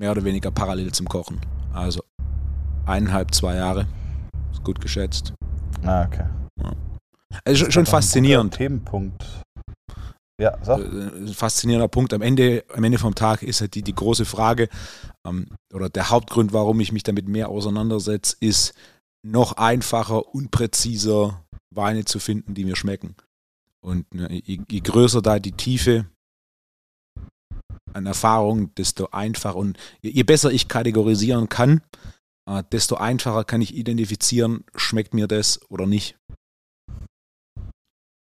mehr 0.00 0.12
oder 0.12 0.24
weniger 0.24 0.50
parallel 0.50 0.92
zum 0.92 1.06
Kochen. 1.06 1.38
Also 1.74 2.02
eineinhalb, 2.86 3.34
zwei 3.34 3.56
Jahre. 3.56 3.86
Ist 4.50 4.64
gut 4.64 4.80
geschätzt. 4.80 5.34
Ah, 5.84 6.06
okay. 6.06 6.24
Ja. 6.62 6.72
Also 7.44 7.70
schon 7.70 7.84
faszinierend. 7.84 8.54
Themenpunkt. 8.54 9.22
Ja, 10.40 10.56
so. 10.62 10.72
Ein 10.72 11.26
äh, 11.26 11.32
faszinierender 11.34 11.88
Punkt. 11.88 12.14
Am 12.14 12.22
Ende, 12.22 12.64
am 12.74 12.82
Ende 12.82 12.96
vom 12.96 13.14
Tag 13.14 13.42
ist 13.42 13.60
halt 13.60 13.74
die, 13.74 13.82
die 13.82 13.94
große 13.94 14.24
Frage, 14.24 14.70
ähm, 15.26 15.48
oder 15.74 15.90
der 15.90 16.08
Hauptgrund, 16.08 16.54
warum 16.54 16.80
ich 16.80 16.92
mich 16.92 17.02
damit 17.02 17.28
mehr 17.28 17.50
auseinandersetze, 17.50 18.36
ist, 18.40 18.72
noch 19.22 19.52
einfacher, 19.58 20.34
unpräziser 20.34 21.44
Weine 21.74 22.06
zu 22.06 22.18
finden, 22.18 22.54
die 22.54 22.64
mir 22.64 22.74
schmecken. 22.74 23.16
Und 23.82 24.14
ne, 24.14 24.32
je, 24.32 24.60
je, 24.66 24.80
größer 24.80 25.20
da 25.20 25.38
die 25.38 25.52
Tiefe 25.52 26.06
an 27.94 28.06
Erfahrung, 28.06 28.74
desto 28.74 29.08
einfacher 29.12 29.56
und 29.56 29.78
je, 30.00 30.22
besser 30.22 30.50
ich 30.50 30.68
kategorisieren 30.68 31.48
kann, 31.48 31.82
äh, 32.48 32.62
desto 32.72 32.96
einfacher 32.96 33.44
kann 33.44 33.60
ich 33.60 33.74
identifizieren, 33.74 34.64
schmeckt 34.74 35.14
mir 35.14 35.26
das 35.26 35.60
oder 35.70 35.86
nicht. 35.86 36.16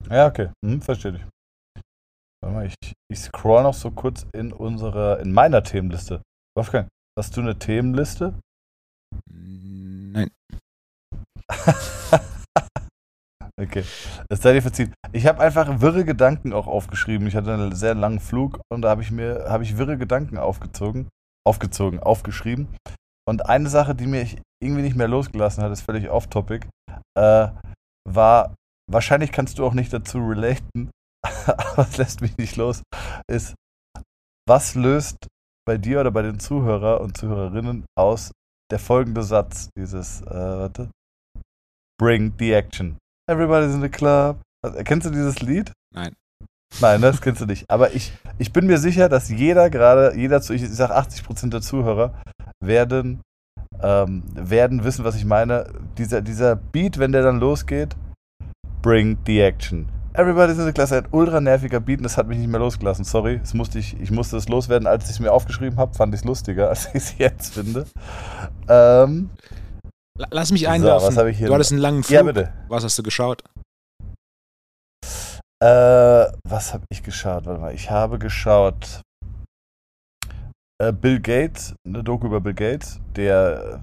Ja, 0.10 0.28
okay, 0.28 0.50
hm, 0.63 0.82
verstehe 0.82 1.16
ich. 1.16 1.82
Warte 2.42 2.56
mal, 2.56 2.66
ich, 2.68 2.94
ich 3.10 3.20
scroll 3.20 3.63
noch 3.63 3.74
so 3.74 3.89
kurz 3.92 4.26
in 4.34 4.52
unsere, 4.52 5.22
in 5.22 5.32
meiner 5.32 5.63
Themenliste. 5.63 6.22
Wolfgang, 6.58 6.89
hast 7.18 7.38
du 7.38 7.42
eine 7.42 7.58
Themenliste? 7.58 8.38
Nein. 9.30 10.30
okay, 13.60 13.84
das 14.30 14.42
sei 14.42 14.54
dir 14.54 14.62
verziehen. 14.62 14.94
Ich 15.12 15.28
habe 15.28 15.42
einfach 15.42 15.82
wirre 15.82 16.06
Gedanken 16.06 16.54
auch 16.54 16.68
aufgeschrieben. 16.68 17.28
Ich 17.28 17.36
hatte 17.36 17.54
einen 17.54 17.76
sehr 17.76 17.96
langen 17.96 18.20
Flug 18.20 18.60
und 18.72 18.82
da 18.82 18.89
habe 18.89 19.02
ich 19.02 19.12
mir 19.12 19.46
habe 19.48 19.63
ich 19.63 19.78
wirre 19.78 19.98
Gedanken 19.98 20.38
aufgezogen, 20.38 21.10
aufgezogen, 21.46 22.00
aufgeschrieben. 22.00 22.68
Und 23.26 23.46
eine 23.46 23.70
Sache, 23.70 23.96
die 23.96 24.08
mich 24.08 24.38
irgendwie 24.62 24.82
nicht 24.82 24.96
mehr 24.96 25.08
losgelassen 25.08 25.63
hat, 25.63 25.72
ist 25.72 25.82
völlig 25.82 26.10
off-topic, 26.10 26.68
äh, 27.18 27.48
war, 28.08 28.56
wahrscheinlich 28.92 29.32
kannst 29.32 29.60
du 29.60 29.66
auch 29.66 29.74
nicht 29.74 29.94
dazu 29.94 30.18
relaten, 30.20 30.92
aber 31.24 31.84
es 31.84 31.98
lässt 31.98 32.22
mich 32.22 32.38
nicht 32.38 32.58
los, 32.58 32.84
ist, 33.30 33.56
was 34.48 34.76
löst 34.76 35.28
bei 35.66 35.78
dir 35.78 36.02
oder 36.02 36.12
bei 36.12 36.22
den 36.22 36.39
Zuhörer 36.39 37.00
und 37.00 37.18
Zuhörerinnen 37.18 37.86
aus 37.98 38.32
der 38.72 38.80
folgende 38.80 39.24
Satz, 39.24 39.70
dieses, 39.78 40.22
äh, 40.22 40.34
warte, 40.34 40.89
Bring 41.98 42.34
the 42.39 42.52
Action. 42.52 42.98
Everybody's 43.30 43.74
in 43.74 43.82
the 43.82 43.90
club. 43.90 44.42
Also, 44.62 44.84
kennst 44.84 45.08
du 45.08 45.12
dieses 45.12 45.42
Lied? 45.42 45.72
Nein. 45.94 46.14
Nein, 46.82 47.02
das 47.02 47.22
kennst 47.22 47.42
du 47.42 47.46
nicht. 47.46 47.70
Aber 47.70 47.94
ich, 47.94 48.14
ich 48.38 48.52
bin 48.52 48.66
mir 48.66 48.78
sicher, 48.78 49.08
dass 49.08 49.30
jeder 49.30 49.70
gerade, 49.70 50.18
jeder, 50.18 50.38
ich 50.50 50.70
sag 50.70 50.92
80% 50.92 51.50
der 51.50 51.62
Zuhörer, 51.62 52.14
werden, 52.60 53.22
ähm, 53.82 54.24
werden 54.34 54.84
wissen, 54.84 55.06
was 55.06 55.16
ich 55.16 55.26
meine. 55.26 55.68
Dieser, 55.98 56.22
dieser 56.22 56.56
Beat, 56.56 56.98
wenn 56.98 57.12
der 57.12 57.24
dann 57.24 57.40
losgeht, 57.40 57.96
bring 58.82 59.18
the 59.26 59.42
action. 59.42 59.88
Everybody's 60.16 60.60
in 60.60 60.66
the 60.66 60.74
class, 60.74 60.92
ein 60.92 61.08
ultra 61.12 61.42
nerviger 61.42 61.80
Beat 61.80 62.00
und 62.00 62.04
das 62.04 62.18
hat 62.18 62.28
mich 62.28 62.38
nicht 62.38 62.50
mehr 62.50 62.60
losgelassen. 62.60 63.04
Sorry, 63.04 63.40
das 63.40 63.54
musste 63.54 63.80
ich, 63.80 64.00
ich 64.00 64.12
musste 64.12 64.38
es 64.38 64.48
loswerden. 64.48 64.88
Als 64.88 65.06
ich 65.06 65.12
es 65.12 65.20
mir 65.20 65.32
aufgeschrieben 65.32 65.78
habe, 65.78 65.96
fand 65.96 66.14
ich 66.14 66.22
es 66.22 66.26
lustiger, 66.26 66.70
als 66.70 66.88
ich 66.88 66.96
es 66.96 67.18
jetzt 67.18 67.54
finde. 67.54 67.86
Ähm, 68.68 69.30
Lass 70.32 70.52
mich 70.52 70.68
einwerfen. 70.68 71.12
So, 71.12 71.22
was 71.22 71.28
ich 71.28 71.38
hier 71.38 71.48
du 71.48 71.54
hattest 71.54 71.72
einen 71.72 71.82
langen 71.82 72.04
Flug. 72.04 72.16
Ja, 72.16 72.24
bitte. 72.24 72.54
Was 72.68 72.84
hast 72.84 72.98
du 72.98 73.04
geschaut? 73.04 73.44
Äh, 75.64 76.28
was 76.44 76.74
habe 76.74 76.84
ich 76.90 77.04
geschaut? 77.04 77.46
Warte 77.46 77.62
mal, 77.62 77.74
ich 77.74 77.90
habe 77.90 78.20
geschaut 78.20 79.02
äh, 80.82 80.92
Bill 80.92 81.20
Gates, 81.20 81.76
eine 81.88 82.04
Doku 82.04 82.28
über 82.28 82.42
Bill 82.42 82.54
Gates, 82.54 83.00
der 83.16 83.82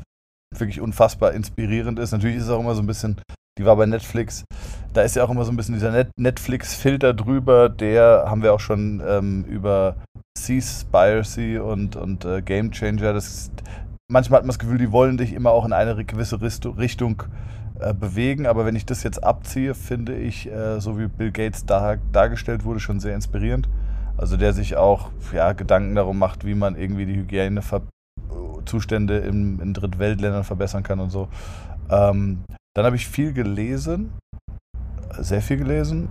wirklich 0.55 0.81
unfassbar 0.81 1.33
inspirierend 1.33 1.98
ist. 1.98 2.12
Natürlich 2.12 2.37
ist 2.37 2.44
es 2.44 2.50
auch 2.50 2.61
immer 2.61 2.74
so 2.74 2.83
ein 2.83 2.87
bisschen, 2.87 3.20
die 3.59 3.64
war 3.64 3.76
bei 3.76 3.87
Netflix, 3.87 4.44
da 4.92 5.03
ist 5.03 5.16
ja 5.16 5.24
auch 5.24 5.31
immer 5.31 5.44
so 5.44 5.53
ein 5.53 5.57
bisschen 5.57 5.74
dieser 5.74 5.92
Net 5.92 6.11
Netflix-Filter 6.18 7.14
drüber, 7.14 7.68
der 7.68 8.24
haben 8.26 8.42
wir 8.42 8.53
auch 8.53 8.61
schon 8.61 9.03
ähm, 9.07 9.44
über 9.44 9.96
Seaspiracy 10.37 11.59
und, 11.59 11.96
und 11.96 12.24
äh, 12.24 12.42
Game 12.42 12.72
Changer. 12.72 13.12
Das, 13.12 13.50
manchmal 14.11 14.38
hat 14.38 14.44
man 14.44 14.49
das 14.49 14.59
Gefühl, 14.59 14.79
die 14.79 14.90
wollen 14.92 15.16
dich 15.16 15.33
immer 15.33 15.51
auch 15.51 15.64
in 15.64 15.73
eine 15.73 16.05
gewisse 16.05 16.42
Richtung 16.42 17.23
äh, 17.79 17.94
bewegen, 17.94 18.46
aber 18.46 18.66
wenn 18.66 18.77
ich 18.77 18.85
das 18.85 19.03
jetzt 19.03 19.25
abziehe, 19.25 19.75
finde 19.75 20.14
ich, 20.16 20.46
äh, 20.51 20.79
so 20.81 20.99
wie 20.99 21.07
Bill 21.07 21.33
Gates 21.33 21.64
da, 21.64 21.96
dargestellt 22.12 22.64
wurde, 22.64 22.81
schon 22.81 23.01
sehr 23.01 23.14
inspirierend. 23.14 23.70
Also 24.16 24.37
der 24.37 24.53
sich 24.53 24.77
auch 24.77 25.11
ja, 25.33 25.55
Gedanken 25.55 25.94
darum 25.94 26.18
macht, 26.18 26.44
wie 26.44 26.55
man 26.55 26.77
irgendwie 26.77 27.07
die 27.07 27.16
Hygienezustände 27.16 29.16
in, 29.18 29.59
in 29.61 29.73
Drittweltländern 29.73 30.44
verbessern 30.44 30.83
kann 30.83 31.01
und 31.01 31.09
so. 31.11 31.29
Ähm, 31.88 32.44
dann 32.75 32.85
habe 32.85 32.96
ich 32.96 33.09
viel 33.09 33.33
gelesen, 33.33 34.12
sehr 35.18 35.40
viel 35.40 35.57
gelesen. 35.57 36.11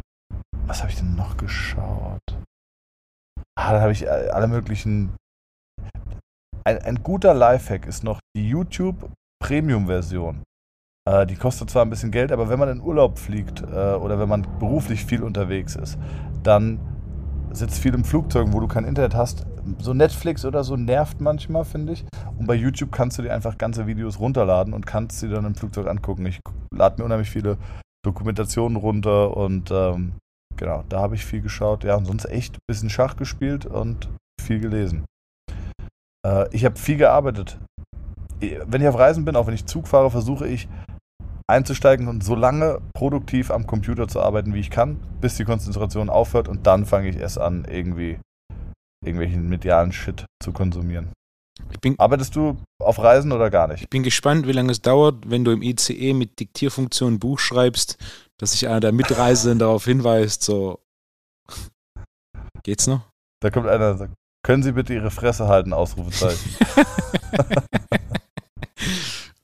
Was 0.65 0.81
habe 0.81 0.91
ich 0.91 0.97
denn 0.97 1.15
noch 1.15 1.37
geschaut? 1.37 2.19
Ah, 3.55 3.73
dann 3.73 3.81
habe 3.81 3.91
ich 3.91 4.09
alle 4.09 4.47
möglichen. 4.47 5.11
Ein, 6.63 6.77
ein 6.79 7.03
guter 7.03 7.33
Lifehack 7.33 7.85
ist 7.85 8.03
noch 8.03 8.19
die 8.35 8.49
YouTube 8.49 9.09
Premium-Version. 9.43 10.43
Äh, 11.09 11.25
die 11.25 11.35
kostet 11.35 11.69
zwar 11.69 11.83
ein 11.83 11.89
bisschen 11.89 12.11
Geld, 12.11 12.31
aber 12.31 12.49
wenn 12.49 12.59
man 12.59 12.69
in 12.69 12.81
Urlaub 12.81 13.17
fliegt 13.17 13.61
äh, 13.61 13.93
oder 13.93 14.19
wenn 14.19 14.29
man 14.29 14.45
beruflich 14.59 15.05
viel 15.05 15.23
unterwegs 15.23 15.75
ist, 15.75 15.97
dann 16.43 16.79
sitzt 17.51 17.79
viel 17.79 17.93
im 17.93 18.03
Flugzeug, 18.03 18.49
wo 18.51 18.59
du 18.59 18.67
kein 18.67 18.85
Internet 18.85 19.15
hast. 19.15 19.45
So 19.79 19.93
Netflix 19.93 20.45
oder 20.45 20.63
so 20.63 20.75
nervt 20.75 21.19
manchmal, 21.21 21.65
finde 21.65 21.93
ich. 21.93 22.05
Und 22.37 22.47
bei 22.47 22.55
YouTube 22.55 22.91
kannst 22.91 23.17
du 23.17 23.23
dir 23.23 23.33
einfach 23.33 23.57
ganze 23.57 23.87
Videos 23.87 24.19
runterladen 24.19 24.73
und 24.73 24.85
kannst 24.85 25.19
sie 25.19 25.29
dann 25.29 25.45
im 25.45 25.55
Flugzeug 25.55 25.87
angucken. 25.87 26.25
Ich 26.25 26.39
lade 26.73 26.99
mir 26.99 27.05
unheimlich 27.05 27.29
viele 27.29 27.57
Dokumentationen 28.05 28.77
runter 28.77 29.35
und 29.35 29.71
ähm, 29.71 30.13
genau, 30.57 30.83
da 30.89 31.01
habe 31.01 31.15
ich 31.15 31.25
viel 31.25 31.41
geschaut. 31.41 31.83
Ja, 31.83 31.95
und 31.95 32.05
sonst 32.05 32.25
echt 32.25 32.55
ein 32.55 32.67
bisschen 32.67 32.89
Schach 32.89 33.15
gespielt 33.15 33.65
und 33.65 34.09
viel 34.39 34.59
gelesen. 34.59 35.05
Äh, 36.25 36.53
ich 36.55 36.65
habe 36.65 36.77
viel 36.77 36.97
gearbeitet. 36.97 37.57
Wenn 38.39 38.81
ich 38.81 38.87
auf 38.87 38.97
Reisen 38.97 39.25
bin, 39.25 39.35
auch 39.35 39.47
wenn 39.47 39.53
ich 39.53 39.65
Zug 39.65 39.87
fahre, 39.87 40.09
versuche 40.09 40.47
ich 40.47 40.67
einzusteigen 41.49 42.07
und 42.07 42.23
so 42.23 42.35
lange 42.35 42.79
produktiv 42.93 43.51
am 43.51 43.65
Computer 43.65 44.07
zu 44.07 44.21
arbeiten, 44.21 44.53
wie 44.53 44.59
ich 44.59 44.69
kann, 44.69 44.99
bis 45.19 45.35
die 45.35 45.45
Konzentration 45.45 46.09
aufhört 46.09 46.47
und 46.47 46.67
dann 46.67 46.85
fange 46.85 47.09
ich 47.09 47.17
erst 47.17 47.39
an, 47.39 47.65
irgendwie 47.65 48.19
irgendwelchen 49.03 49.49
medialen 49.49 49.91
Shit 49.91 50.25
zu 50.41 50.51
konsumieren. 50.51 51.09
Bin, 51.81 51.99
Arbeitest 51.99 52.35
du 52.35 52.57
auf 52.81 52.99
Reisen 52.99 53.31
oder 53.31 53.49
gar 53.49 53.67
nicht? 53.67 53.83
Ich 53.83 53.89
bin 53.89 54.03
gespannt, 54.03 54.47
wie 54.47 54.51
lange 54.51 54.71
es 54.71 54.81
dauert, 54.81 55.29
wenn 55.29 55.43
du 55.43 55.51
im 55.51 55.61
ICE 55.61 56.13
mit 56.13 56.39
Diktierfunktion 56.39 57.15
ein 57.15 57.19
Buch 57.19 57.39
schreibst, 57.39 57.97
dass 58.37 58.51
sich 58.51 58.67
einer 58.67 58.79
der 58.79 58.91
Mitreisenden 58.91 59.59
darauf 59.59 59.85
hinweist, 59.85 60.43
so 60.43 60.79
geht's 62.63 62.87
noch? 62.87 63.01
Da 63.41 63.49
kommt 63.49 63.67
einer 63.67 63.91
und 63.91 63.97
sagt, 63.97 64.13
können 64.43 64.63
Sie 64.63 64.71
bitte 64.71 64.93
Ihre 64.93 65.11
Fresse 65.11 65.47
halten, 65.47 65.73
Ausrufezeichen. 65.73 66.55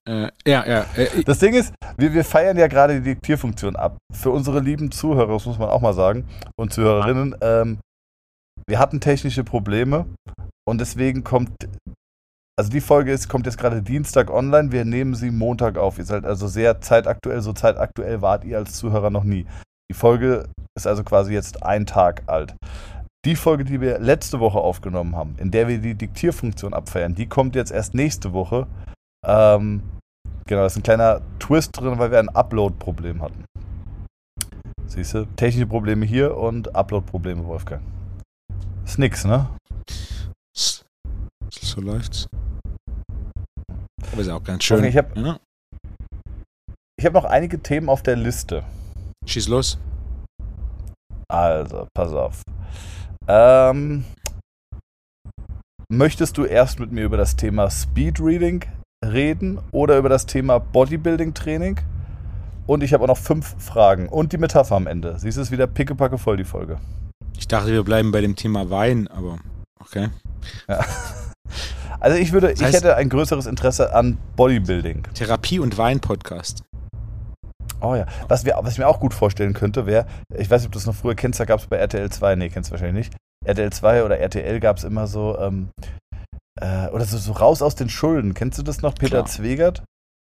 Äh, 0.07 0.29
ja, 0.45 0.65
ja. 0.67 0.85
Äh, 0.95 1.23
das 1.23 1.39
Ding 1.39 1.55
ist, 1.55 1.73
wir, 1.97 2.13
wir 2.13 2.23
feiern 2.23 2.57
ja 2.57 2.67
gerade 2.67 3.01
die 3.01 3.15
Diktierfunktion 3.15 3.75
ab. 3.75 3.97
Für 4.13 4.29
unsere 4.29 4.59
lieben 4.59 4.91
Zuhörer, 4.91 5.33
das 5.33 5.45
muss 5.45 5.57
man 5.57 5.69
auch 5.69 5.81
mal 5.81 5.93
sagen, 5.93 6.27
und 6.55 6.71
Zuhörerinnen, 6.71 7.35
ähm, 7.41 7.79
wir 8.67 8.79
hatten 8.79 8.99
technische 8.99 9.43
Probleme 9.43 10.05
und 10.67 10.79
deswegen 10.79 11.23
kommt, 11.23 11.51
also 12.57 12.71
die 12.71 12.81
Folge 12.81 13.11
ist, 13.11 13.29
kommt 13.29 13.47
jetzt 13.47 13.57
gerade 13.57 13.81
Dienstag 13.81 14.29
online, 14.29 14.71
wir 14.71 14.85
nehmen 14.85 15.15
sie 15.15 15.31
Montag 15.31 15.77
auf. 15.77 15.97
Ihr 15.97 16.05
seid 16.05 16.23
also 16.23 16.47
sehr 16.47 16.81
zeitaktuell, 16.81 17.41
so 17.41 17.53
zeitaktuell 17.53 18.21
wart 18.21 18.45
ihr 18.45 18.57
als 18.57 18.75
Zuhörer 18.75 19.09
noch 19.09 19.23
nie. 19.23 19.47
Die 19.91 19.95
Folge 19.95 20.47
ist 20.77 20.87
also 20.87 21.03
quasi 21.03 21.33
jetzt 21.33 21.63
ein 21.63 21.85
Tag 21.85 22.23
alt. 22.27 22.55
Die 23.25 23.35
Folge, 23.35 23.65
die 23.65 23.81
wir 23.81 23.97
letzte 23.97 24.39
Woche 24.39 24.59
aufgenommen 24.59 25.15
haben, 25.15 25.35
in 25.39 25.49
der 25.49 25.67
wir 25.67 25.79
die 25.79 25.95
Diktierfunktion 25.95 26.75
abfeiern, 26.75 27.15
die 27.15 27.25
kommt 27.25 27.55
jetzt 27.55 27.71
erst 27.71 27.95
nächste 27.95 28.33
Woche. 28.33 28.67
Ähm, 29.25 29.81
genau, 30.45 30.61
da 30.61 30.67
ist 30.67 30.75
ein 30.75 30.83
kleiner 30.83 31.21
Twist 31.39 31.71
drin, 31.75 31.97
weil 31.97 32.11
wir 32.11 32.19
ein 32.19 32.29
Upload-Problem 32.29 33.23
hatten. 33.23 33.45
Siehst 34.85 35.15
du, 35.15 35.25
technische 35.35 35.65
Probleme 35.65 36.05
hier 36.05 36.37
und 36.37 36.75
Upload-Probleme, 36.75 37.43
Wolfgang. 37.45 37.81
Ist 38.85 38.99
nix, 38.99 39.25
ne? 39.25 39.49
So 40.53 41.81
läuft's. 41.81 42.27
Aber 44.11 44.21
ist 44.21 44.29
auch 44.29 44.43
ganz 44.43 44.63
schön. 44.63 44.77
Okay, 44.77 44.89
ich 44.89 44.97
habe 44.97 45.19
ja. 45.19 45.39
hab 47.03 47.13
noch 47.13 47.25
einige 47.25 47.59
Themen 47.59 47.89
auf 47.89 48.03
der 48.03 48.17
Liste. 48.17 48.63
Schieß 49.25 49.47
los. 49.47 49.79
Also, 51.27 51.87
pass 51.95 52.13
auf. 52.13 52.43
Ähm, 53.27 54.05
möchtest 55.89 56.37
du 56.37 56.45
erst 56.45 56.79
mit 56.79 56.91
mir 56.91 57.03
über 57.05 57.17
das 57.17 57.35
Thema 57.35 57.69
Speedreading 57.69 58.63
reden 59.03 59.59
oder 59.71 59.97
über 59.97 60.09
das 60.09 60.25
Thema 60.25 60.59
Bodybuilding-Training? 60.59 61.79
Und 62.67 62.83
ich 62.83 62.93
habe 62.93 63.03
auch 63.03 63.07
noch 63.07 63.17
fünf 63.17 63.55
Fragen 63.63 64.09
und 64.09 64.33
die 64.33 64.37
Metapher 64.37 64.75
am 64.75 64.87
Ende. 64.87 65.19
Siehst 65.19 65.37
du, 65.37 65.41
es 65.41 65.51
wieder 65.51 65.67
pickepacke 65.67 66.17
voll, 66.17 66.37
die 66.37 66.43
Folge. 66.43 66.77
Ich 67.37 67.47
dachte, 67.47 67.71
wir 67.71 67.83
bleiben 67.83 68.11
bei 68.11 68.21
dem 68.21 68.35
Thema 68.35 68.69
Wein, 68.69 69.07
aber 69.07 69.37
okay. 69.79 70.09
Ja. 70.67 70.83
Also 71.99 72.17
ich 72.17 72.31
würde, 72.33 72.49
Das 72.49 72.59
heißt- 72.61 72.67
ich 72.69 72.75
hätte 72.75 72.95
ein 72.95 73.09
größeres 73.09 73.45
Interesse 73.45 73.93
an 73.93 74.17
Bodybuilding. 74.35 75.03
Therapie- 75.13 75.59
und 75.59 75.77
Wein-Podcast. 75.77 76.63
Oh 77.81 77.95
ja. 77.95 78.05
Was, 78.27 78.45
wir, 78.45 78.57
was 78.61 78.73
ich 78.73 78.79
mir 78.79 78.87
auch 78.87 78.99
gut 78.99 79.13
vorstellen 79.13 79.53
könnte, 79.53 79.85
wäre, 79.85 80.05
ich 80.33 80.49
weiß 80.49 80.61
nicht, 80.61 80.67
ob 80.67 80.73
du 80.73 80.79
das 80.79 80.85
noch 80.85 80.95
früher 80.95 81.15
kennst, 81.15 81.39
da 81.39 81.45
gab 81.45 81.59
es 81.59 81.67
bei 81.67 81.77
RTL 81.77 82.09
2, 82.09 82.35
nee, 82.35 82.49
kennst 82.49 82.69
du 82.69 82.71
wahrscheinlich 82.71 83.09
nicht. 83.09 83.17
RTL 83.45 83.71
2 83.71 84.03
oder 84.03 84.17
RTL 84.19 84.59
gab 84.59 84.77
es 84.77 84.83
immer 84.83 85.07
so, 85.07 85.37
ähm, 85.39 85.69
äh, 86.59 86.87
oder 86.87 87.05
so, 87.05 87.17
so 87.17 87.33
raus 87.33 87.61
aus 87.61 87.75
den 87.75 87.89
Schulden. 87.89 88.33
Kennst 88.33 88.57
du 88.57 88.63
das 88.63 88.81
noch, 88.81 88.95
Peter 88.95 89.17
Klar. 89.17 89.25
Zwegert? 89.25 89.83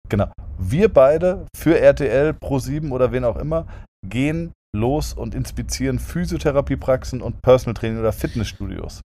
Genau. 0.09 0.31
Wir 0.57 0.91
beide 0.91 1.45
für 1.55 1.79
RTL, 1.79 2.31
Pro7 2.31 2.91
oder 2.91 3.11
wen 3.11 3.23
auch 3.23 3.37
immer, 3.37 3.65
gehen 4.05 4.51
los 4.75 5.13
und 5.13 5.33
inspizieren 5.33 5.99
Physiotherapiepraxen 5.99 7.21
und 7.21 7.41
Personal 7.41 7.73
Training 7.73 7.99
oder 7.99 8.13
Fitnessstudios. 8.13 9.01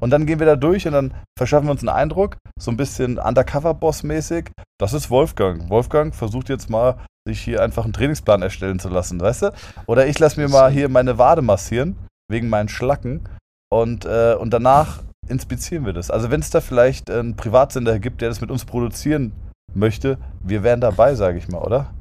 Und 0.00 0.10
dann 0.10 0.26
gehen 0.26 0.38
wir 0.38 0.46
da 0.46 0.56
durch 0.56 0.86
und 0.86 0.92
dann 0.92 1.14
verschaffen 1.36 1.66
wir 1.66 1.72
uns 1.72 1.80
einen 1.80 1.88
Eindruck, 1.88 2.36
so 2.58 2.70
ein 2.70 2.76
bisschen 2.76 3.18
Undercover-Boss-mäßig. 3.18 4.50
Das 4.78 4.92
ist 4.92 5.10
Wolfgang. 5.10 5.68
Wolfgang 5.70 6.14
versucht 6.14 6.48
jetzt 6.48 6.70
mal, 6.70 6.98
sich 7.28 7.40
hier 7.40 7.62
einfach 7.62 7.84
einen 7.84 7.92
Trainingsplan 7.92 8.42
erstellen 8.42 8.78
zu 8.78 8.88
lassen, 8.88 9.20
weißt 9.20 9.42
du? 9.42 9.52
Oder 9.86 10.06
ich 10.06 10.18
lasse 10.18 10.40
mir 10.40 10.48
mal 10.48 10.70
hier 10.70 10.88
meine 10.88 11.18
Wade 11.18 11.42
massieren, 11.42 11.96
wegen 12.30 12.48
meinen 12.48 12.68
Schlacken. 12.68 13.28
Und, 13.70 14.04
äh, 14.06 14.34
und 14.34 14.50
danach 14.50 15.02
inspizieren 15.28 15.84
wir 15.84 15.92
das. 15.92 16.10
Also 16.10 16.30
wenn 16.30 16.40
es 16.40 16.50
da 16.50 16.60
vielleicht 16.60 17.10
einen 17.10 17.36
Privatsender 17.36 17.98
gibt, 17.98 18.20
der 18.22 18.30
das 18.30 18.40
mit 18.40 18.50
uns 18.50 18.64
produzieren 18.64 19.32
möchte, 19.74 20.18
wir 20.40 20.62
wären 20.62 20.80
dabei, 20.80 21.14
sage 21.14 21.38
ich 21.38 21.48
mal, 21.48 21.60
oder? 21.60 21.92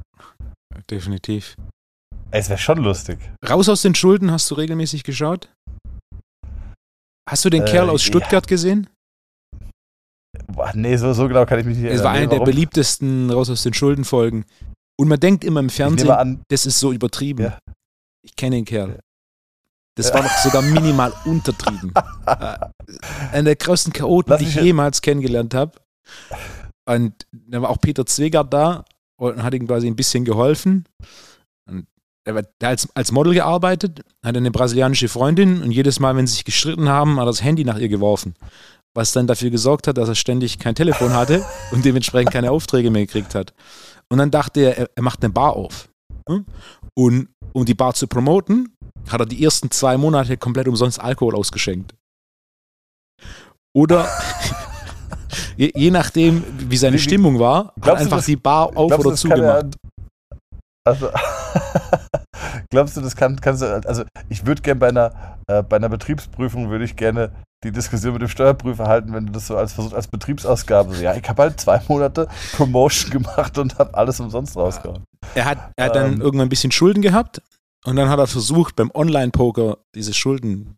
Definitiv. 0.90 1.56
Es 2.32 2.50
wäre 2.50 2.60
schon 2.60 2.78
lustig. 2.78 3.20
Raus 3.48 3.68
aus 3.70 3.82
den 3.82 3.96
Schulden 3.96 4.32
hast 4.32 4.50
du 4.50 4.56
regelmäßig 4.56 5.04
geschaut? 5.04 5.50
Hast 7.30 7.44
du 7.44 7.50
den 7.50 7.64
Äh, 7.64 7.66
Kerl 7.66 7.90
aus 7.90 8.04
ja. 8.04 8.08
Stuttgart 8.08 8.48
gesehen? 8.48 8.88
Boah, 10.48 10.72
nee, 10.74 10.96
so, 10.98 11.14
so 11.14 11.28
genau 11.28 11.46
kann 11.46 11.60
ich 11.60 11.66
mich 11.66 11.78
nicht 11.78 11.92
Es 11.92 12.04
war 12.04 12.12
eine 12.12 12.28
Nee, 12.28 12.38
der 12.38 12.46
beliebtesten 12.46 13.30
Raus 13.30 13.50
aus 13.50 13.64
den 13.64 13.74
Schulden 13.74 14.06
Folgen. 14.06 14.46
Und 15.00 15.08
man 15.08 15.20
denkt 15.20 15.44
immer 15.44 15.60
im 15.60 15.70
Fernsehen, 15.70 16.10
an, 16.10 16.42
das 16.50 16.66
ist 16.66 16.80
so 16.80 16.92
übertrieben. 16.92 17.44
Ja. 17.46 17.60
Ich 18.24 18.36
kenne 18.36 18.56
den 18.58 18.66
Kerl. 18.66 19.00
Das 19.96 20.10
Ja. 20.10 20.16
war 20.16 20.24
doch 20.24 20.38
sogar 20.40 20.62
minimal 20.62 21.14
untertrieben. 21.26 21.94
Äh, 22.26 22.58
Einer 23.32 23.44
der 23.44 23.56
größten 23.56 23.94
Chaoten, 23.94 24.32
Lass 24.32 24.40
die 24.42 24.48
ich 24.48 24.56
jemals 24.56 25.02
kennengelernt 25.02 25.54
habe. 25.54 25.74
Und 26.86 27.14
da 27.32 27.62
war 27.62 27.70
auch 27.70 27.80
Peter 27.82 28.06
Zwegert 28.06 28.54
da 28.54 28.86
und 29.18 29.44
hat 29.44 29.54
ihm 29.54 29.68
quasi 29.68 29.88
ein 29.88 29.96
bisschen 29.96 30.26
geholfen. 30.26 30.86
Und 31.70 31.86
er 32.24 32.36
hat 32.36 32.50
als, 32.64 32.88
als 32.96 33.12
Model 33.12 33.34
gearbeitet, 33.34 34.02
hatte 34.24 34.38
eine 34.38 34.52
brasilianische 34.52 35.10
Freundin 35.10 35.62
und 35.62 35.72
jedes 35.72 36.00
Mal, 36.00 36.16
wenn 36.16 36.28
sie 36.28 36.34
sich 36.36 36.46
gestritten 36.46 36.90
haben, 36.90 37.18
hat 37.18 37.24
er 37.24 37.28
das 37.28 37.44
Handy 37.44 37.64
nach 37.66 37.78
ihr 37.78 37.90
geworfen. 37.90 38.36
Was 38.94 39.12
dann 39.12 39.28
dafür 39.28 39.50
gesorgt 39.52 39.88
hat, 39.88 39.98
dass 39.98 40.10
er 40.10 40.16
ständig 40.16 40.60
kein 40.60 40.76
Telefon 40.76 41.14
hatte 41.14 41.46
und 41.72 41.86
dementsprechend 41.86 42.32
keine 42.32 42.52
Aufträge 42.52 42.90
mehr 42.90 43.06
gekriegt 43.06 43.36
hat. 43.36 43.54
Und 44.12 44.20
dann 44.20 44.32
dachte 44.32 44.62
er, 44.62 44.90
er- 44.96 45.02
macht 45.04 45.24
eine 45.24 45.34
Bar 45.34 45.54
auf. 45.54 45.90
Hm? 46.30 46.46
Und 46.98 47.30
um 47.54 47.66
die 47.66 47.74
Bar 47.74 47.94
zu 47.94 48.08
promoten, 48.08 48.74
hat 49.10 49.20
er 49.20 49.26
die 49.26 49.44
ersten 49.44 49.72
zwei 49.72 49.98
Monate 49.98 50.38
komplett 50.38 50.68
umsonst 50.68 51.00
Alkohol 51.00 51.36
ausgeschenkt. 51.36 51.94
Oder 53.76 54.08
je, 55.58 55.72
je 55.76 55.92
nachdem, 55.92 56.44
wie 56.70 56.78
seine 56.78 56.96
Wie- 56.98 57.02
Stimmung 57.02 57.40
war, 57.40 57.74
hat 57.82 57.88
du, 57.88 57.94
einfach 57.96 58.18
das- 58.18 58.26
die 58.26 58.36
Bar 58.36 58.68
auf 58.76 58.88
glaubst 58.90 59.24
du, 59.24 59.28
oder 59.30 59.38
er- 59.46 59.62
zugemacht. 59.62 59.76
Also, 60.88 61.10
glaubst 62.72 62.96
du, 62.96 63.02
das 63.02 63.16
kann, 63.16 63.40
kannst 63.42 63.62
du, 63.62 63.82
also 63.86 64.04
ich 64.30 64.46
würde 64.46 64.62
gerne 64.62 64.80
bei 64.80 64.88
einer, 64.88 65.12
äh, 65.48 65.62
bei 65.64 65.76
einer 65.76 65.90
Betriebsprüfung 65.90 66.70
würde 66.70 66.86
ich 66.86 66.96
gerne 66.96 67.32
die 67.64 67.72
Diskussion 67.72 68.14
mit 68.14 68.22
dem 68.22 68.30
Steuerprüfer 68.30 68.88
halten, 68.88 69.14
wenn 69.14 69.26
du 69.26 69.32
das 69.34 69.48
so 69.48 69.58
als 69.58 69.74
versucht 69.74 69.94
als 69.94 70.08
Betriebsausgabe. 70.08 70.94
So, 70.94 71.04
ja, 71.04 71.14
ich 71.16 71.28
habe 71.28 71.42
halt 71.42 71.60
zwei 71.60 71.82
Monate 71.88 72.28
Promotion 72.54 73.12
gemacht 73.12 73.58
und 73.58 73.78
habe 73.80 73.94
alles 73.96 74.20
umsonst 74.20 74.56
rausgehauen. 74.56 75.04
Er 75.36 75.46
hat, 75.46 75.72
er 75.76 75.88
hat 75.88 75.96
dann 75.96 76.14
Ähm. 76.14 76.22
irgendwann 76.22 76.48
ein 76.48 76.50
bisschen 76.50 76.72
Schulden 76.72 77.02
gehabt 77.02 77.42
und 77.86 77.96
dann 77.98 78.10
hat 78.10 78.20
er 78.20 78.28
versucht, 78.28 78.76
beim 78.78 78.92
Online-Poker 78.94 79.78
diese 79.94 80.14
Schulden 80.14 80.78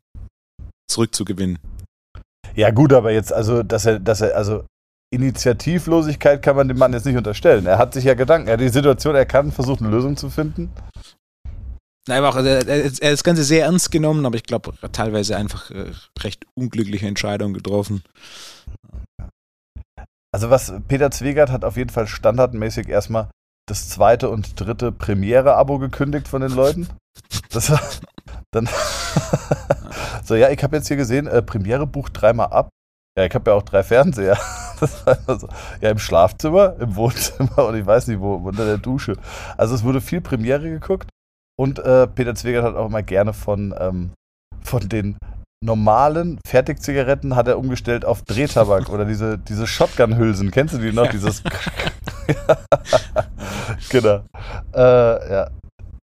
zurückzugewinnen. 0.89 1.59
Ja, 2.55 2.71
gut, 2.71 2.93
aber 2.93 3.11
jetzt, 3.11 3.31
also, 3.31 3.61
dass 3.61 3.85
er, 3.85 3.99
dass 3.99 4.21
er, 4.21 4.35
also 4.35 4.63
Initiativlosigkeit 5.11 6.41
kann 6.41 6.55
man 6.55 6.67
dem 6.67 6.77
Mann 6.77 6.93
jetzt 6.93 7.05
nicht 7.05 7.17
unterstellen. 7.17 7.65
Er 7.65 7.77
hat 7.77 7.93
sich 7.93 8.03
ja 8.03 8.13
Gedanken, 8.13 8.47
er 8.47 8.53
hat 8.53 8.61
die 8.61 8.69
Situation 8.69 9.15
erkannt, 9.15 9.53
versucht 9.53 9.81
eine 9.81 9.89
Lösung 9.89 10.17
zu 10.17 10.29
finden. 10.29 10.71
Nein, 12.07 12.23
aber 12.23 12.29
auch, 12.29 12.35
er, 12.37 12.67
er, 12.67 12.85
er 12.85 12.85
hat 12.85 13.01
das 13.01 13.23
Ganze 13.23 13.43
sehr 13.43 13.65
ernst 13.65 13.91
genommen, 13.91 14.25
aber 14.25 14.35
ich 14.35 14.43
glaube, 14.43 14.73
teilweise 14.91 15.35
einfach 15.35 15.69
äh, 15.71 15.91
recht 16.19 16.45
unglückliche 16.55 17.07
Entscheidungen 17.07 17.53
getroffen. 17.53 18.03
Also 20.31 20.49
was 20.49 20.73
Peter 20.87 21.11
Zwegert 21.11 21.51
hat 21.51 21.65
auf 21.65 21.77
jeden 21.77 21.89
Fall 21.89 22.07
standardmäßig 22.07 22.87
erstmal 22.87 23.29
das 23.67 23.89
zweite 23.89 24.29
und 24.29 24.59
dritte 24.59 24.91
Premiere-Abo 24.91 25.79
gekündigt 25.79 26.27
von 26.27 26.41
den 26.41 26.51
Leuten. 26.51 26.87
Das 27.51 27.69
war 27.69 27.81
dann 28.51 28.67
so, 30.23 30.35
ja, 30.35 30.49
ich 30.49 30.63
habe 30.63 30.77
jetzt 30.77 30.87
hier 30.87 30.97
gesehen, 30.97 31.27
äh, 31.27 31.41
Premiere 31.41 31.87
bucht 31.87 32.13
dreimal 32.19 32.47
ab. 32.47 32.69
Ja, 33.17 33.25
ich 33.25 33.33
habe 33.33 33.51
ja 33.51 33.57
auch 33.57 33.63
drei 33.63 33.83
Fernseher. 33.83 34.37
Das 34.79 35.05
war 35.05 35.17
immer 35.17 35.39
so. 35.39 35.47
Ja, 35.81 35.89
im 35.89 35.99
Schlafzimmer, 35.99 36.75
im 36.79 36.95
Wohnzimmer 36.95 37.65
und 37.65 37.75
ich 37.75 37.85
weiß 37.85 38.07
nicht 38.07 38.19
wo, 38.19 38.35
unter 38.35 38.65
der 38.65 38.77
Dusche. 38.77 39.15
Also 39.57 39.75
es 39.75 39.83
wurde 39.83 40.01
viel 40.01 40.21
Premiere 40.21 40.69
geguckt 40.69 41.09
und 41.59 41.79
äh, 41.79 42.07
Peter 42.07 42.35
Zwegert 42.35 42.63
hat 42.63 42.75
auch 42.75 42.87
immer 42.87 43.03
gerne 43.03 43.33
von, 43.33 43.75
ähm, 43.77 44.11
von 44.63 44.87
den 44.87 45.17
normalen 45.61 46.39
Fertigzigaretten 46.47 47.35
hat 47.35 47.47
er 47.47 47.57
umgestellt 47.57 48.05
auf 48.05 48.21
Drehtabak 48.23 48.89
oder 48.89 49.05
diese, 49.05 49.37
diese 49.37 49.67
Shotgun-Hülsen. 49.67 50.51
Kennst 50.51 50.73
du 50.73 50.77
die 50.77 50.93
noch? 50.93 51.07
Dieses. 51.07 51.43
genau. 53.89 54.21
Äh, 54.73 55.31
ja. 55.31 55.49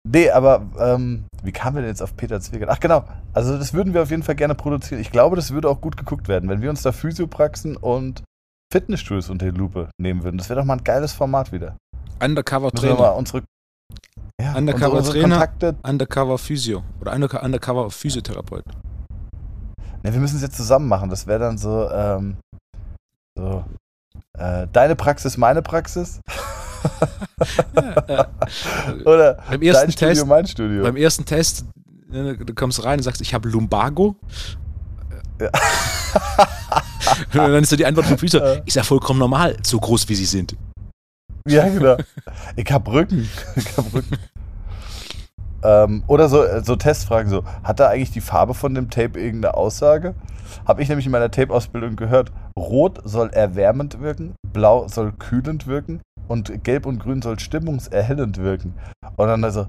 Nee, 0.09 0.31
aber 0.31 0.63
ähm, 0.79 1.25
wie 1.43 1.53
kamen 1.53 1.77
wir 1.77 1.83
denn 1.83 1.91
jetzt 1.91 2.03
auf 2.03 2.17
Peter 2.17 2.41
Zwegert? 2.41 2.71
Ach 2.71 2.81
genau, 2.81 3.05
also 3.35 3.57
das 3.57 3.73
würden 3.73 3.95
wir 3.95 4.03
auf 4.03 4.11
jeden 4.11 4.25
Fall 4.25 4.35
gerne 4.35 4.55
produzieren. 4.55 5.01
Ich 5.01 5.13
glaube, 5.13 5.37
das 5.37 5.53
würde 5.53 5.69
auch 5.69 5.81
gut 5.81 5.97
geguckt 5.97 6.29
werden, 6.29 6.49
wenn 6.49 6.61
wir 6.61 6.71
uns 6.71 6.83
da 6.83 6.91
Physiopraxen 6.91 7.77
und 7.77 8.25
Fitnessstudios 8.73 9.29
unter 9.31 9.51
die 9.51 9.57
Lupe 9.57 9.91
nehmen 10.01 10.25
würden. 10.25 10.39
Das 10.39 10.49
wäre 10.49 10.59
doch 10.61 10.65
mal 10.67 10.79
ein 10.79 10.85
geiles 10.85 11.13
Format 11.13 11.53
wieder. 11.53 11.77
Undercover 12.25 12.71
mal 12.73 12.81
Trainer, 12.81 13.15
unsere, 13.17 13.43
ja, 14.41 14.55
Undercover 14.57 14.97
unsere, 14.99 15.19
Trainer. 15.21 15.37
Kontakte 15.37 15.75
Undercover 15.83 16.39
Physio 16.39 16.83
oder 17.01 17.13
Underco- 17.13 17.45
Undercover 17.45 17.91
Physiotherapeut. 17.91 18.65
Ne, 20.03 20.13
wir 20.13 20.21
müssen 20.21 20.37
es 20.37 20.43
jetzt 20.43 20.57
zusammen 20.57 20.89
machen. 20.89 21.11
Das 21.11 21.27
wäre 21.27 21.41
dann 21.41 21.59
so, 21.59 21.91
ähm, 21.91 22.37
so 23.37 23.63
äh, 24.39 24.67
deine 24.73 24.97
Praxis, 24.97 25.37
meine 25.37 25.61
Praxis. 25.63 26.21
Oder 29.05 29.35
Beim 29.49 29.63
ersten 29.63 29.87
dein 29.87 29.93
Studio, 29.93 30.15
Test, 30.15 30.27
mein 30.27 30.47
Studio. 30.47 30.83
beim 30.83 30.97
ersten 30.97 31.25
Test, 31.25 31.65
äh, 32.13 32.35
du 32.37 32.55
kommst 32.55 32.85
rein 32.85 32.99
und 32.99 33.03
sagst, 33.05 33.21
ich 33.21 33.35
habe 33.35 33.49
Lumbago. 33.49 34.17
Ja. 35.41 35.51
dann 37.33 37.63
ist 37.63 37.71
so 37.71 37.77
die 37.77 37.87
Antwort 37.87 38.07
vom 38.07 38.19
Physio, 38.19 38.41
Ja. 38.41 38.53
ist 38.65 38.77
ja 38.77 38.83
vollkommen 38.83 39.19
normal, 39.19 39.57
so 39.63 39.79
groß 39.79 40.09
wie 40.09 40.15
sie 40.15 40.25
sind. 40.27 40.57
Ja, 41.49 41.69
genau. 41.69 41.97
Ich 42.57 42.71
hab 42.71 42.87
Rücken. 42.89 43.29
Ich 43.57 43.77
hab 43.77 43.93
Rücken. 43.93 44.17
ähm, 45.65 46.05
oder 46.07 46.29
so, 46.29 46.43
äh, 46.45 46.63
so 46.65 46.77
Testfragen 46.77 47.31
so, 47.31 47.45
hat 47.63 47.81
da 47.81 47.89
eigentlich 47.89 48.11
die 48.13 48.21
Farbe 48.21 48.55
von 48.55 48.75
dem 48.75 48.91
Tape 48.91 49.19
irgendeine 49.21 49.55
Aussage? 49.55 50.15
Habe 50.67 50.83
ich 50.83 50.89
nämlich 50.89 51.07
in 51.07 51.13
meiner 51.13 51.31
Tape-Ausbildung 51.31 51.97
gehört, 51.97 52.31
Rot 52.59 53.01
soll 53.05 53.31
erwärmend 53.31 54.01
wirken, 54.01 54.35
Blau 54.53 54.87
soll 54.89 55.13
kühlend 55.13 55.67
wirken 55.67 56.01
und 56.29 56.63
Gelb 56.65 56.87
und 56.87 56.99
Grün 56.99 57.23
soll 57.23 57.39
stimmungserhellend 57.39 58.39
wirken. 58.39 58.75
Und 59.17 59.29
dann 59.29 59.43
also, 59.45 59.67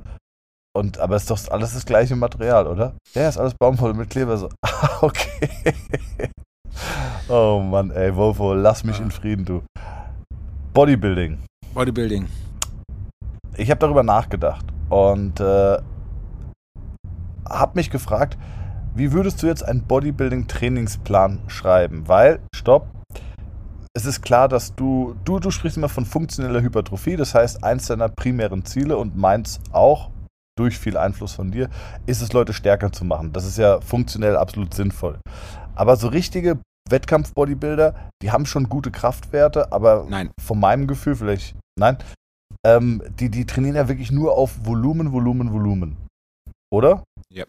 und 0.75 0.97
aber 0.99 1.15
ist 1.15 1.29
doch 1.29 1.39
alles 1.49 1.73
das 1.73 1.85
gleiche 1.85 2.15
Material, 2.15 2.67
oder? 2.67 2.93
Ja, 3.13 3.29
ist 3.29 3.37
alles 3.37 3.53
Baumwolle 3.59 3.93
mit 3.93 4.09
Kleber. 4.09 4.37
So, 4.37 4.49
ah, 4.65 4.89
okay. 5.01 5.49
Oh 7.29 7.59
Mann, 7.59 7.91
ey, 7.91 8.15
Wolfo, 8.15 8.53
lass 8.53 8.83
mich 8.83 8.99
in 8.99 9.11
Frieden, 9.11 9.45
du. 9.45 9.63
Bodybuilding. 10.73 11.39
Bodybuilding. 11.73 12.27
Ich 13.55 13.69
habe 13.69 13.79
darüber 13.79 14.03
nachgedacht 14.03 14.65
und 14.89 15.39
äh, 15.39 15.77
habe 17.47 17.71
mich 17.75 17.89
gefragt, 17.89 18.37
wie 18.95 19.11
würdest 19.11 19.41
du 19.41 19.47
jetzt 19.47 19.63
einen 19.63 19.83
Bodybuilding-Trainingsplan 19.83 21.39
schreiben? 21.47 22.07
Weil, 22.07 22.39
stopp, 22.55 22.87
es 23.95 24.05
ist 24.05 24.21
klar, 24.21 24.47
dass 24.47 24.73
du, 24.75 25.15
du, 25.23 25.39
du 25.39 25.51
sprichst 25.51 25.77
immer 25.77 25.89
von 25.89 26.05
funktioneller 26.05 26.61
Hypertrophie, 26.61 27.15
das 27.15 27.35
heißt, 27.35 27.63
eins 27.63 27.87
deiner 27.87 28.09
primären 28.09 28.65
Ziele 28.65 28.97
und 28.97 29.15
meins 29.15 29.59
auch, 29.71 30.09
durch 30.55 30.77
viel 30.77 30.97
Einfluss 30.97 31.33
von 31.33 31.51
dir, 31.51 31.69
ist 32.05 32.21
es, 32.21 32.33
Leute 32.33 32.53
stärker 32.53 32.91
zu 32.91 33.05
machen. 33.05 33.33
Das 33.33 33.45
ist 33.45 33.57
ja 33.57 33.81
funktionell 33.81 34.37
absolut 34.37 34.73
sinnvoll. 34.73 35.19
Aber 35.75 35.95
so 35.95 36.07
richtige 36.07 36.59
Wettkampf-Bodybuilder, 36.89 38.09
die 38.21 38.31
haben 38.31 38.45
schon 38.45 38.69
gute 38.69 38.91
Kraftwerte, 38.91 39.71
aber 39.71 40.05
nein. 40.09 40.31
von 40.39 40.59
meinem 40.59 40.87
Gefühl 40.87 41.15
vielleicht, 41.15 41.55
nein, 41.79 41.97
ähm, 42.65 43.01
die, 43.19 43.29
die 43.29 43.45
trainieren 43.45 43.75
ja 43.75 43.87
wirklich 43.87 44.11
nur 44.11 44.37
auf 44.37 44.65
Volumen, 44.65 45.11
Volumen, 45.11 45.51
Volumen. 45.51 45.97
Oder? 46.71 47.03
Ja. 47.31 47.45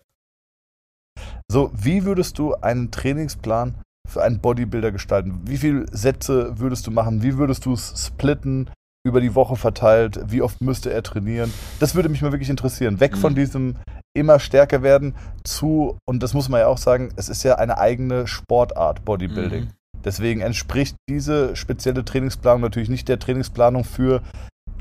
So, 1.51 1.71
wie 1.75 2.05
würdest 2.05 2.39
du 2.39 2.55
einen 2.55 2.91
Trainingsplan 2.91 3.75
für 4.09 4.23
einen 4.23 4.41
Bodybuilder 4.41 4.93
gestalten? 4.93 5.41
Wie 5.45 5.57
viele 5.57 5.87
Sätze 5.95 6.59
würdest 6.59 6.87
du 6.87 6.91
machen? 6.91 7.23
Wie 7.23 7.39
würdest 7.39 7.67
du 7.67 7.73
es 7.73 8.07
splitten? 8.07 8.71
Über 9.07 9.21
die 9.21 9.35
Woche 9.35 9.57
verteilt? 9.57 10.19
Wie 10.33 10.41
oft 10.41 10.63
müsste 10.63 10.91
er 10.91 11.03
trainieren? 11.03 11.53
Das 11.79 11.95
würde 11.95 12.09
mich 12.09 12.23
mal 12.23 12.33
wirklich 12.33 12.49
interessieren. 12.49 13.01
Weg 13.01 13.13
mhm. 13.13 13.19
von 13.19 13.35
diesem 13.35 13.77
immer 14.15 14.39
stärker 14.39 14.83
werden 14.83 15.15
zu, 15.45 15.99
und 16.07 16.23
das 16.23 16.35
muss 16.35 16.49
man 16.49 16.61
ja 16.61 16.69
auch 16.69 16.79
sagen, 16.79 17.13
es 17.17 17.29
ist 17.29 17.43
ja 17.43 17.57
eine 17.57 17.79
eigene 17.79 18.27
Sportart, 18.27 19.05
Bodybuilding. 19.05 19.65
Mhm. 19.65 19.71
Deswegen 20.05 20.41
entspricht 20.41 20.97
diese 21.09 21.57
spezielle 21.57 22.05
Trainingsplanung 22.05 22.61
natürlich 22.61 22.89
nicht 22.89 23.09
der 23.09 23.19
Trainingsplanung 23.19 23.85
für 23.85 24.23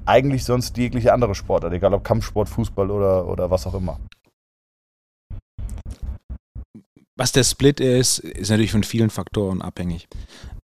eigentlich 0.05 0.43
sonst 0.43 0.77
jegliche 0.77 1.13
andere 1.13 1.33
Sportart, 1.33 1.73
egal 1.73 1.93
ob 1.93 2.03
Kampfsport, 2.03 2.49
Fußball 2.49 2.91
oder, 2.91 3.27
oder 3.27 3.49
was 3.49 3.65
auch 3.65 3.73
immer. 3.73 3.99
Was 7.15 7.31
der 7.31 7.43
Split 7.43 7.79
ist, 7.79 8.19
ist 8.19 8.49
natürlich 8.49 8.71
von 8.71 8.83
vielen 8.83 9.09
Faktoren 9.09 9.61
abhängig. 9.61 10.07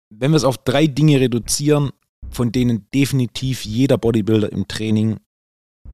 Wenn 0.09 0.31
wir 0.31 0.37
es 0.37 0.43
auf 0.43 0.57
drei 0.57 0.87
Dinge 0.87 1.19
reduzieren, 1.19 1.91
von 2.31 2.51
denen 2.51 2.87
definitiv 2.93 3.65
jeder 3.65 3.97
Bodybuilder 3.97 4.51
im 4.51 4.67
Training 4.67 5.17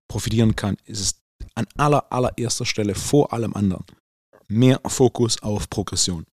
profitieren 0.08 0.56
kann, 0.56 0.78
ist 0.86 1.00
es 1.00 1.23
an 1.56 1.66
aller, 1.78 2.12
allererster 2.12 2.66
Stelle 2.66 2.96
vor 2.96 3.34
allem 3.34 3.54
anderen 3.54 3.86
mehr 4.48 4.80
Fokus 4.86 5.42
auf 5.42 5.70
Progression. 5.70 6.26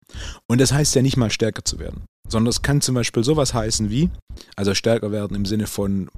Und 0.47 0.61
das 0.61 0.73
heißt 0.73 0.95
ja 0.95 1.03
nicht 1.03 1.17
mal 1.17 1.31
stärker 1.31 1.65
zu 1.65 1.79
werden, 1.79 2.05
sondern 2.29 2.51
es 2.51 2.63
kann 2.63 2.81
zum 2.81 2.95
Beispiel 2.95 3.25
sowas 3.25 3.55
heißen 3.55 3.91
wie, 3.91 4.11
also 4.57 4.75
stärker 4.75 5.13
werden 5.13 5.37
im 5.37 5.47
Sinne 5.47 5.67
von 5.67 6.11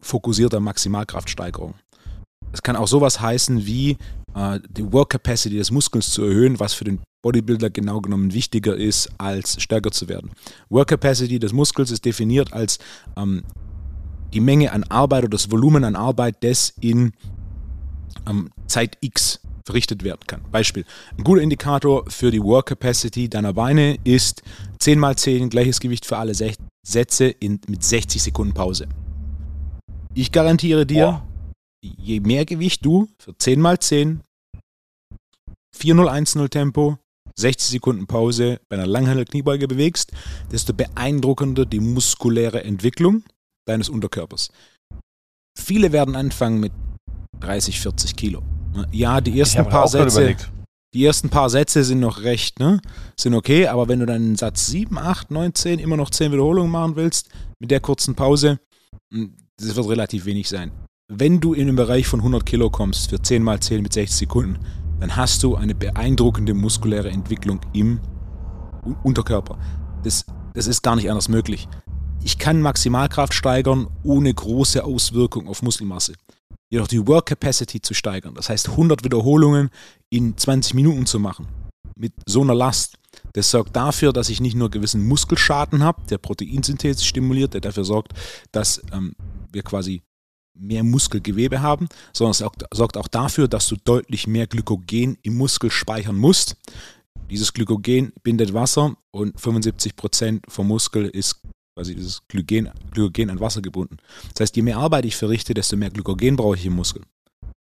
fokussierter 0.00 0.60
Maximalkraftsteigerung. 0.60 1.74
Es 2.52 2.62
kann 2.62 2.76
auch 2.76 2.88
sowas 2.88 3.20
heißen 3.20 3.66
wie 3.66 3.98
äh, 4.34 4.60
die 4.70 4.90
Work 4.92 5.10
Capacity 5.10 5.56
des 5.56 5.70
Muskels 5.70 6.10
zu 6.10 6.24
erhöhen, 6.24 6.58
was 6.60 6.74
für 6.74 6.84
den 6.84 7.00
Bodybuilder 7.22 7.70
genau 7.70 8.00
genommen 8.00 8.32
wichtiger 8.32 8.76
ist, 8.76 9.10
als 9.18 9.60
stärker 9.60 9.90
zu 9.90 10.08
werden. 10.08 10.30
Work 10.70 10.88
Capacity 10.88 11.38
des 11.38 11.52
Muskels 11.52 11.90
ist 11.90 12.04
definiert 12.04 12.52
als 12.52 12.78
ähm, 13.16 13.42
die 14.32 14.40
Menge 14.40 14.72
an 14.72 14.84
Arbeit 14.84 15.24
oder 15.24 15.30
das 15.30 15.50
Volumen 15.50 15.84
an 15.84 15.96
Arbeit, 15.96 16.36
das 16.40 16.72
in 16.80 17.12
ähm, 18.28 18.50
Zeit 18.66 18.96
X 19.00 19.40
verrichtet 19.64 20.02
werden 20.02 20.22
kann. 20.26 20.40
Beispiel. 20.50 20.84
Ein 21.16 21.24
guter 21.24 21.42
Indikator 21.42 22.10
für 22.10 22.30
die 22.30 22.42
Work 22.42 22.66
Capacity 22.66 23.28
deiner 23.28 23.52
Beine 23.52 23.98
ist 24.04 24.42
10 24.78 25.02
x 25.02 25.22
10 25.22 25.50
gleiches 25.50 25.80
Gewicht 25.80 26.06
für 26.06 26.16
alle 26.16 26.32
Sätze 26.34 27.26
in, 27.26 27.60
mit 27.68 27.84
60 27.84 28.22
Sekunden 28.22 28.54
Pause. 28.54 28.88
Ich 30.14 30.32
garantiere 30.32 30.86
dir, 30.86 31.22
oh. 31.22 31.88
je 31.98 32.20
mehr 32.20 32.46
Gewicht 32.46 32.84
du 32.84 33.08
für 33.18 33.36
10 33.36 33.64
x 33.64 33.88
10 33.88 34.20
4010 35.76 36.50
Tempo 36.50 36.98
60 37.38 37.70
Sekunden 37.70 38.06
Pause 38.06 38.60
bei 38.68 38.76
einer 38.76 38.86
Langhandel 38.86 39.24
Kniebeuge 39.24 39.68
bewegst, 39.68 40.12
desto 40.50 40.72
beeindruckender 40.72 41.66
die 41.66 41.78
muskuläre 41.78 42.64
Entwicklung 42.64 43.22
deines 43.66 43.88
Unterkörpers. 43.88 44.50
Viele 45.56 45.92
werden 45.92 46.16
anfangen 46.16 46.58
mit 46.58 46.72
30, 47.40 47.80
40 47.80 48.16
Kilo. 48.16 48.42
Ja, 48.92 49.20
die 49.20 49.38
ersten 49.38 49.66
paar 49.68 49.88
Sätze. 49.88 50.36
Die 50.94 51.04
ersten 51.04 51.28
paar 51.28 51.50
Sätze 51.50 51.84
sind 51.84 52.00
noch 52.00 52.22
recht, 52.22 52.60
ne? 52.60 52.80
Sind 53.18 53.34
okay, 53.34 53.66
aber 53.66 53.88
wenn 53.88 54.00
du 54.00 54.06
dann 54.06 54.24
in 54.24 54.36
Satz 54.36 54.68
7, 54.68 54.96
8, 54.96 55.30
9, 55.30 55.54
10 55.54 55.78
immer 55.80 55.98
noch 55.98 56.08
10 56.08 56.32
Wiederholungen 56.32 56.72
machen 56.72 56.96
willst, 56.96 57.28
mit 57.58 57.70
der 57.70 57.80
kurzen 57.80 58.14
Pause, 58.14 58.58
hm, 59.12 59.34
das 59.58 59.76
wird 59.76 59.88
relativ 59.88 60.24
wenig 60.24 60.48
sein. 60.48 60.70
Wenn 61.12 61.40
du 61.40 61.52
in 61.52 61.66
den 61.66 61.76
Bereich 61.76 62.06
von 62.06 62.20
100 62.20 62.46
Kilo 62.46 62.70
kommst 62.70 63.10
für 63.10 63.20
10 63.20 63.42
mal 63.42 63.60
10 63.60 63.82
mit 63.82 63.92
60 63.92 64.16
Sekunden, 64.16 64.58
dann 65.00 65.14
hast 65.14 65.42
du 65.42 65.56
eine 65.56 65.74
beeindruckende 65.74 66.54
muskuläre 66.54 67.10
Entwicklung 67.10 67.60
im 67.74 68.00
Unterkörper. 69.02 69.58
Das, 70.04 70.24
das 70.54 70.66
ist 70.66 70.82
gar 70.82 70.96
nicht 70.96 71.10
anders 71.10 71.28
möglich. 71.28 71.68
Ich 72.22 72.38
kann 72.38 72.60
Maximalkraft 72.60 73.34
steigern 73.34 73.88
ohne 74.02 74.32
große 74.32 74.84
Auswirkung 74.84 75.48
auf 75.48 75.62
Muskelmasse. 75.62 76.14
Jedoch 76.70 76.88
die 76.88 77.06
Work 77.06 77.26
Capacity 77.26 77.80
zu 77.80 77.94
steigern, 77.94 78.34
das 78.34 78.48
heißt 78.48 78.70
100 78.70 79.04
Wiederholungen 79.04 79.70
in 80.10 80.36
20 80.36 80.74
Minuten 80.74 81.06
zu 81.06 81.18
machen, 81.18 81.48
mit 81.96 82.12
so 82.26 82.42
einer 82.42 82.54
Last, 82.54 82.98
das 83.32 83.50
sorgt 83.50 83.74
dafür, 83.74 84.12
dass 84.12 84.28
ich 84.28 84.40
nicht 84.40 84.54
nur 84.54 84.70
gewissen 84.70 85.06
Muskelschaden 85.06 85.82
habe, 85.82 86.02
der 86.08 86.18
Proteinsynthese 86.18 87.04
stimuliert, 87.04 87.54
der 87.54 87.60
dafür 87.60 87.84
sorgt, 87.84 88.12
dass 88.52 88.82
ähm, 88.92 89.14
wir 89.50 89.62
quasi 89.62 90.02
mehr 90.54 90.84
Muskelgewebe 90.84 91.62
haben, 91.62 91.88
sondern 92.12 92.32
es 92.32 92.44
sorgt 92.76 92.96
auch 92.96 93.08
dafür, 93.08 93.48
dass 93.48 93.68
du 93.68 93.76
deutlich 93.76 94.26
mehr 94.26 94.46
Glykogen 94.46 95.16
im 95.22 95.36
Muskel 95.36 95.70
speichern 95.70 96.16
musst. 96.16 96.56
Dieses 97.30 97.52
Glykogen 97.52 98.12
bindet 98.22 98.54
Wasser 98.54 98.96
und 99.10 99.38
75% 99.38 100.42
vom 100.48 100.68
Muskel 100.68 101.06
ist 101.06 101.40
quasi 101.78 101.94
dieses 101.94 102.26
Glykogen, 102.26 102.70
Glykogen 102.90 103.30
an 103.30 103.38
Wasser 103.38 103.62
gebunden. 103.62 103.98
Das 104.34 104.40
heißt, 104.40 104.56
je 104.56 104.62
mehr 104.62 104.78
Arbeit 104.78 105.04
ich 105.04 105.14
verrichte, 105.14 105.54
desto 105.54 105.76
mehr 105.76 105.90
Glykogen 105.90 106.34
brauche 106.34 106.56
ich 106.56 106.66
im 106.66 106.74
Muskel. 106.74 107.02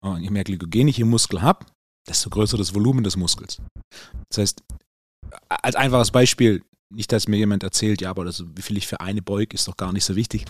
Und 0.02 0.24
je 0.24 0.30
mehr 0.30 0.46
Glykogen 0.46 0.88
ich 0.88 1.00
im 1.00 1.10
Muskel 1.10 1.42
habe, 1.42 1.66
desto 2.08 2.30
größer 2.30 2.58
das 2.58 2.74
Volumen 2.74 3.04
des 3.04 3.18
Muskels. 3.18 3.62
Das 4.30 4.38
heißt, 4.38 4.64
als 5.50 5.76
einfaches 5.76 6.12
Beispiel, 6.12 6.64
nicht, 6.94 7.12
dass 7.12 7.28
mir 7.28 7.36
jemand 7.36 7.64
erzählt, 7.64 8.00
ja, 8.00 8.10
aber 8.10 8.24
das, 8.24 8.42
wie 8.56 8.62
viel 8.62 8.78
ich 8.78 8.88
für 8.88 9.02
eine 9.02 9.22
beug, 9.22 9.54
ist 9.54 9.68
doch 9.68 9.76
gar 9.76 9.92
nicht 9.92 10.06
so 10.06 10.16
wichtig. 10.16 10.46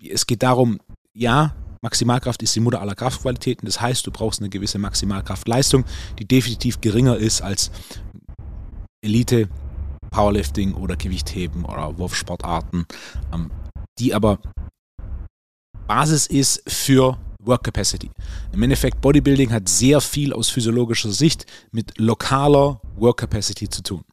Es 0.00 0.24
geht 0.24 0.44
darum, 0.44 0.78
ja, 1.12 1.56
Maximalkraft 1.82 2.44
ist 2.44 2.54
die 2.54 2.60
Mutter 2.60 2.80
aller 2.80 2.94
Kraftqualitäten. 2.94 3.66
Das 3.66 3.80
heißt, 3.80 4.06
du 4.06 4.12
brauchst 4.12 4.40
eine 4.40 4.50
gewisse 4.50 4.78
Maximalkraftleistung, 4.78 5.84
die 6.20 6.26
definitiv 6.26 6.80
geringer 6.80 7.16
ist 7.16 7.42
als 7.42 7.72
Elite, 9.02 9.48
Powerlifting 10.10 10.74
oder 10.74 10.96
Gewichtheben 10.96 11.64
oder 11.64 11.96
Wurfsportarten, 11.98 12.86
ähm, 13.32 13.50
die 13.98 14.14
aber 14.14 14.38
Basis 15.86 16.26
ist 16.26 16.62
für 16.70 17.18
Work 17.42 17.64
Capacity. 17.64 18.10
Im 18.52 18.62
Endeffekt, 18.62 19.00
Bodybuilding 19.00 19.50
hat 19.50 19.68
sehr 19.68 20.00
viel 20.00 20.32
aus 20.32 20.50
physiologischer 20.50 21.10
Sicht 21.10 21.46
mit 21.72 21.98
lokaler 21.98 22.80
Work 22.96 23.18
Capacity 23.18 23.68
zu 23.68 23.82
tun. 23.82 24.04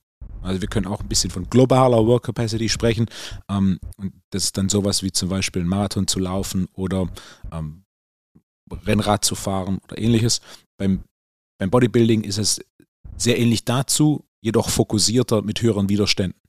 Also 0.42 0.62
wir 0.62 0.70
können 0.70 0.88
auch 0.88 1.02
ein 1.02 1.08
bisschen 1.08 1.30
von 1.30 1.50
globaler 1.50 2.06
Work 2.06 2.24
Capacity 2.24 2.70
sprechen. 2.70 3.08
Ähm, 3.50 3.80
und 3.98 4.14
das 4.32 4.46
ist 4.46 4.58
dann 4.58 4.70
sowas 4.70 5.04
wie 5.04 5.12
zum 5.12 5.30
Beispiel 5.30 5.62
ein 5.62 5.68
Marathon 5.68 6.08
zu 6.08 6.20
laufen 6.20 6.68
oder 6.74 7.10
ähm, 7.52 7.84
Rennrad 8.72 9.26
zu 9.26 9.36
fahren 9.36 9.80
oder 9.84 9.98
ähnliches. 9.98 10.42
Beim, 10.78 11.04
beim 11.60 11.70
Bodybuilding 11.70 12.24
ist 12.24 12.38
es 12.38 12.62
sehr 13.18 13.40
ähnlich 13.40 13.66
dazu, 13.66 14.24
jedoch 14.42 14.70
fokussierter 14.70 15.42
mit 15.42 15.62
höheren 15.62 15.90
Widerständen. 15.90 16.40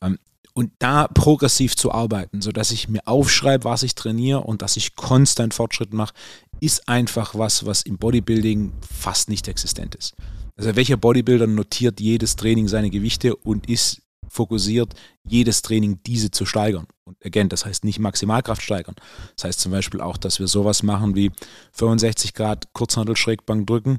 Ähm, 0.00 0.18
und 0.56 0.70
da 0.78 1.08
progressiv 1.08 1.74
zu 1.74 1.90
arbeiten, 1.90 2.40
sodass 2.40 2.70
ich 2.70 2.88
mir 2.88 3.06
aufschreibe, 3.06 3.64
was 3.64 3.82
ich 3.82 3.96
trainiere 3.96 4.40
und 4.40 4.62
dass 4.62 4.76
ich 4.76 4.94
konstant 4.94 5.52
Fortschritt 5.52 5.92
mache, 5.92 6.14
ist 6.60 6.88
einfach 6.88 7.34
was, 7.34 7.66
was 7.66 7.82
im 7.82 7.98
Bodybuilding 7.98 8.72
fast 8.88 9.28
nicht 9.28 9.48
existent 9.48 9.96
ist. 9.96 10.14
Also 10.56 10.76
welcher 10.76 10.96
Bodybuilder 10.96 11.48
notiert 11.48 12.00
jedes 12.00 12.36
Training 12.36 12.68
seine 12.68 12.90
Gewichte 12.90 13.34
und 13.34 13.68
ist 13.68 14.02
fokussiert, 14.28 14.94
jedes 15.24 15.62
Training 15.62 16.00
diese 16.06 16.30
zu 16.30 16.46
steigern. 16.46 16.86
Und 17.04 17.16
again, 17.24 17.48
das 17.48 17.66
heißt 17.66 17.84
nicht 17.84 17.98
Maximalkraft 17.98 18.62
steigern. 18.62 18.94
Das 19.36 19.44
heißt 19.44 19.60
zum 19.60 19.72
Beispiel 19.72 20.00
auch, 20.00 20.16
dass 20.16 20.38
wir 20.38 20.46
sowas 20.46 20.82
machen 20.82 21.14
wie 21.16 21.32
65 21.72 22.32
Grad 22.32 22.72
Kurzhandel 22.72 23.16
Schrägbank 23.16 23.66
drücken, 23.66 23.98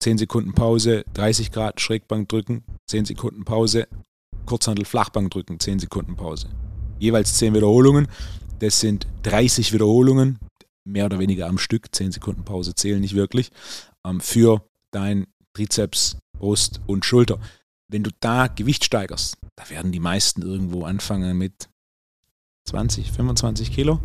10 0.00 0.18
Sekunden 0.18 0.52
Pause, 0.52 1.04
30 1.14 1.52
Grad 1.52 1.80
Schrägbank 1.80 2.28
drücken, 2.28 2.64
10 2.86 3.06
Sekunden 3.06 3.44
Pause, 3.44 3.88
Kurzhandel 4.44 4.84
Flachbank 4.84 5.30
drücken, 5.30 5.58
10 5.58 5.80
Sekunden 5.80 6.16
Pause. 6.16 6.48
Jeweils 6.98 7.34
10 7.34 7.54
Wiederholungen. 7.54 8.08
Das 8.60 8.80
sind 8.80 9.06
30 9.24 9.72
Wiederholungen, 9.72 10.38
mehr 10.84 11.06
oder 11.06 11.18
weniger 11.18 11.46
am 11.46 11.58
Stück. 11.58 11.94
10 11.94 12.12
Sekunden 12.12 12.44
Pause 12.44 12.74
zählen 12.74 13.00
nicht 13.00 13.14
wirklich. 13.14 13.50
Ähm, 14.04 14.20
für 14.20 14.62
dein 14.92 15.26
Trizeps, 15.54 16.16
Brust 16.38 16.80
und 16.86 17.04
Schulter. 17.04 17.38
Wenn 17.88 18.02
du 18.02 18.10
da 18.20 18.46
Gewicht 18.46 18.84
steigerst, 18.84 19.36
da 19.56 19.68
werden 19.70 19.92
die 19.92 20.00
meisten 20.00 20.42
irgendwo 20.42 20.84
anfangen 20.84 21.36
mit 21.36 21.68
20, 22.66 23.12
25 23.12 23.72
Kilo. 23.72 24.00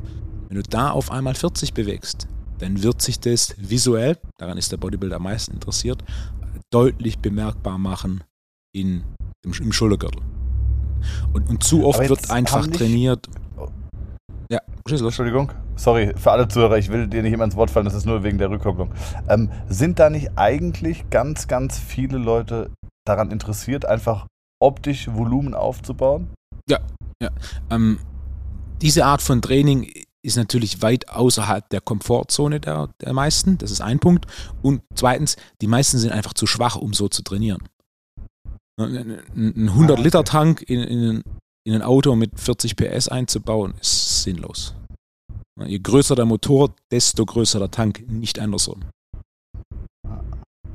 Wenn 0.48 0.58
du 0.58 0.64
da 0.64 0.92
auf 0.92 1.12
einmal 1.12 1.36
40 1.36 1.74
bewegst, 1.74 2.28
dann 2.62 2.84
wird 2.84 3.02
sich 3.02 3.20
das 3.20 3.56
visuell, 3.58 4.18
daran 4.38 4.58
ist 4.58 4.72
der 4.72 4.78
Bodybuilder 4.78 5.18
am 5.18 5.24
meisten 5.24 5.54
interessiert, 5.54 6.04
deutlich 6.72 7.20
bemerkbar 7.20 7.78
machen 7.78 8.24
in, 8.76 9.04
im, 9.44 9.54
im 9.54 9.72
Schultergürtel. 9.74 10.22
Und, 11.34 11.50
und 11.50 11.64
zu 11.64 11.86
oft 11.86 12.08
wird 12.08 12.30
einfach 12.30 12.68
trainiert. 12.68 13.28
Ja, 14.52 14.60
Entschuldigung. 14.88 15.52
Sorry, 15.76 16.14
für 16.16 16.32
alle 16.32 16.48
Zuhörer, 16.48 16.78
ich 16.78 16.90
will 16.90 17.08
dir 17.08 17.24
nicht 17.24 17.34
immer 17.34 17.46
ins 17.46 17.56
Wort 17.56 17.72
fallen, 17.72 17.86
das 17.86 17.96
ist 17.96 18.06
nur 18.06 18.24
wegen 18.24 18.38
der 18.38 18.52
Rückkopplung. 18.52 18.92
Ähm, 19.28 19.50
sind 19.68 19.98
da 19.98 20.10
nicht 20.10 20.38
eigentlich 20.38 21.10
ganz, 21.10 21.48
ganz 21.48 21.80
viele 21.80 22.18
Leute 22.18 22.70
daran 23.08 23.32
interessiert, 23.32 23.86
einfach 23.86 24.28
optisch 24.62 25.08
Volumen 25.12 25.56
aufzubauen? 25.56 26.28
Ja, 26.70 26.80
ja. 27.22 27.32
Ähm, 27.72 28.00
diese 28.82 29.06
Art 29.06 29.22
von 29.22 29.42
Training 29.42 29.92
ist 30.24 30.38
natürlich 30.38 30.82
weit 30.82 31.10
außerhalb 31.10 31.68
der 31.70 31.82
Komfortzone 31.82 32.60
der, 32.60 32.90
der 33.02 33.14
meisten. 33.14 33.58
Das 33.58 33.72
ist 33.72 33.82
ein 33.82 34.00
Punkt. 34.00 34.26
Und 34.62 34.82
zweitens, 34.96 35.36
die 35.62 35.68
meisten 35.68 35.98
sind 35.98 36.12
einfach 36.12 36.34
zu 36.34 36.46
schwach, 36.46 36.76
um 36.76 36.94
so 36.94 37.08
zu 37.08 37.24
trainieren. 37.24 37.64
Ein 38.80 39.70
100-Liter-Tank 39.70 40.64
in, 40.68 40.82
in, 40.82 41.24
in 41.66 41.74
ein 41.74 41.82
Auto 41.82 42.16
mit 42.16 42.40
40 42.40 42.76
PS 42.76 43.10
einzubauen, 43.10 43.74
ist 43.80 44.24
sinnlos. 44.24 44.76
Je 45.64 45.80
größer 45.80 46.16
der 46.16 46.26
Motor, 46.26 46.74
desto 46.92 47.26
größer 47.26 47.60
der 47.60 47.70
Tank, 47.70 48.04
nicht 48.08 48.40
andersrum. 48.40 48.82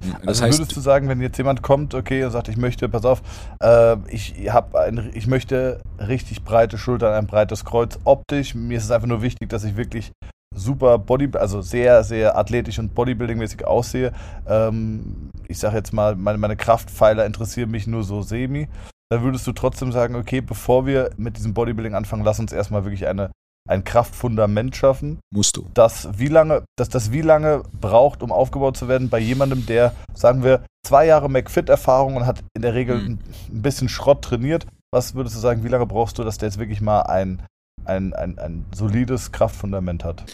Das 0.01 0.29
also 0.29 0.45
heißt, 0.45 0.59
würdest 0.59 0.77
du 0.77 0.81
sagen, 0.81 1.09
wenn 1.09 1.21
jetzt 1.21 1.39
jemand 1.39 1.63
kommt, 1.63 1.95
okay, 1.95 2.25
und 2.25 2.31
sagt, 2.31 2.49
ich 2.49 2.57
möchte, 2.57 2.89
pass 2.89 3.05
auf, 3.05 3.23
äh, 3.61 3.97
ich 4.09 4.51
habe 4.51 4.79
ein, 4.81 5.11
ich 5.15 5.27
möchte 5.27 5.81
richtig 5.99 6.45
breite 6.45 6.79
Schultern, 6.79 7.15
ein 7.15 7.27
breites 7.27 7.65
Kreuz 7.65 7.99
optisch. 8.05 8.55
Mir 8.55 8.79
ist 8.79 8.85
es 8.85 8.91
einfach 8.91 9.09
nur 9.09 9.23
wichtig, 9.23 9.49
dass 9.49 9.65
ich 9.65 9.77
wirklich 9.77 10.13
super 10.55 10.99
Body, 10.99 11.29
also 11.35 11.61
sehr, 11.61 12.03
sehr 12.05 12.37
athletisch 12.37 12.79
und 12.79 12.95
Bodybuilding-mäßig 12.95 13.65
aussehe. 13.65 14.13
Ähm, 14.47 15.31
ich 15.49 15.59
sage 15.59 15.77
jetzt 15.77 15.93
mal, 15.93 16.17
meine, 16.17 16.39
meine 16.39 16.57
Kraftpfeiler 16.57 17.27
interessieren 17.27 17.71
mich 17.71 17.87
nur 17.87 18.03
so 18.03 18.23
semi. 18.23 18.69
Dann 19.11 19.23
würdest 19.23 19.47
du 19.47 19.53
trotzdem 19.53 19.93
sagen, 19.93 20.17
okay, 20.17 20.41
bevor 20.41 20.87
wir 20.87 21.11
mit 21.17 21.37
diesem 21.37 21.55
Bodybuilding 21.55 21.95
anfangen, 21.95 22.25
lass 22.25 22.41
uns 22.41 22.53
erstmal 22.53 22.85
wirklich 22.85 23.07
eine 23.07 23.31
ein 23.67 23.85
Kraftfundament 23.85 24.77
schaffen. 24.77 25.19
Musst 25.33 25.57
du. 25.57 25.67
Das 25.75 26.09
wie 26.19 26.29
lange, 26.29 26.65
dass 26.77 26.89
das 26.89 27.13
wie 27.13 27.23
lange 27.23 27.63
braucht, 27.81 28.23
um 28.23 28.33
aufgebaut 28.33 28.77
zu 28.77 28.89
werden 28.89 29.09
bei 29.09 29.19
jemandem, 29.19 29.67
der, 29.67 29.95
sagen 30.15 30.43
wir, 30.43 30.65
zwei 30.85 31.07
Jahre 31.07 31.29
McFit-Erfahrung 31.29 32.17
und 32.17 32.27
hat 32.27 32.43
in 32.55 32.63
der 32.63 32.75
Regel 32.75 32.99
mhm. 32.99 33.19
ein 33.49 33.63
bisschen 33.63 33.89
Schrott 33.89 34.23
trainiert. 34.23 34.67
Was 34.93 35.15
würdest 35.15 35.37
du 35.37 35.41
sagen, 35.41 35.65
wie 35.65 35.69
lange 35.69 35.87
brauchst 35.87 36.19
du, 36.19 36.25
dass 36.25 36.39
der 36.39 36.49
jetzt 36.49 36.59
wirklich 36.59 36.81
mal 36.81 37.03
ein, 37.03 37.43
ein, 37.85 38.15
ein, 38.15 38.39
ein 38.39 38.65
solides 38.75 39.33
Kraftfundament 39.33 40.05
hat? 40.05 40.25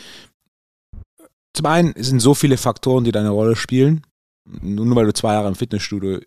Zum 1.55 1.67
einen 1.67 1.93
sind 1.97 2.21
so 2.21 2.35
viele 2.35 2.57
Faktoren, 2.57 3.05
die 3.05 3.13
da 3.13 3.21
eine 3.21 3.31
Rolle 3.31 3.57
spielen. 3.57 4.03
Nur 4.61 4.97
weil 4.97 5.07
du 5.07 5.13
zwei 5.13 5.35
Jahre 5.35 5.49
im 5.49 5.55
Fitnessstudio 5.55 6.21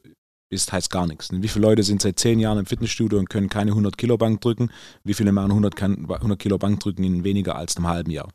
bist, 0.49 0.71
heißt 0.71 0.89
gar 0.89 1.07
nichts. 1.07 1.29
Wie 1.31 1.47
viele 1.47 1.65
Leute 1.67 1.83
sind 1.83 2.01
seit 2.01 2.19
zehn 2.19 2.39
Jahren 2.39 2.59
im 2.59 2.65
Fitnessstudio 2.65 3.19
und 3.19 3.29
können 3.29 3.49
keine 3.49 3.71
100 3.71 3.97
Kilo 3.97 4.17
Bank 4.17 4.41
drücken? 4.41 4.69
Wie 5.03 5.13
viele 5.13 5.31
machen 5.31 5.51
100, 5.51 5.81
100 5.81 6.39
Kilo 6.39 6.57
Bank 6.57 6.79
drücken 6.79 7.03
in 7.03 7.23
weniger 7.23 7.55
als 7.55 7.77
einem 7.77 7.87
halben 7.87 8.11
Jahr? 8.11 8.29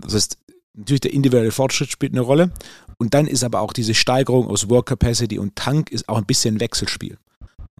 Das 0.00 0.14
heißt, 0.14 0.38
natürlich 0.74 1.00
der 1.00 1.12
individuelle 1.12 1.50
Fortschritt 1.50 1.90
spielt 1.90 2.12
eine 2.12 2.20
Rolle. 2.20 2.52
Und 2.98 3.14
dann 3.14 3.26
ist 3.26 3.44
aber 3.44 3.60
auch 3.60 3.72
diese 3.72 3.94
Steigerung 3.94 4.48
aus 4.48 4.68
Work 4.68 4.86
Capacity 4.86 5.38
und 5.38 5.56
Tank 5.56 5.90
ist 5.90 6.08
auch 6.08 6.18
ein 6.18 6.26
bisschen 6.26 6.56
ein 6.56 6.60
Wechselspiel. 6.60 7.18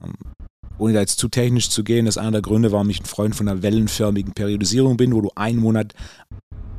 Ähm, 0.02 0.14
ohne 0.78 0.92
da 0.92 1.00
jetzt 1.00 1.18
zu 1.18 1.28
technisch 1.28 1.70
zu 1.70 1.82
gehen, 1.82 2.06
das 2.06 2.16
ist 2.16 2.22
einer 2.22 2.32
der 2.32 2.42
Gründe, 2.42 2.70
warum 2.70 2.88
ich 2.88 3.00
ein 3.00 3.06
Freund 3.06 3.34
von 3.34 3.48
einer 3.48 3.62
wellenförmigen 3.62 4.32
Periodisierung 4.32 4.96
bin, 4.96 5.12
wo 5.12 5.20
du 5.20 5.30
einen 5.34 5.58
Monat 5.58 5.94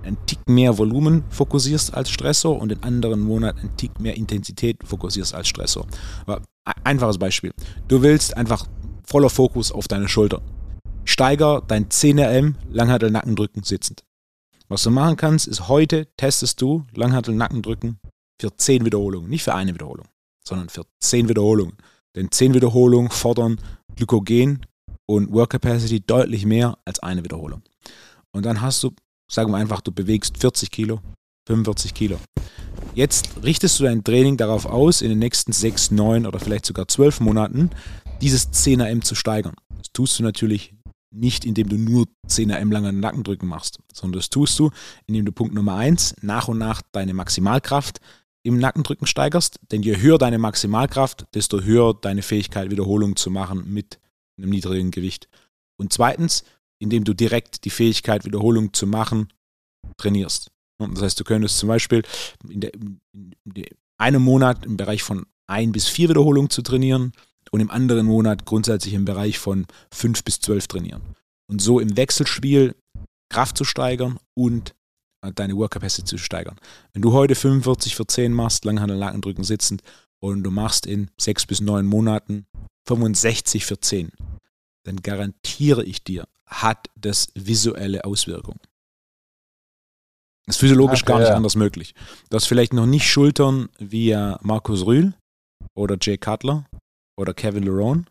einen 0.04 0.18
Tick 0.26 0.48
mehr 0.48 0.78
Volumen 0.78 1.26
fokussierst 1.30 1.94
als 1.94 2.10
Stressor 2.10 2.60
und 2.60 2.70
den 2.70 2.84
anderen 2.84 3.20
Monat 3.20 3.58
einen 3.58 3.76
Tick 3.76 4.00
mehr 4.00 4.16
Intensität 4.16 4.78
fokussierst 4.86 5.36
als 5.36 5.50
Stressor. 5.50 5.86
Aber 6.26 6.42
einfaches 6.84 7.18
Beispiel. 7.18 7.52
Du 7.88 8.02
willst 8.02 8.36
einfach 8.36 8.66
voller 9.04 9.30
Fokus 9.30 9.72
auf 9.72 9.88
deine 9.88 10.08
Schulter. 10.08 10.42
Steiger 11.06 11.62
dein 11.68 11.90
10RM 11.90 12.56
Langhantel 12.70 13.12
Nackendrücken 13.12 13.64
sitzend. 13.64 14.04
Was 14.68 14.84
du 14.84 14.92
machen 14.92 15.18
kannst, 15.18 15.48
ist 15.48 15.68
heute 15.68 16.08
testest 16.18 16.62
du 16.62 16.86
Langhantel 16.94 17.34
Nackendrücken 17.34 18.00
für 18.40 18.56
10 18.56 18.86
Wiederholungen. 18.86 19.30
Nicht 19.30 19.44
für 19.44 19.56
eine 19.56 19.74
Wiederholung, 19.74 20.06
sondern 20.46 20.70
für 20.70 20.86
10 21.00 21.28
Wiederholungen. 21.30 21.76
Denn 22.16 22.32
10 22.32 22.54
Wiederholungen 22.54 23.10
fordern 23.10 23.60
Glykogen 23.96 24.66
und 25.08 25.32
Work 25.34 25.52
Capacity 25.52 26.02
deutlich 26.02 26.46
mehr 26.46 26.78
als 26.86 27.00
eine 27.00 27.24
Wiederholung. 27.24 27.64
Und 28.32 28.46
dann 28.46 28.62
hast 28.62 28.84
du 28.84 28.92
Sagen 29.30 29.52
wir 29.52 29.58
einfach, 29.58 29.82
du 29.82 29.92
bewegst 29.92 30.40
40 30.40 30.72
Kilo, 30.72 31.02
45 31.50 31.96
Kilo. 31.96 32.20
Jetzt 32.94 33.44
richtest 33.44 33.80
du 33.80 33.84
dein 33.84 34.04
Training 34.04 34.38
darauf 34.38 34.68
aus, 34.68 35.02
in 35.02 35.10
den 35.10 35.18
nächsten 35.18 35.52
6, 35.52 35.92
9 35.92 36.28
oder 36.28 36.40
vielleicht 36.40 36.66
sogar 36.66 36.88
12 36.88 37.22
Monaten 37.22 37.72
dieses 38.22 38.52
10er-M 38.52 39.02
zu 39.02 39.16
steigern. 39.16 39.56
Das 39.76 39.92
tust 39.92 40.20
du 40.20 40.24
natürlich 40.24 40.76
nicht, 41.12 41.46
indem 41.46 41.70
du 41.70 41.78
nur 41.78 42.06
10er-M 42.28 42.72
lange 42.72 42.94
Nackendrücken 42.94 43.50
machst, 43.50 43.80
sondern 43.92 44.20
das 44.20 44.30
tust 44.30 44.60
du, 44.60 44.70
indem 45.08 45.26
du 45.26 45.32
Punkt 45.32 45.56
Nummer 45.56 45.76
1 45.76 46.18
nach 46.22 46.48
und 46.50 46.60
nach 46.60 46.84
deine 46.92 47.16
Maximalkraft 47.16 48.00
im 48.44 48.60
Nackendrücken 48.60 49.08
steigerst. 49.08 49.60
Denn 49.72 49.82
je 49.82 49.98
höher 49.98 50.20
deine 50.20 50.38
Maximalkraft, 50.38 51.26
desto 51.34 51.62
höher 51.62 51.96
deine 52.00 52.22
Fähigkeit, 52.22 52.70
Wiederholungen 52.70 53.16
zu 53.16 53.32
machen 53.32 53.74
mit 53.74 54.00
einem 54.38 54.52
niedrigen 54.52 54.92
Gewicht. 54.92 55.30
Und 55.78 55.94
zweitens, 55.94 56.44
indem 56.78 57.06
du 57.06 57.16
direkt 57.16 57.66
die 57.66 57.72
Fähigkeit, 57.72 58.24
Wiederholungen 58.24 58.74
zu 58.74 58.86
machen, 58.86 59.30
trainierst. 59.98 60.52
Das 60.80 61.02
heißt, 61.02 61.20
du 61.20 61.24
könntest 61.24 61.58
zum 61.58 61.68
Beispiel 61.68 62.04
in, 62.48 62.62
der, 62.62 62.74
in 62.74 63.36
einem 63.98 64.22
Monat 64.22 64.66
im 64.66 64.78
Bereich 64.78 65.04
von 65.04 65.26
ein 65.48 65.72
bis 65.72 65.88
vier 65.88 66.10
Wiederholungen 66.10 66.50
zu 66.50 66.62
trainieren 66.62 67.12
und 67.52 67.60
im 67.60 67.70
anderen 67.70 68.06
Monat 68.06 68.46
grundsätzlich 68.46 68.94
im 68.94 69.06
Bereich 69.06 69.40
von 69.40 69.66
fünf 69.92 70.24
bis 70.24 70.40
zwölf 70.40 70.68
trainieren. 70.68 71.02
Und 71.48 71.62
so 71.62 71.80
im 71.80 71.98
Wechselspiel 71.98 72.76
Kraft 73.30 73.58
zu 73.58 73.64
steigern 73.64 74.20
und 74.36 74.74
äh, 75.22 75.32
deine 75.34 75.56
Work 75.58 75.72
Capacity 75.72 76.06
zu 76.06 76.18
steigern. 76.18 76.58
Wenn 76.94 77.02
du 77.02 77.12
heute 77.14 77.36
45 77.36 77.96
für 77.96 78.08
10 78.08 78.32
machst, 78.34 78.66
Langhandel, 78.66 78.98
Nackendrücken 78.98 79.44
sitzend 79.44 79.82
und 80.20 80.44
du 80.44 80.52
machst 80.52 80.86
in 80.86 81.10
sechs 81.20 81.46
bis 81.46 81.62
neun 81.62 81.86
Monaten 81.86 82.46
65 82.88 83.66
für 83.66 83.80
10, 83.80 84.12
dann 84.84 84.98
garantiere 84.98 85.84
ich 85.84 86.04
dir, 86.04 86.28
hat 86.46 86.90
das 86.96 87.30
visuelle 87.36 88.06
Auswirkungen. 88.06 88.60
Das 90.50 90.56
ist 90.56 90.62
physiologisch 90.62 91.04
okay, 91.04 91.12
gar 91.12 91.20
nicht 91.20 91.30
ja. 91.30 91.36
anders 91.36 91.56
möglich. 91.56 91.94
Du 92.32 92.36
hast 92.36 92.48
vielleicht 92.48 92.74
noch 92.74 92.88
nicht 92.88 93.08
Schultern 93.08 93.70
wie 93.78 94.18
Markus 94.42 94.84
Rühl 94.84 95.14
oder 95.76 95.96
Jay 96.02 96.18
Cutler 96.18 96.66
oder 97.16 97.36
Kevin 97.36 97.62
Lerone, 97.62 98.06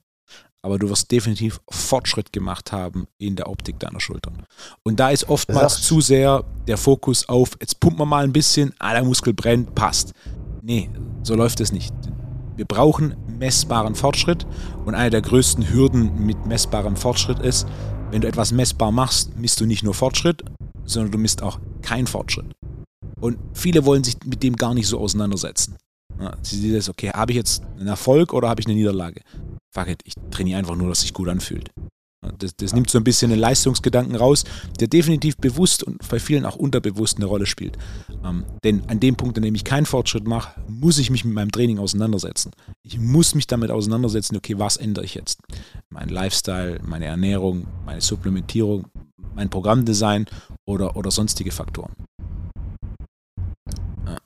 aber 0.62 0.78
du 0.78 0.89
wirst 0.89 1.11
definitiv 1.11 1.61
Fortschritt 1.68 2.32
gemacht 2.32 2.70
haben 2.70 3.09
in 3.18 3.34
der 3.34 3.51
Optik 3.51 3.80
deiner 3.80 3.99
Schultern. 3.99 4.45
Und 4.84 5.01
da 5.01 5.11
ist 5.11 5.28
oftmals 5.28 5.82
zu 5.82 6.01
sehr 6.01 6.45
der 6.68 6.76
Fokus 6.76 7.28
auf, 7.28 7.57
jetzt 7.61 7.80
pumpen 7.80 7.99
wir 7.99 8.07
mal 8.07 8.22
ein 8.22 8.32
bisschen, 8.32 8.72
ah, 8.78 8.93
der 8.93 9.03
Muskel 9.03 9.34
brennt, 9.34 9.74
passt. 9.74 10.12
Nee, 10.62 10.91
so 11.24 11.34
läuft 11.34 11.59
es 11.59 11.72
nicht. 11.72 11.93
Wir 12.55 12.66
brauchen 12.66 13.16
messbaren 13.26 13.97
Fortschritt 13.97 14.47
und 14.84 14.95
eine 14.95 15.11
der 15.11 15.22
größten 15.22 15.72
Hürden 15.72 16.24
mit 16.24 16.47
messbarem 16.47 16.95
Fortschritt 16.95 17.41
ist, 17.41 17.66
wenn 18.12 18.20
du 18.20 18.28
etwas 18.28 18.53
messbar 18.53 18.93
machst, 18.93 19.36
misst 19.36 19.61
du 19.61 19.66
nicht 19.66 19.82
nur 19.82 19.95
Fortschritt, 19.95 20.45
sondern 20.89 21.12
du 21.12 21.18
misst 21.18 21.43
auch 21.43 21.61
keinen 21.82 22.07
Fortschritt. 22.07 22.47
Und 23.20 23.39
viele 23.53 23.84
wollen 23.84 24.05
sich 24.05 24.16
mit 24.24 24.43
dem 24.43 24.57
gar 24.57 24.74
nicht 24.74 24.86
so 24.86 24.99
auseinandersetzen. 24.99 25.76
Ja, 26.20 26.36
sie 26.43 26.57
sehen 26.57 26.74
das, 26.74 26.89
okay, 26.89 27.11
habe 27.11 27.32
ich 27.32 27.36
jetzt 27.36 27.62
einen 27.78 27.89
Erfolg 27.89 28.32
oder 28.32 28.49
habe 28.49 28.61
ich 28.61 28.66
eine 28.66 28.74
Niederlage? 28.74 29.20
Fuck 29.72 29.89
it, 29.89 30.01
ich 30.05 30.14
trainiere 30.30 30.59
einfach 30.59 30.76
nur, 30.76 30.89
dass 30.89 30.99
es 30.99 31.03
sich 31.03 31.14
gut 31.14 31.28
anfühlt. 31.28 31.70
Das, 32.39 32.57
das 32.57 32.72
nimmt 32.72 32.91
so 32.91 32.99
ein 32.99 33.05
bisschen 33.05 33.30
den 33.30 33.39
Leistungsgedanken 33.39 34.16
raus, 34.16 34.45
der 34.80 34.89
definitiv 34.89 35.36
bewusst 35.36 35.84
und 35.84 36.07
bei 36.09 36.18
vielen 36.18 36.45
auch 36.45 36.57
unterbewusst 36.57 37.16
eine 37.16 37.26
Rolle 37.26 37.47
spielt. 37.47 37.78
Ähm, 38.24 38.45
denn 38.64 38.82
an 38.89 38.99
dem 38.99 39.14
Punkt, 39.14 39.36
an 39.36 39.45
dem 39.45 39.55
ich 39.55 39.62
keinen 39.62 39.86
Fortschritt 39.86 40.26
mache, 40.26 40.61
muss 40.68 40.99
ich 40.99 41.11
mich 41.11 41.24
mit 41.24 41.34
meinem 41.34 41.53
Training 41.53 41.78
auseinandersetzen. 41.78 42.51
Ich 42.82 42.99
muss 42.99 43.36
mich 43.36 43.47
damit 43.47 43.70
auseinandersetzen, 43.70 44.36
okay, 44.36 44.59
was 44.59 44.76
ändere 44.76 45.05
ich 45.05 45.14
jetzt? 45.14 45.41
Mein 45.91 46.09
Lifestyle, 46.09 46.80
meine 46.84 47.07
Ernährung, 47.07 47.68
meine 47.86 48.01
Supplementierung, 48.01 48.86
mein 49.39 49.51
Programmdesign 49.51 50.26
oder, 50.68 50.97
oder 50.97 51.12
sonstige 51.12 51.53
Faktoren. 51.53 51.93
Ja. 54.05 54.16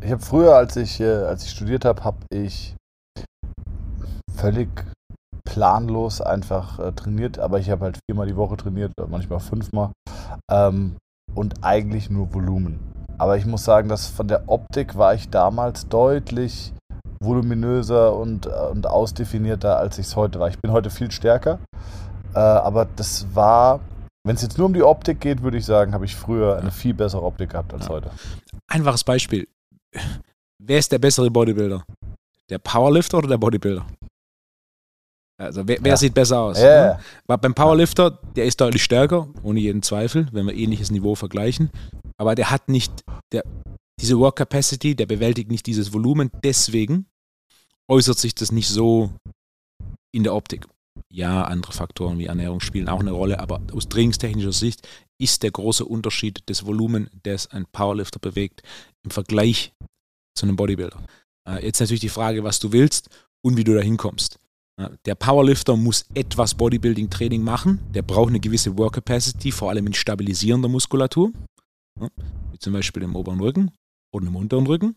Ich 0.00 0.10
habe 0.10 0.22
früher, 0.22 0.56
als 0.56 0.76
ich, 0.76 1.00
äh, 1.00 1.12
als 1.12 1.44
ich 1.44 1.50
studiert 1.50 1.84
habe, 1.84 2.02
habe 2.02 2.16
ich 2.30 2.74
völlig 4.34 4.70
planlos 5.44 6.22
einfach 6.22 6.78
äh, 6.78 6.92
trainiert, 6.92 7.38
aber 7.38 7.58
ich 7.58 7.68
habe 7.68 7.84
halt 7.84 7.98
viermal 8.08 8.26
die 8.26 8.36
Woche 8.36 8.56
trainiert, 8.56 8.92
manchmal 9.08 9.40
fünfmal 9.40 9.92
ähm, 10.50 10.96
und 11.34 11.62
eigentlich 11.62 12.08
nur 12.08 12.32
Volumen. 12.32 12.80
Aber 13.18 13.36
ich 13.36 13.44
muss 13.44 13.64
sagen, 13.64 13.90
dass 13.90 14.06
von 14.06 14.28
der 14.28 14.48
Optik 14.48 14.96
war 14.96 15.14
ich 15.14 15.28
damals 15.28 15.88
deutlich 15.88 16.72
voluminöser 17.22 18.16
und, 18.16 18.46
äh, 18.46 18.50
und 18.70 18.86
ausdefinierter, 18.86 19.76
als 19.76 19.98
ich 19.98 20.06
es 20.06 20.16
heute 20.16 20.40
war. 20.40 20.48
Ich 20.48 20.58
bin 20.58 20.72
heute 20.72 20.88
viel 20.88 21.10
stärker, 21.10 21.58
äh, 22.34 22.38
aber 22.38 22.86
das 22.96 23.26
war, 23.34 23.80
wenn 24.24 24.36
es 24.36 24.42
jetzt 24.42 24.58
nur 24.58 24.66
um 24.66 24.74
die 24.74 24.82
Optik 24.82 25.20
geht, 25.20 25.42
würde 25.42 25.58
ich 25.58 25.64
sagen, 25.64 25.94
habe 25.94 26.04
ich 26.04 26.14
früher 26.14 26.56
eine 26.56 26.70
viel 26.70 26.94
bessere 26.94 27.22
Optik 27.22 27.50
gehabt 27.50 27.72
als 27.72 27.86
ja. 27.86 27.90
heute. 27.90 28.10
Einfaches 28.68 29.04
Beispiel. 29.04 29.48
Wer 30.58 30.78
ist 30.78 30.92
der 30.92 30.98
bessere 30.98 31.30
Bodybuilder? 31.30 31.84
Der 32.48 32.58
Powerlifter 32.58 33.18
oder 33.18 33.28
der 33.28 33.38
Bodybuilder? 33.38 33.84
Also 35.38 35.66
wer, 35.66 35.78
wer 35.80 35.92
ja. 35.92 35.96
sieht 35.96 36.14
besser 36.14 36.40
aus? 36.40 36.60
Ja. 36.60 36.94
Ne? 36.94 37.00
Aber 37.26 37.38
beim 37.38 37.54
Powerlifter, 37.54 38.10
der 38.36 38.44
ist 38.44 38.60
deutlich 38.60 38.84
stärker, 38.84 39.28
ohne 39.42 39.60
jeden 39.60 39.82
Zweifel, 39.82 40.28
wenn 40.32 40.46
wir 40.46 40.54
ähnliches 40.54 40.90
Niveau 40.90 41.14
vergleichen. 41.14 41.70
Aber 42.16 42.34
der 42.34 42.50
hat 42.50 42.68
nicht 42.68 43.02
der, 43.32 43.42
diese 44.00 44.18
Work 44.18 44.36
Capacity, 44.36 44.94
der 44.94 45.06
bewältigt 45.06 45.50
nicht 45.50 45.66
dieses 45.66 45.92
Volumen. 45.92 46.30
Deswegen 46.44 47.06
äußert 47.90 48.18
sich 48.18 48.34
das 48.34 48.52
nicht 48.52 48.68
so 48.68 49.10
in 50.14 50.22
der 50.22 50.34
Optik. 50.34 50.66
Ja, 51.10 51.44
andere 51.44 51.72
Faktoren 51.72 52.18
wie 52.18 52.26
Ernährung 52.26 52.60
spielen 52.60 52.88
auch 52.88 53.00
eine 53.00 53.12
Rolle, 53.12 53.38
aber 53.38 53.60
aus 53.72 53.88
trainingstechnischer 53.88 54.52
Sicht 54.52 54.88
ist 55.18 55.42
der 55.42 55.50
große 55.50 55.84
Unterschied 55.84 56.42
das 56.46 56.64
Volumen, 56.66 57.10
das 57.22 57.46
ein 57.48 57.66
Powerlifter 57.66 58.18
bewegt, 58.18 58.62
im 59.04 59.10
Vergleich 59.10 59.72
zu 60.34 60.46
einem 60.46 60.56
Bodybuilder. 60.56 61.02
Äh, 61.48 61.64
jetzt 61.64 61.80
natürlich 61.80 62.00
die 62.00 62.08
Frage, 62.08 62.44
was 62.44 62.60
du 62.60 62.72
willst 62.72 63.08
und 63.42 63.56
wie 63.56 63.64
du 63.64 63.74
da 63.74 63.80
hinkommst. 63.80 64.38
Äh, 64.78 64.88
der 65.04 65.14
Powerlifter 65.14 65.76
muss 65.76 66.06
etwas 66.14 66.54
Bodybuilding-Training 66.54 67.42
machen. 67.42 67.80
Der 67.92 68.02
braucht 68.02 68.30
eine 68.30 68.40
gewisse 68.40 68.76
Work 68.78 68.94
Capacity, 68.94 69.52
vor 69.52 69.70
allem 69.70 69.86
in 69.86 69.94
stabilisierender 69.94 70.68
Muskulatur, 70.68 71.32
wie 72.52 72.58
zum 72.58 72.72
Beispiel 72.72 73.02
im 73.02 73.16
oberen 73.16 73.40
Rücken 73.40 73.70
oder 74.12 74.26
im 74.26 74.36
unteren 74.36 74.66
Rücken, 74.66 74.94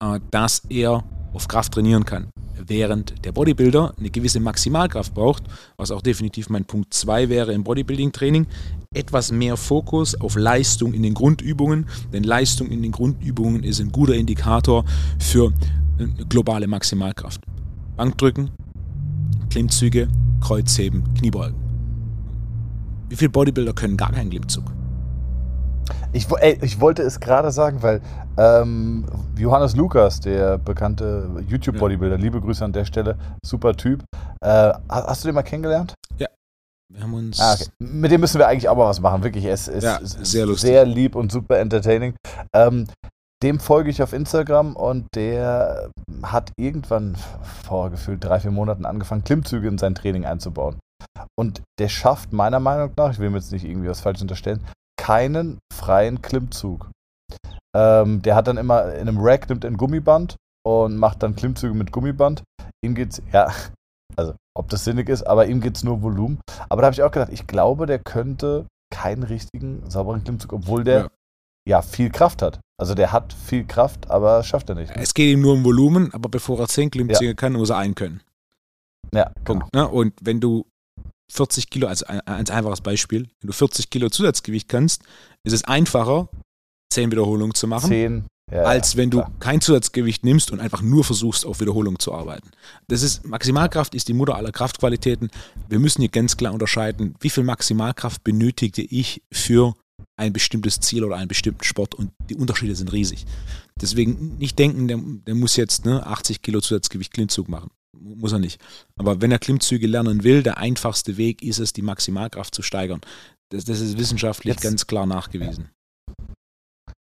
äh, 0.00 0.20
dass 0.30 0.62
er 0.68 1.04
auf 1.32 1.48
Kraft 1.48 1.72
trainieren 1.72 2.04
kann. 2.04 2.28
Während 2.54 3.24
der 3.24 3.32
Bodybuilder 3.32 3.94
eine 3.98 4.10
gewisse 4.10 4.38
Maximalkraft 4.38 5.14
braucht, 5.14 5.44
was 5.76 5.90
auch 5.90 6.02
definitiv 6.02 6.50
mein 6.50 6.64
Punkt 6.64 6.92
2 6.92 7.28
wäre 7.28 7.52
im 7.52 7.64
Bodybuilding-Training, 7.64 8.46
etwas 8.94 9.32
mehr 9.32 9.56
Fokus 9.56 10.14
auf 10.20 10.36
Leistung 10.36 10.92
in 10.92 11.02
den 11.02 11.14
Grundübungen, 11.14 11.86
denn 12.12 12.22
Leistung 12.22 12.68
in 12.68 12.82
den 12.82 12.92
Grundübungen 12.92 13.64
ist 13.64 13.80
ein 13.80 13.90
guter 13.90 14.14
Indikator 14.14 14.84
für 15.18 15.52
globale 16.28 16.66
Maximalkraft. 16.66 17.40
Bankdrücken, 17.96 18.50
Klimmzüge, 19.48 20.08
Kreuzheben, 20.40 21.02
Kniebeugen. 21.14 21.56
Wie 23.08 23.16
viele 23.16 23.30
Bodybuilder 23.30 23.72
können 23.72 23.96
gar 23.96 24.12
keinen 24.12 24.30
Klimmzug? 24.30 24.64
Ich, 26.14 26.30
ey, 26.30 26.58
ich 26.60 26.78
wollte 26.78 27.02
es 27.02 27.20
gerade 27.20 27.50
sagen, 27.50 27.82
weil 27.82 28.02
ähm, 28.36 29.06
Johannes 29.36 29.74
Lukas, 29.74 30.20
der 30.20 30.58
bekannte 30.58 31.42
YouTube-Bodybuilder, 31.48 32.18
liebe 32.18 32.38
Grüße 32.38 32.62
an 32.62 32.72
der 32.72 32.84
Stelle, 32.84 33.16
super 33.42 33.74
Typ. 33.74 34.04
Äh, 34.44 34.72
hast 34.90 35.24
du 35.24 35.28
den 35.28 35.34
mal 35.34 35.42
kennengelernt? 35.42 35.94
Ja. 36.18 36.28
Wir 36.92 37.02
haben 37.02 37.14
uns. 37.14 37.40
Ah, 37.40 37.54
okay. 37.54 37.64
Mit 37.78 38.10
dem 38.10 38.20
müssen 38.20 38.38
wir 38.38 38.46
eigentlich 38.46 38.68
auch 38.68 38.76
mal 38.76 38.88
was 38.88 39.00
machen, 39.00 39.22
wirklich. 39.22 39.46
Es 39.46 39.68
ist 39.68 39.84
ja, 39.84 40.00
sehr, 40.02 40.44
lustig. 40.44 40.68
sehr 40.68 40.84
lieb 40.84 41.14
und 41.14 41.32
super 41.32 41.58
entertaining. 41.58 42.14
Ähm, 42.54 42.86
dem 43.42 43.58
folge 43.58 43.88
ich 43.88 44.02
auf 44.02 44.12
Instagram 44.12 44.76
und 44.76 45.06
der 45.14 45.90
hat 46.22 46.52
irgendwann 46.58 47.16
vor 47.64 47.90
gefühlt 47.90 48.22
drei, 48.22 48.38
vier 48.38 48.50
Monaten 48.50 48.84
angefangen, 48.84 49.24
Klimmzüge 49.24 49.66
in 49.66 49.78
sein 49.78 49.94
Training 49.94 50.26
einzubauen. 50.26 50.76
Und 51.38 51.62
der 51.80 51.88
schafft 51.88 52.34
meiner 52.34 52.60
Meinung 52.60 52.92
nach, 52.96 53.12
ich 53.12 53.18
will 53.18 53.30
mir 53.30 53.38
jetzt 53.38 53.50
nicht 53.50 53.64
irgendwie 53.64 53.88
was 53.88 54.00
falsch 54.00 54.20
unterstellen, 54.20 54.60
keinen 55.02 55.58
freien 55.74 56.22
Klimmzug. 56.22 56.88
Ähm, 57.76 58.22
der 58.22 58.36
hat 58.36 58.46
dann 58.46 58.56
immer 58.56 58.94
in 58.94 59.08
einem 59.08 59.18
Rack 59.18 59.48
nimmt 59.48 59.64
ein 59.64 59.76
Gummiband 59.76 60.36
und 60.64 60.96
macht 60.96 61.24
dann 61.24 61.34
Klimmzüge 61.34 61.74
mit 61.74 61.90
Gummiband. 61.90 62.44
Ihm 62.84 62.94
geht's, 62.94 63.20
ja, 63.32 63.52
also 64.14 64.34
ob 64.56 64.68
das 64.68 64.84
sinnig 64.84 65.08
ist, 65.08 65.24
aber 65.24 65.46
ihm 65.46 65.60
geht's 65.60 65.82
nur 65.82 66.02
Volumen. 66.02 66.38
Aber 66.68 66.82
da 66.82 66.86
habe 66.86 66.94
ich 66.94 67.02
auch 67.02 67.10
gedacht, 67.10 67.32
ich 67.32 67.48
glaube, 67.48 67.86
der 67.86 67.98
könnte 67.98 68.66
keinen 68.94 69.24
richtigen, 69.24 69.90
sauberen 69.90 70.22
Klimmzug, 70.22 70.52
obwohl 70.52 70.84
der 70.84 71.00
ja. 71.00 71.08
ja. 71.78 71.82
viel 71.82 72.10
Kraft 72.10 72.40
hat. 72.40 72.60
Also 72.80 72.94
der 72.94 73.10
hat 73.10 73.32
viel 73.32 73.64
Kraft, 73.64 74.08
aber 74.08 74.44
schafft 74.44 74.68
er 74.68 74.76
nicht. 74.76 74.92
Es 74.94 75.14
geht 75.14 75.32
ihm 75.32 75.40
nur 75.40 75.54
um 75.54 75.64
Volumen, 75.64 76.14
aber 76.14 76.28
bevor 76.28 76.60
er 76.60 76.68
10 76.68 76.92
Klimmzüge 76.92 77.30
ja. 77.30 77.34
kann, 77.34 77.54
muss 77.54 77.70
er 77.70 77.78
einen 77.78 77.96
können. 77.96 78.22
Ja, 79.12 79.32
Punkt. 79.44 79.72
Genau. 79.72 79.86
Ne? 79.86 79.90
Und 79.90 80.14
wenn 80.22 80.40
du 80.40 80.64
40 81.32 81.70
Kilo, 81.70 81.86
also 81.88 82.06
ein, 82.06 82.20
ein 82.20 82.48
einfaches 82.48 82.82
Beispiel, 82.82 83.28
wenn 83.40 83.46
du 83.46 83.52
40 83.52 83.90
Kilo 83.90 84.10
Zusatzgewicht 84.10 84.68
kannst, 84.68 85.02
ist 85.44 85.54
es 85.54 85.64
einfacher, 85.64 86.28
10 86.92 87.10
Wiederholungen 87.10 87.54
zu 87.54 87.66
machen, 87.66 87.88
10, 87.88 88.26
ja, 88.50 88.62
als 88.64 88.96
wenn 88.96 89.08
du 89.10 89.24
kein 89.40 89.62
Zusatzgewicht 89.62 90.24
nimmst 90.24 90.50
und 90.50 90.60
einfach 90.60 90.82
nur 90.82 91.04
versuchst, 91.04 91.46
auf 91.46 91.60
Wiederholung 91.60 91.98
zu 91.98 92.12
arbeiten. 92.12 92.50
Das 92.88 93.02
ist, 93.02 93.26
Maximalkraft 93.26 93.94
ist 93.94 94.08
die 94.08 94.12
Mutter 94.12 94.36
aller 94.36 94.52
Kraftqualitäten. 94.52 95.30
Wir 95.68 95.78
müssen 95.78 96.02
hier 96.02 96.10
ganz 96.10 96.36
klar 96.36 96.52
unterscheiden, 96.52 97.14
wie 97.20 97.30
viel 97.30 97.44
Maximalkraft 97.44 98.22
benötigte 98.22 98.82
ich 98.82 99.22
für 99.32 99.74
ein 100.16 100.34
bestimmtes 100.34 100.80
Ziel 100.80 101.02
oder 101.02 101.16
einen 101.16 101.28
bestimmten 101.28 101.64
Sport 101.64 101.94
und 101.94 102.10
die 102.28 102.36
Unterschiede 102.36 102.74
sind 102.74 102.92
riesig. 102.92 103.24
Deswegen 103.80 104.36
nicht 104.36 104.58
denken, 104.58 104.86
der, 104.86 104.98
der 105.00 105.34
muss 105.34 105.56
jetzt 105.56 105.86
ne, 105.86 106.06
80 106.06 106.42
Kilo 106.42 106.60
Zusatzgewicht 106.60 107.14
Klimmzug 107.14 107.48
machen 107.48 107.70
muss 107.98 108.32
er 108.32 108.38
nicht. 108.38 108.60
Aber 108.96 109.20
wenn 109.20 109.32
er 109.32 109.38
Klimmzüge 109.38 109.86
lernen 109.86 110.24
will, 110.24 110.42
der 110.42 110.58
einfachste 110.58 111.16
Weg 111.16 111.42
ist 111.42 111.58
es, 111.58 111.72
die 111.72 111.82
Maximalkraft 111.82 112.54
zu 112.54 112.62
steigern. 112.62 113.00
Das, 113.50 113.64
das 113.64 113.80
ist 113.80 113.98
wissenschaftlich 113.98 114.54
jetzt, 114.54 114.62
ganz 114.62 114.86
klar 114.86 115.06
nachgewiesen. 115.06 115.70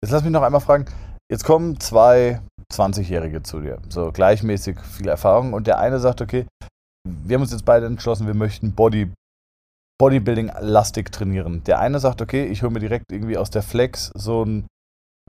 Jetzt 0.03 0.13
lass 0.13 0.23
mich 0.23 0.33
noch 0.33 0.43
einmal 0.43 0.61
fragen. 0.61 0.87
Jetzt 1.31 1.45
kommen 1.45 1.79
zwei 1.81 2.41
20-Jährige 2.73 3.43
zu 3.43 3.61
dir, 3.61 3.81
so 3.89 4.13
gleichmäßig 4.13 4.81
viel 4.81 5.09
Erfahrung 5.09 5.53
und 5.53 5.67
der 5.67 5.79
eine 5.79 5.99
sagt, 5.99 6.21
okay, 6.21 6.47
wir 7.05 7.35
haben 7.35 7.43
uns 7.43 7.53
jetzt 7.53 7.65
beide 7.65 7.87
entschlossen, 7.87 8.27
wir 8.27 8.35
möchten 8.35 8.73
Body, 8.73 9.11
Bodybuilding-lastig 10.01 11.11
trainieren. 11.11 11.65
Der 11.65 11.81
eine 11.81 11.99
sagt, 11.99 12.23
okay, 12.23 12.47
ich 12.47 12.63
hole 12.63 12.73
mir 12.73 12.81
direkt 12.81 13.11
irgendwie 13.11 13.37
aus 13.37 13.51
der 13.51 13.63
Flex 13.63 14.11
so 14.15 14.45
ein, 14.45 14.67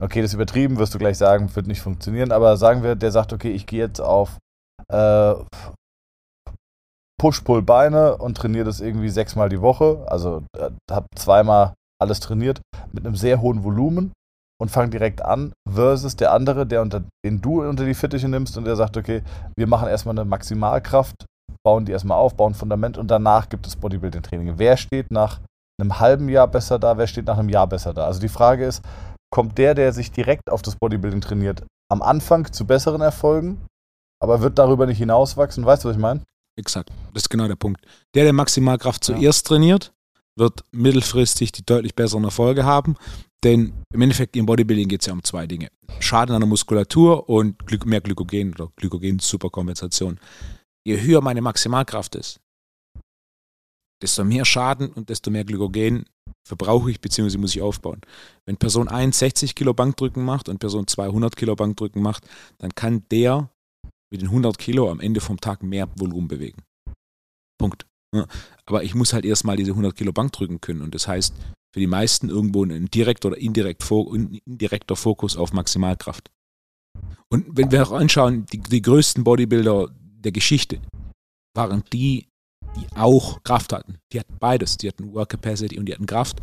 okay, 0.02 0.22
das 0.22 0.30
ist 0.30 0.34
übertrieben, 0.34 0.78
wirst 0.78 0.94
du 0.94 0.98
gleich 0.98 1.18
sagen, 1.18 1.54
wird 1.54 1.66
nicht 1.66 1.80
funktionieren, 1.80 2.32
aber 2.32 2.56
sagen 2.56 2.82
wir, 2.82 2.94
der 2.94 3.10
sagt, 3.10 3.32
okay, 3.32 3.50
ich 3.50 3.66
gehe 3.66 3.80
jetzt 3.80 4.00
auf 4.00 4.38
äh, 4.90 5.34
Push-Pull-Beine 7.20 8.16
und 8.16 8.36
trainiere 8.36 8.64
das 8.64 8.80
irgendwie 8.80 9.10
sechsmal 9.10 9.48
die 9.48 9.60
Woche. 9.60 10.04
Also 10.06 10.42
äh, 10.56 10.70
habe 10.90 11.06
zweimal 11.14 11.74
alles 12.00 12.20
trainiert 12.20 12.62
mit 12.92 13.04
einem 13.04 13.14
sehr 13.14 13.42
hohen 13.42 13.62
Volumen 13.62 14.12
und 14.60 14.70
fange 14.70 14.90
direkt 14.90 15.22
an, 15.22 15.52
versus 15.68 16.16
der 16.16 16.32
andere, 16.32 16.66
der 16.66 16.82
unter, 16.82 17.02
den 17.24 17.40
du 17.40 17.62
unter 17.62 17.84
die 17.84 17.94
Fittiche 17.94 18.28
nimmst 18.28 18.56
und 18.56 18.64
der 18.64 18.76
sagt, 18.76 18.96
okay, 18.96 19.22
wir 19.56 19.66
machen 19.66 19.88
erstmal 19.88 20.18
eine 20.18 20.24
Maximalkraft, 20.24 21.26
bauen 21.64 21.84
die 21.84 21.92
erstmal 21.92 22.18
auf, 22.18 22.36
bauen 22.36 22.54
Fundament 22.54 22.98
und 22.98 23.10
danach 23.10 23.48
gibt 23.48 23.66
es 23.66 23.76
Bodybuilding-Training. 23.76 24.54
Wer 24.58 24.76
steht 24.76 25.10
nach 25.10 25.40
einem 25.80 26.00
halben 26.00 26.28
Jahr 26.28 26.46
besser 26.46 26.78
da, 26.78 26.96
wer 26.98 27.06
steht 27.06 27.26
nach 27.26 27.38
einem 27.38 27.48
Jahr 27.48 27.66
besser 27.66 27.94
da? 27.94 28.06
Also 28.06 28.20
die 28.20 28.28
Frage 28.28 28.66
ist, 28.66 28.82
kommt 29.32 29.58
der, 29.58 29.74
der 29.74 29.92
sich 29.92 30.10
direkt 30.10 30.50
auf 30.50 30.62
das 30.62 30.76
Bodybuilding 30.76 31.20
trainiert, 31.20 31.64
am 31.90 32.02
Anfang 32.02 32.52
zu 32.52 32.66
besseren 32.66 33.00
Erfolgen 33.00 33.60
aber 34.20 34.40
wird 34.40 34.58
darüber 34.58 34.86
nicht 34.86 34.98
hinauswachsen. 34.98 35.64
Weißt 35.64 35.84
du, 35.84 35.88
was 35.88 35.96
ich 35.96 36.00
meine? 36.00 36.22
Exakt. 36.56 36.90
Das 37.12 37.24
ist 37.24 37.30
genau 37.30 37.48
der 37.48 37.56
Punkt. 37.56 37.84
Der, 38.14 38.24
der 38.24 38.32
Maximalkraft 38.32 39.02
zuerst 39.02 39.44
ja. 39.44 39.48
trainiert, 39.48 39.92
wird 40.36 40.64
mittelfristig 40.72 41.52
die 41.52 41.64
deutlich 41.64 41.94
besseren 41.94 42.24
Erfolge 42.24 42.64
haben. 42.64 42.96
Denn 43.42 43.72
im 43.92 44.02
Endeffekt 44.02 44.36
im 44.36 44.46
Bodybuilding 44.46 44.88
geht 44.88 45.00
es 45.00 45.06
ja 45.06 45.14
um 45.14 45.24
zwei 45.24 45.46
Dinge. 45.46 45.68
Schaden 45.98 46.34
an 46.34 46.42
der 46.42 46.48
Muskulatur 46.48 47.28
und 47.28 47.56
mehr 47.86 48.02
Glykogen 48.02 48.52
oder 48.54 48.70
Glykogen-Superkompensation. 48.76 50.20
Je 50.84 51.00
höher 51.00 51.22
meine 51.22 51.40
Maximalkraft 51.40 52.14
ist, 52.16 52.40
desto 54.02 54.24
mehr 54.24 54.44
Schaden 54.44 54.90
und 54.92 55.08
desto 55.08 55.30
mehr 55.30 55.44
Glykogen 55.44 56.04
verbrauche 56.46 56.90
ich 56.90 57.00
bzw. 57.00 57.38
muss 57.38 57.54
ich 57.54 57.62
aufbauen. 57.62 58.00
Wenn 58.44 58.56
Person 58.56 58.88
1 58.88 59.18
60 59.18 59.54
Kilo 59.54 59.72
Bankdrücken 59.72 60.24
macht 60.24 60.48
und 60.48 60.58
Person 60.58 60.86
200 60.86 61.36
Kilo 61.36 61.56
Bankdrücken 61.56 62.02
macht, 62.02 62.26
dann 62.58 62.74
kann 62.74 63.04
der 63.10 63.50
mit 64.10 64.22
den 64.22 64.28
100 64.28 64.58
Kilo 64.58 64.90
am 64.90 65.00
Ende 65.00 65.20
vom 65.20 65.40
Tag 65.40 65.62
mehr 65.62 65.88
Volumen 65.96 66.28
bewegen. 66.28 66.62
Punkt. 67.58 67.86
Aber 68.66 68.82
ich 68.82 68.94
muss 68.94 69.12
halt 69.12 69.24
erstmal 69.24 69.56
diese 69.56 69.70
100 69.70 69.94
Kilo 69.94 70.12
Bank 70.12 70.32
drücken 70.32 70.60
können 70.60 70.82
und 70.82 70.94
das 70.94 71.06
heißt 71.06 71.34
für 71.72 71.80
die 71.80 71.86
meisten 71.86 72.28
irgendwo 72.28 72.64
ein 72.64 72.86
direkt 72.86 73.24
oder 73.24 73.36
indirekt, 73.36 73.88
indirekter 74.44 74.96
Fokus 74.96 75.36
auf 75.36 75.52
Maximalkraft. 75.52 76.30
Und 77.28 77.56
wenn 77.56 77.70
wir 77.70 77.86
auch 77.86 77.92
anschauen, 77.92 78.46
die, 78.46 78.58
die 78.58 78.82
größten 78.82 79.22
Bodybuilder 79.22 79.94
der 79.94 80.32
Geschichte 80.32 80.80
waren 81.54 81.84
die, 81.92 82.26
die 82.76 82.86
auch 82.96 83.42
Kraft 83.44 83.72
hatten. 83.72 83.98
Die 84.12 84.18
hatten 84.18 84.36
beides. 84.40 84.76
Die 84.78 84.88
hatten 84.88 85.14
Work 85.14 85.30
Capacity 85.30 85.78
und 85.78 85.86
die 85.86 85.94
hatten 85.94 86.06
Kraft. 86.06 86.42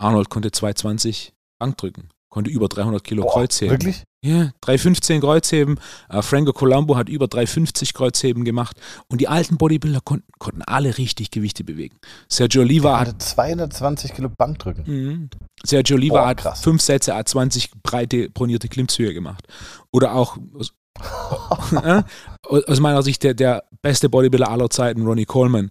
Arnold 0.00 0.28
konnte 0.28 0.50
220 0.50 1.32
Bank 1.60 1.78
drücken 1.78 2.08
konnte 2.34 2.50
über 2.50 2.68
300 2.68 3.04
Kilo 3.04 3.22
Boah, 3.22 3.32
Kreuzheben. 3.32 3.70
Wirklich? 3.70 4.02
Ja, 4.24 4.52
315 4.62 5.20
Kreuzheben. 5.20 5.78
Äh, 6.08 6.22
Franco 6.22 6.54
Colombo 6.54 6.96
hat 6.96 7.10
über 7.10 7.28
350 7.28 7.92
Kreuzheben 7.92 8.44
gemacht. 8.44 8.80
Und 9.08 9.20
die 9.20 9.28
alten 9.28 9.58
Bodybuilder 9.58 10.00
konnten, 10.02 10.26
konnten 10.38 10.62
alle 10.62 10.96
richtig 10.96 11.30
Gewichte 11.30 11.62
bewegen. 11.62 11.98
Sergio 12.26 12.62
Oliva 12.62 13.00
hat 13.00 13.20
220 13.20 14.14
Kilo 14.14 14.30
Bankdrücken. 14.30 14.84
Mhm. 14.86 15.30
Sergio 15.62 15.96
Oliva 15.96 16.20
Boah, 16.20 16.28
hat 16.28 16.38
krass. 16.38 16.62
fünf 16.62 16.80
Sätze 16.80 17.14
A20 17.14 17.72
breite 17.82 18.30
pronierte 18.30 18.68
Klimmzüge 18.68 19.12
gemacht. 19.12 19.46
Oder 19.92 20.14
auch 20.14 20.38
äh, 21.84 22.02
aus 22.48 22.80
meiner 22.80 23.02
Sicht 23.02 23.24
der, 23.24 23.34
der 23.34 23.64
beste 23.82 24.08
Bodybuilder 24.08 24.50
aller 24.50 24.70
Zeiten, 24.70 25.02
Ronnie 25.02 25.26
Coleman, 25.26 25.70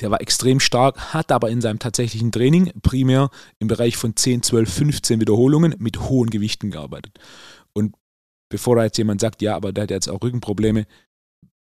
der 0.00 0.10
war 0.10 0.20
extrem 0.20 0.60
stark, 0.60 1.12
hat 1.12 1.32
aber 1.32 1.50
in 1.50 1.60
seinem 1.60 1.78
tatsächlichen 1.78 2.30
Training 2.30 2.72
primär 2.82 3.30
im 3.58 3.68
Bereich 3.68 3.96
von 3.96 4.14
10, 4.14 4.42
12, 4.42 4.72
15 4.72 5.20
Wiederholungen 5.20 5.74
mit 5.78 6.00
hohen 6.00 6.30
Gewichten 6.30 6.70
gearbeitet. 6.70 7.18
Bevor 8.50 8.76
da 8.76 8.84
jetzt 8.84 8.98
jemand 8.98 9.20
sagt, 9.20 9.42
ja, 9.42 9.56
aber 9.56 9.72
der 9.72 9.82
hat 9.82 9.90
jetzt 9.90 10.08
auch 10.08 10.22
Rückenprobleme, 10.22 10.86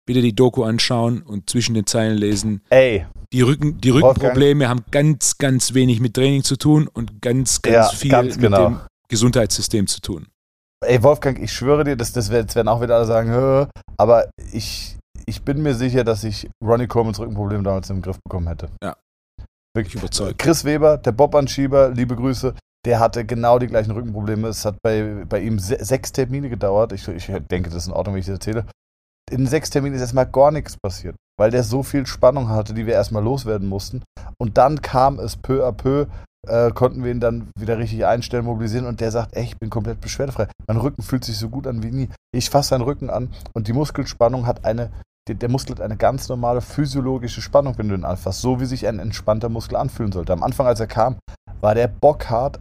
bitte 0.06 0.22
die 0.22 0.34
Doku 0.34 0.64
anschauen 0.64 1.22
und 1.22 1.50
zwischen 1.50 1.76
den 1.76 1.86
Zeilen 1.86 2.18
lesen. 2.18 2.62
Ey. 2.70 3.06
Die, 3.32 3.42
Rücken, 3.42 3.80
die 3.80 3.92
Rückenprobleme 3.92 4.68
haben 4.68 4.84
ganz, 4.90 5.38
ganz 5.38 5.74
wenig 5.74 6.00
mit 6.00 6.16
Training 6.16 6.44
zu 6.44 6.56
tun 6.56 6.88
und 6.88 7.22
ganz, 7.22 7.62
ganz 7.62 7.92
ja, 7.92 7.98
viel 7.98 8.12
ganz 8.12 8.38
genau. 8.40 8.70
mit 8.70 8.80
dem 8.80 8.88
Gesundheitssystem 9.10 9.88
zu 9.88 10.02
tun. 10.02 10.28
Ey, 10.84 11.04
Wolfgang, 11.04 11.38
ich 11.40 11.52
schwöre 11.52 11.84
dir, 11.84 11.96
das, 11.96 12.14
das 12.14 12.32
werden 12.32 12.68
auch 12.68 12.82
wieder 12.82 12.96
alle 12.96 13.06
sagen, 13.06 13.68
aber 13.98 14.30
ich, 14.52 14.98
ich 15.26 15.44
bin 15.44 15.62
mir 15.62 15.76
sicher, 15.76 16.04
dass 16.04 16.24
ich 16.24 16.50
Ronnie 16.64 16.88
Colemans 16.88 17.20
Rückenproblem 17.20 17.64
damals 17.64 17.90
im 17.90 18.02
Griff 18.02 18.18
bekommen 18.24 18.48
hätte. 18.48 18.70
Ja. 18.82 18.96
Wirklich 19.76 19.96
überzeugt. 19.96 20.40
Chris 20.40 20.64
Weber, 20.64 20.98
der 20.98 21.12
Bob-Anschieber, 21.12 21.90
liebe 21.90 22.16
Grüße, 22.16 22.56
der 22.86 23.00
hatte 23.00 23.26
genau 23.26 23.60
die 23.60 23.68
gleichen 23.68 23.92
Rückenprobleme. 23.92 24.48
Es 24.48 24.66
hat 24.66 24.78
bei, 24.82 25.26
bei 25.28 25.40
ihm 25.42 25.60
se 25.60 25.78
sechs 25.84 26.12
Termine 26.12 26.50
gedauert. 26.50 26.94
Ich, 26.94 27.08
ich 27.08 27.26
denke, 27.52 27.70
das 27.70 27.84
ist 27.84 27.88
in 27.88 27.94
Ordnung, 27.94 28.16
wenn 28.16 28.22
ich 28.22 28.28
das 28.28 28.36
erzähle. 28.36 28.66
In 29.32 29.46
sechs 29.46 29.70
Terminen 29.70 29.96
ist 29.96 30.02
erstmal 30.02 30.26
gar 30.26 30.52
nichts 30.52 30.76
passiert, 30.78 31.16
weil 31.38 31.52
der 31.52 31.64
so 31.64 31.84
viel 31.84 32.08
Spannung 32.08 32.50
hatte, 32.50 32.74
die 32.74 32.88
wir 32.88 32.94
erstmal 32.94 33.24
loswerden 33.24 33.68
mussten. 33.68 34.02
Und 34.40 34.58
dann 34.58 34.82
kam 34.82 35.20
es 35.20 35.36
peu 35.36 35.68
à 35.68 35.72
peu, 35.72 36.08
äh, 36.48 36.72
konnten 36.72 37.04
wir 37.04 37.12
ihn 37.12 37.20
dann 37.20 37.50
wieder 37.58 37.78
richtig 37.78 38.06
einstellen, 38.06 38.46
mobilisieren 38.46 38.88
und 38.88 39.02
der 39.02 39.12
sagt, 39.12 39.36
ey, 39.36 39.44
ich 39.44 39.58
bin 39.60 39.70
komplett 39.70 40.02
beschwerdefrei. 40.02 40.48
Mein 40.68 40.78
Rücken 40.78 41.04
fühlt 41.04 41.26
sich 41.26 41.38
so 41.38 41.50
gut 41.50 41.68
an 41.68 41.84
wie 41.84 41.92
nie. 41.92 42.10
Ich 42.34 42.50
fasse 42.50 42.70
seinen 42.70 42.82
Rücken 42.82 43.10
an 43.10 43.30
und 43.54 43.68
die 43.68 43.74
Muskelspannung 43.74 44.48
hat 44.48 44.66
eine, 44.66 44.92
der, 45.28 45.36
der 45.36 45.50
Muskel 45.50 45.76
hat 45.76 45.82
eine 45.82 45.98
ganz 45.98 46.28
normale 46.28 46.62
physiologische 46.62 47.42
Spannung, 47.42 47.78
wenn 47.78 47.90
du 47.90 47.96
ihn 47.96 48.06
anfasst, 48.06 48.42
so 48.42 48.60
wie 48.60 48.66
sich 48.66 48.88
ein 48.88 48.98
entspannter 48.98 49.50
Muskel 49.50 49.76
anfühlen 49.76 50.12
sollte. 50.12 50.34
Am 50.34 50.42
Anfang, 50.42 50.66
als 50.66 50.80
er 50.80 50.88
kam, 50.88 51.18
war 51.62 51.76
der 51.76 51.88
bockhart, 51.88 52.60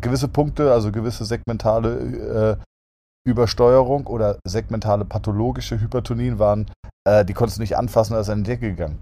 gewisse 0.00 0.28
Punkte, 0.28 0.72
also 0.72 0.92
gewisse 0.92 1.24
segmentale 1.24 2.56
äh, 2.58 3.28
Übersteuerung 3.28 4.06
oder 4.06 4.38
segmentale 4.46 5.04
pathologische 5.04 5.80
Hypertonien 5.80 6.38
waren, 6.38 6.70
äh, 7.06 7.24
die 7.24 7.34
konntest 7.34 7.58
du 7.58 7.62
nicht 7.62 7.76
anfassen, 7.76 8.14
da 8.14 8.20
ist 8.20 8.28
in 8.28 8.44
die 8.44 8.50
Decke 8.50 8.70
gegangen. 8.70 9.00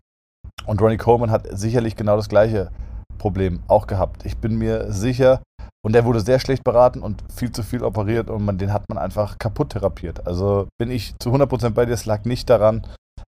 Und 0.66 0.81
Ronnie 0.81 0.97
Coleman 0.97 1.31
hat 1.31 1.47
sicherlich 1.51 1.97
genau 1.97 2.16
das 2.16 2.29
gleiche 2.29 2.70
Problem 3.18 3.61
auch 3.68 3.87
gehabt. 3.87 4.27
Ich 4.27 4.37
bin 4.39 4.57
mir 4.57 4.93
sicher, 4.93 5.41
und 5.85 5.93
der 5.93 6.05
wurde 6.05 6.20
sehr 6.20 6.41
schlecht 6.41 6.64
beraten 6.64 7.01
und 7.01 7.22
viel 7.33 7.53
zu 7.53 7.62
viel 7.62 7.85
operiert 7.85 8.29
und 8.29 8.45
man, 8.45 8.59
den 8.59 8.72
hat 8.72 8.85
man 8.89 8.99
einfach 8.99 9.39
kaputt 9.39 9.70
therapiert. 9.70 10.27
Also 10.27 10.66
bin 10.79 10.91
ich 10.91 11.14
zu 11.20 11.31
100% 11.31 11.70
bei 11.70 11.87
dir, 11.87 11.93
es 11.93 12.07
lag 12.07 12.24
nicht 12.24 12.51
daran, 12.51 12.85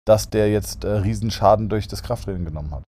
dass 0.06 0.30
der 0.30 0.52
jetzt 0.52 0.84
äh, 0.84 0.90
Riesenschaden 0.90 1.70
durch 1.70 1.88
das 1.88 2.04
Krafttraining 2.04 2.46
genommen 2.46 2.72
hat. 2.72 2.84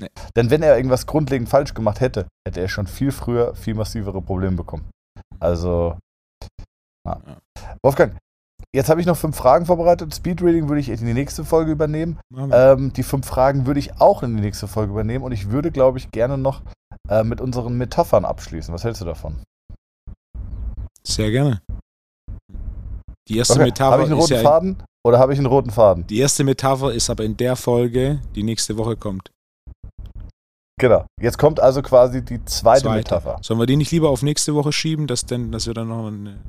Nee. 0.00 0.10
Denn 0.34 0.50
wenn 0.50 0.62
er 0.62 0.76
irgendwas 0.76 1.06
grundlegend 1.06 1.48
falsch 1.48 1.74
gemacht 1.74 2.00
hätte, 2.00 2.26
hätte 2.46 2.60
er 2.60 2.68
schon 2.68 2.86
viel 2.86 3.12
früher 3.12 3.54
viel 3.54 3.74
massivere 3.74 4.20
Probleme 4.20 4.56
bekommen. 4.56 4.90
Also, 5.38 5.98
ja. 7.06 7.20
Wolfgang, 7.82 8.16
jetzt 8.74 8.90
habe 8.90 9.00
ich 9.00 9.06
noch 9.06 9.16
fünf 9.16 9.36
Fragen 9.36 9.66
vorbereitet. 9.66 10.14
Speedreading 10.14 10.68
würde 10.68 10.80
ich 10.80 10.88
in 10.88 11.06
die 11.06 11.14
nächste 11.14 11.44
Folge 11.44 11.72
übernehmen. 11.72 12.18
Ähm, 12.50 12.92
die 12.92 13.02
fünf 13.02 13.26
Fragen 13.26 13.66
würde 13.66 13.80
ich 13.80 14.00
auch 14.00 14.22
in 14.22 14.36
die 14.36 14.42
nächste 14.42 14.66
Folge 14.66 14.92
übernehmen 14.92 15.24
und 15.24 15.32
ich 15.32 15.50
würde, 15.50 15.70
glaube 15.70 15.98
ich, 15.98 16.10
gerne 16.10 16.38
noch 16.38 16.62
äh, 17.08 17.22
mit 17.22 17.40
unseren 17.40 17.76
Metaphern 17.78 18.24
abschließen. 18.24 18.74
Was 18.74 18.84
hältst 18.84 19.00
du 19.00 19.04
davon? 19.04 19.42
Sehr 21.06 21.30
gerne. 21.30 21.60
Die 23.28 23.38
erste 23.38 23.54
okay. 23.54 23.64
Metapher 23.64 23.92
habe 23.92 24.02
ich 24.02 24.10
einen 24.10 24.20
roten 24.20 24.34
ja 24.34 24.42
Faden 24.42 24.82
oder 25.06 25.18
habe 25.18 25.32
ich 25.32 25.38
einen 25.38 25.46
roten 25.46 25.70
Faden? 25.70 26.06
Die 26.06 26.18
erste 26.18 26.44
Metapher 26.44 26.92
ist 26.92 27.08
aber 27.08 27.24
in 27.24 27.36
der 27.36 27.56
Folge, 27.56 28.20
die 28.34 28.42
nächste 28.42 28.76
Woche 28.76 28.96
kommt. 28.96 29.30
Genau. 30.80 31.06
Jetzt 31.20 31.38
kommt 31.38 31.60
also 31.60 31.82
quasi 31.82 32.24
die 32.24 32.44
zweite, 32.44 32.82
zweite, 32.82 32.96
Metapher. 32.96 33.38
Sollen 33.42 33.60
wir 33.60 33.66
die 33.66 33.76
nicht 33.76 33.92
lieber 33.92 34.10
auf 34.10 34.22
nächste 34.22 34.54
Woche 34.54 34.72
schieben, 34.72 35.06
dass, 35.06 35.24
denn, 35.24 35.52
dass 35.52 35.66
wir 35.66 35.74
dann 35.74 35.88
noch 35.88 36.08
eine. 36.08 36.40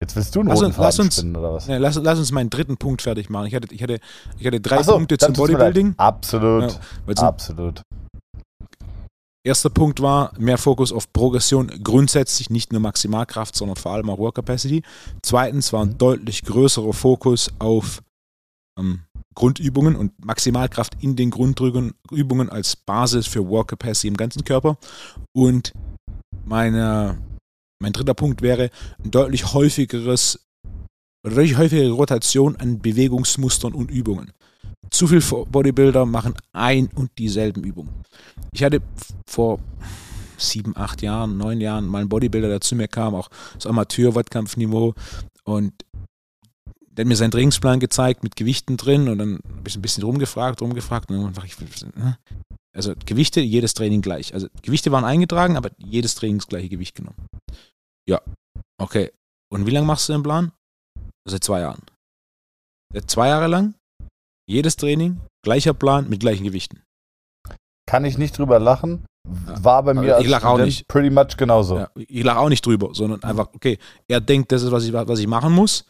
Jetzt 0.00 0.14
willst 0.14 0.36
du 0.36 0.40
einen 0.40 0.50
lass, 0.50 0.60
roten 0.60 0.72
Faden 0.72 0.84
lass 0.84 0.98
uns, 1.00 1.16
spinnen, 1.16 1.36
oder 1.36 1.54
was? 1.54 1.66
Ne, 1.66 1.78
lass, 1.78 1.96
lass, 1.96 2.18
uns 2.20 2.30
meinen 2.30 2.50
dritten 2.50 2.76
Punkt 2.76 3.02
fertig 3.02 3.28
machen. 3.30 3.46
Ich 3.46 3.54
hatte, 3.56 3.74
ich 3.74 3.82
hatte, 3.82 3.98
ich 4.38 4.46
hatte 4.46 4.60
drei 4.60 4.82
so, 4.84 4.92
Punkte 4.92 5.18
zum 5.18 5.32
Bodybuilding. 5.32 5.94
Absolut. 5.96 6.78
Ja, 7.08 7.22
Absolut. 7.22 7.82
Erster 9.44 9.70
Punkt 9.70 10.00
war 10.00 10.32
mehr 10.38 10.58
Fokus 10.58 10.92
auf 10.92 11.12
Progression 11.12 11.68
grundsätzlich, 11.82 12.50
nicht 12.50 12.70
nur 12.70 12.80
Maximalkraft, 12.80 13.56
sondern 13.56 13.76
vor 13.76 13.92
allem 13.92 14.10
auch 14.10 14.18
Work 14.18 14.36
Capacity. 14.36 14.82
Zweitens 15.22 15.72
war 15.72 15.82
ein 15.82 15.90
mhm. 15.90 15.98
deutlich 15.98 16.44
größerer 16.44 16.92
Fokus 16.92 17.50
auf 17.58 18.02
ähm, 18.78 19.04
Grundübungen 19.38 19.94
und 19.94 20.12
Maximalkraft 20.24 20.96
in 21.00 21.14
den 21.14 21.30
Grundübungen 21.30 22.48
als 22.48 22.74
Basis 22.74 23.28
für 23.28 23.48
Work 23.48 23.68
Capacity 23.68 24.08
im 24.08 24.16
ganzen 24.16 24.42
Körper. 24.42 24.78
Und 25.32 25.72
meine, 26.44 27.18
mein 27.80 27.92
dritter 27.92 28.14
Punkt 28.14 28.42
wäre 28.42 28.70
ein 29.04 29.12
deutlich 29.12 29.54
häufigeres 29.54 30.40
oder 31.24 31.36
deutlich 31.36 31.56
häufigere 31.56 31.92
Rotation 31.92 32.56
an 32.56 32.80
Bewegungsmustern 32.80 33.74
und 33.74 33.92
Übungen. 33.92 34.32
Zu 34.90 35.06
viele 35.06 35.20
Bodybuilder 35.20 36.04
machen 36.04 36.34
ein 36.52 36.88
und 36.96 37.12
dieselben 37.16 37.62
Übungen. 37.62 37.94
Ich 38.52 38.64
hatte 38.64 38.82
vor 39.30 39.60
sieben, 40.36 40.76
acht 40.76 41.00
Jahren, 41.00 41.38
neun 41.38 41.60
Jahren 41.60 41.86
mal 41.86 42.00
einen 42.00 42.08
Bodybuilder, 42.08 42.48
der 42.48 42.60
zu 42.60 42.74
mir 42.74 42.88
kam, 42.88 43.14
auch 43.14 43.28
so 43.56 43.68
Amateur-Wettkampfniveau 43.68 44.94
und 45.44 45.74
der 46.98 47.04
hat 47.04 47.08
mir 47.08 47.16
seinen 47.16 47.30
Trainingsplan 47.30 47.78
gezeigt 47.78 48.24
mit 48.24 48.34
Gewichten 48.34 48.76
drin 48.76 49.08
und 49.08 49.18
dann 49.18 49.38
habe 49.56 49.68
ich 49.68 49.76
ein 49.76 49.82
bisschen 49.82 50.02
rumgefragt, 50.02 50.60
rumgefragt 50.60 51.08
und 51.12 51.32
dann 51.32 51.44
ich, 51.44 51.56
ne? 51.94 52.18
also 52.76 52.92
Gewichte, 53.06 53.40
jedes 53.40 53.72
Training 53.74 54.02
gleich. 54.02 54.34
Also 54.34 54.48
Gewichte 54.62 54.90
waren 54.90 55.04
eingetragen, 55.04 55.56
aber 55.56 55.70
jedes 55.78 56.16
Training 56.16 56.38
das 56.38 56.48
gleiche 56.48 56.68
Gewicht 56.68 56.96
genommen. 56.96 57.28
Ja, 58.08 58.20
okay. 58.82 59.12
Und 59.48 59.64
wie 59.66 59.70
lange 59.70 59.86
machst 59.86 60.08
du 60.08 60.12
den 60.12 60.24
Plan? 60.24 60.50
Seit 61.24 61.44
zwei 61.44 61.60
Jahren. 61.60 61.82
Seit 62.92 63.08
zwei 63.08 63.28
Jahre 63.28 63.46
lang, 63.46 63.74
jedes 64.48 64.74
Training, 64.74 65.20
gleicher 65.44 65.74
Plan 65.74 66.08
mit 66.08 66.18
gleichen 66.18 66.42
Gewichten. 66.42 66.82
Kann 67.88 68.04
ich 68.04 68.18
nicht 68.18 68.36
drüber 68.36 68.58
lachen. 68.58 69.04
War 69.24 69.84
bei 69.84 69.94
mir 69.94 70.18
ich 70.18 70.34
als 70.34 70.44
auch 70.44 70.58
nicht. 70.58 70.88
pretty 70.88 71.10
much 71.10 71.36
genauso. 71.36 71.78
Ja, 71.78 71.90
ich 71.94 72.24
lache 72.24 72.40
auch 72.40 72.48
nicht 72.48 72.66
drüber, 72.66 72.90
sondern 72.92 73.22
einfach, 73.22 73.50
okay, 73.54 73.78
er 74.08 74.20
denkt, 74.20 74.50
das 74.50 74.62
ist, 74.62 74.72
was 74.72 74.84
ich, 74.84 74.92
was 74.92 75.20
ich 75.20 75.28
machen 75.28 75.52
muss. 75.52 75.84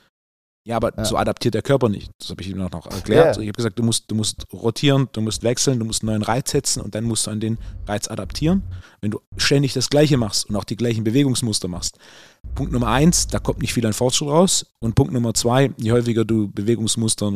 Ja, 0.65 0.77
aber 0.77 0.93
ja. 0.97 1.05
so 1.05 1.17
adaptiert 1.17 1.55
der 1.55 1.63
Körper 1.63 1.89
nicht. 1.89 2.11
Das 2.19 2.29
habe 2.31 2.43
ich 2.43 2.51
ihm 2.51 2.59
noch 2.59 2.71
erklärt. 2.73 3.37
Yeah. 3.37 3.43
Ich 3.43 3.49
habe 3.49 3.57
gesagt, 3.57 3.79
du 3.79 3.83
musst, 3.83 4.11
du 4.11 4.15
musst 4.15 4.47
rotieren, 4.53 5.09
du 5.13 5.23
musst 5.23 5.43
wechseln, 5.43 5.79
du 5.79 5.87
musst 5.87 6.03
einen 6.03 6.11
neuen 6.11 6.23
Reiz 6.23 6.51
setzen 6.51 6.83
und 6.83 6.95
dann 6.95 7.05
musst 7.05 7.27
du 7.27 7.31
an 7.31 7.41
den 7.41 7.57
Reiz 7.87 8.09
adaptieren. 8.09 8.63
Wenn 9.01 9.11
du 9.11 9.21
ständig 9.39 9.73
das 9.73 9.89
Gleiche 9.89 10.19
machst 10.19 10.49
und 10.49 10.57
auch 10.57 10.65
die 10.65 10.77
gleichen 10.77 11.05
Bewegungsmuster 11.05 11.69
machst. 11.69 11.99
Punkt 12.55 12.73
Nummer 12.73 12.89
eins, 12.89 13.29
da 13.29 13.39
kommt 13.39 13.61
nicht 13.61 13.73
viel 13.73 13.87
an 13.87 13.95
Fortschritt 13.95 14.29
raus. 14.29 14.67
Und 14.81 14.95
Punkt 14.95 15.13
Nummer 15.13 15.33
zwei, 15.33 15.71
je 15.79 15.93
häufiger 15.93 16.25
du 16.25 16.49
Bewegungsmuster 16.49 17.33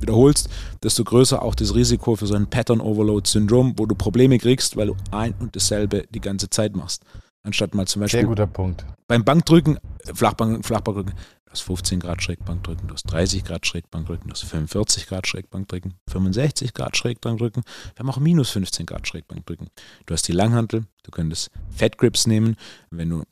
wiederholst, 0.00 0.48
desto 0.82 1.04
größer 1.04 1.40
auch 1.40 1.54
das 1.54 1.74
Risiko 1.74 2.16
für 2.16 2.26
so 2.26 2.34
ein 2.34 2.50
Pattern 2.50 2.80
Overload 2.80 3.28
Syndrom, 3.28 3.74
wo 3.76 3.86
du 3.86 3.94
Probleme 3.94 4.38
kriegst, 4.38 4.76
weil 4.76 4.88
du 4.88 4.96
ein 5.10 5.34
und 5.38 5.54
dasselbe 5.54 6.06
die 6.10 6.20
ganze 6.20 6.50
Zeit 6.50 6.74
machst. 6.74 7.04
Anstatt 7.44 7.74
mal 7.74 7.86
zum 7.86 8.00
Beispiel. 8.00 8.20
Sehr 8.20 8.28
guter 8.28 8.46
Punkt. 8.46 8.84
Beim 9.08 9.24
Bankdrücken, 9.24 9.78
Flachbank, 10.14 10.64
Flachbankdrücken, 10.64 11.14
Du 11.52 11.56
hast 11.56 11.64
15 11.64 12.00
Grad 12.00 12.22
Schrägbankdrücken, 12.22 12.88
du 12.88 12.94
hast 12.94 13.02
30 13.12 13.44
Grad 13.44 13.66
Schrägbankdrücken, 13.66 14.26
du 14.26 14.32
hast 14.32 14.44
45 14.44 15.06
Grad 15.06 15.26
Schrägbankdrücken, 15.26 15.92
65 16.08 16.72
Grad 16.72 16.96
Schrägbankdrücken. 16.96 17.62
Wir 17.94 17.98
haben 17.98 18.08
auch 18.08 18.16
minus 18.16 18.48
15 18.52 18.86
Grad 18.86 19.06
Schrägbankdrücken. 19.06 19.68
Du 20.06 20.14
hast 20.14 20.26
die 20.26 20.32
Langhantel, 20.32 20.86
du 21.02 21.10
könntest 21.10 21.50
Fat 21.68 21.98
Grips 21.98 22.26
nehmen. 22.26 22.56
Wenn 22.90 23.10
du 23.10 23.24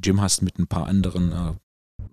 Gym 0.00 0.22
hast 0.22 0.40
mit 0.40 0.58
ein 0.58 0.66
paar 0.66 0.86
anderen, 0.86 1.32
äh, 1.32 1.52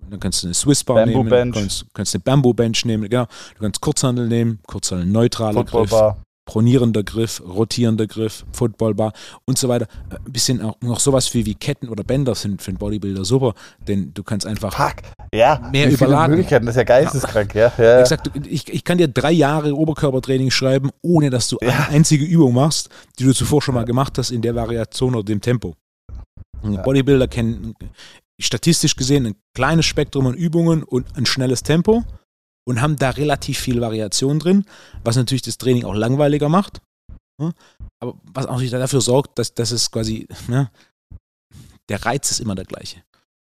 dann 0.10 0.20
kannst 0.20 0.44
du 0.44 0.48
eine 0.48 0.54
Swiss 0.54 0.84
Bar 0.84 0.98
Bamboo 0.98 1.20
nehmen, 1.20 1.30
Bench. 1.30 1.56
kannst, 1.56 1.86
kannst 1.94 2.14
eine 2.14 2.24
Bamboo 2.24 2.54
Bench 2.54 2.84
nehmen, 2.84 3.10
genau. 3.10 3.28
Du 3.56 3.62
kannst 3.62 3.80
Kurzhandel 3.80 4.28
nehmen, 4.28 4.60
Kurzhandel 4.68 5.08
neutraler 5.08 5.64
Griff. 5.64 5.92
Bar 5.92 6.18
pronierender 6.46 7.04
Griff, 7.04 7.42
rotierender 7.46 8.08
Griff, 8.08 8.46
Footballbar 8.52 9.14
und 9.46 9.58
so 9.58 9.70
weiter. 9.70 9.88
Ein 10.10 10.32
bisschen 10.32 10.62
auch 10.62 10.76
noch 10.82 11.00
sowas 11.00 11.34
wie, 11.34 11.46
wie 11.46 11.56
Ketten 11.56 11.90
oder 11.90 12.04
Bänder 12.04 12.36
sind 12.36 12.62
für 12.62 12.70
einen 12.70 12.78
Bodybuilder 12.78 13.26
super, 13.26 13.54
denn 13.88 14.14
du 14.14 14.24
kannst 14.24 14.46
einfach 14.46 14.76
Fuck. 14.76 15.04
Ja, 15.34 15.70
mehr 15.72 15.90
wie 15.90 15.94
überladen. 15.94 16.32
Möglichkeiten, 16.32 16.66
das 16.66 16.76
ist 16.76 16.80
ja 16.80 16.84
geisteskrank, 16.84 17.56
ja. 17.56 17.72
ja. 17.78 18.02
Ich, 18.02 18.08
sag, 18.08 18.22
ich, 18.46 18.72
ich, 18.74 18.84
kann 18.84 18.98
dir 18.98 19.08
drei 19.08 19.32
Jahre 19.32 19.74
Oberkörpertraining 19.74 20.52
schreiben, 20.52 20.90
ohne 21.02 21.30
dass 21.30 21.48
du 21.48 21.58
ja. 21.62 21.70
eine 21.70 21.90
einzige 21.90 22.26
Übung 22.26 22.54
machst, 22.54 22.90
die 23.20 23.24
du 23.24 23.34
zuvor 23.34 23.62
schon 23.62 23.76
mal 23.76 23.86
gemacht 23.86 24.18
hast 24.18 24.32
in 24.32 24.42
der 24.42 24.56
Variation 24.56 25.16
oder 25.16 25.24
dem 25.24 25.42
Tempo. 25.42 25.76
Ja. 26.64 26.82
Bodybuilder 26.82 27.28
kennen 27.28 27.74
statistisch 28.40 28.96
gesehen 28.96 29.26
ein 29.26 29.36
kleines 29.54 29.86
Spektrum 29.86 30.28
an 30.28 30.34
Übungen 30.34 30.84
und 30.84 31.06
ein 31.16 31.26
schnelles 31.26 31.64
Tempo 31.64 32.04
und 32.66 32.82
haben 32.82 32.96
da 32.96 33.10
relativ 33.12 33.60
viel 33.60 33.82
Variation 33.82 34.40
drin, 34.40 34.66
was 35.04 35.16
natürlich 35.16 35.42
das 35.42 35.58
Training 35.58 35.86
auch 35.86 35.96
langweiliger 35.96 36.50
macht. 36.50 36.82
Ne? 37.40 37.54
Aber 38.00 38.16
was 38.34 38.46
auch 38.46 38.62
dafür 38.62 39.02
sorgt, 39.02 39.40
dass, 39.40 39.54
dass 39.54 39.72
es 39.72 39.92
quasi, 39.92 40.28
ne, 40.48 40.70
der 41.90 42.06
Reiz 42.06 42.32
ist 42.32 42.40
immer 42.40 42.56
der 42.56 42.66
gleiche. 42.66 43.04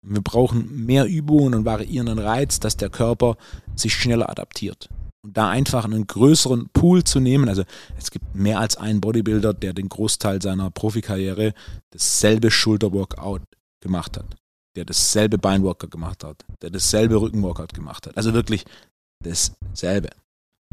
Wir 0.05 0.21
brauchen 0.21 0.85
mehr 0.85 1.05
Übungen 1.05 1.53
und 1.53 1.65
variierenden 1.65 2.19
Reiz, 2.19 2.59
dass 2.59 2.75
der 2.75 2.89
Körper 2.89 3.37
sich 3.75 3.93
schneller 3.93 4.29
adaptiert. 4.29 4.89
Und 5.23 5.37
da 5.37 5.49
einfach 5.49 5.85
einen 5.85 6.05
größeren 6.05 6.69
Pool 6.73 7.05
zu 7.05 7.21
nehmen, 7.21 7.47
also 7.47 7.63
es 7.97 8.11
gibt 8.11 8.35
mehr 8.35 8.59
als 8.59 8.75
einen 8.75 8.99
Bodybuilder, 8.99 9.53
der 9.53 9.71
den 9.71 9.87
Großteil 9.87 10.41
seiner 10.41 10.69
Profikarriere 10.71 11.53
dasselbe 11.91 12.51
Schulterworkout 12.51 13.43
gemacht 13.81 14.17
hat. 14.17 14.35
der 14.75 14.85
dasselbe 14.85 15.37
Beinworkout 15.37 15.91
gemacht 15.91 16.23
hat, 16.23 16.45
der 16.63 16.71
dasselbe 16.71 17.21
Rückenworkout 17.21 17.73
gemacht 17.73 18.07
hat. 18.07 18.17
Also 18.17 18.33
wirklich 18.33 18.65
dasselbe. 19.23 20.09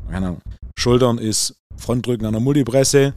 Keine 0.09 0.27
Ahnung. 0.27 0.43
Schultern 0.77 1.19
ist 1.19 1.57
Frontdrücken 1.77 2.27
an 2.27 2.33
der 2.33 2.41
Multipresse, 2.41 3.15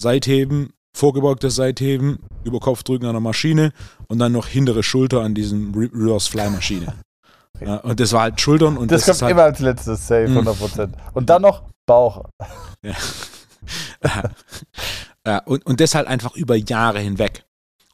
Seitheben, 0.00 0.72
vorgebeugtes 0.96 1.56
Seitheben, 1.56 2.18
Überkopfdrücken 2.44 3.06
an 3.06 3.14
der 3.14 3.20
Maschine 3.20 3.72
und 4.08 4.18
dann 4.18 4.32
noch 4.32 4.46
hintere 4.46 4.82
Schulter 4.82 5.22
an 5.22 5.34
diesem 5.34 5.74
Reverse 5.74 6.30
Fly 6.30 6.50
Maschine. 6.50 6.94
Ja, 7.60 7.76
und 7.76 8.00
das 8.00 8.12
war 8.12 8.22
halt 8.22 8.40
Schultern 8.40 8.76
und 8.76 8.90
das, 8.90 9.04
das 9.04 9.18
kommt 9.18 9.22
halt, 9.22 9.32
immer 9.32 9.42
als 9.44 9.60
letztes, 9.60 10.06
safe, 10.06 10.26
100%. 10.26 10.90
Und 11.14 11.30
dann 11.30 11.42
noch 11.42 11.62
Bauch. 11.86 12.24
Ja. 14.04 14.30
ja, 15.26 15.38
und, 15.46 15.64
und 15.64 15.80
das 15.80 15.94
halt 15.94 16.06
einfach 16.06 16.36
über 16.36 16.54
Jahre 16.54 16.98
hinweg. 17.00 17.46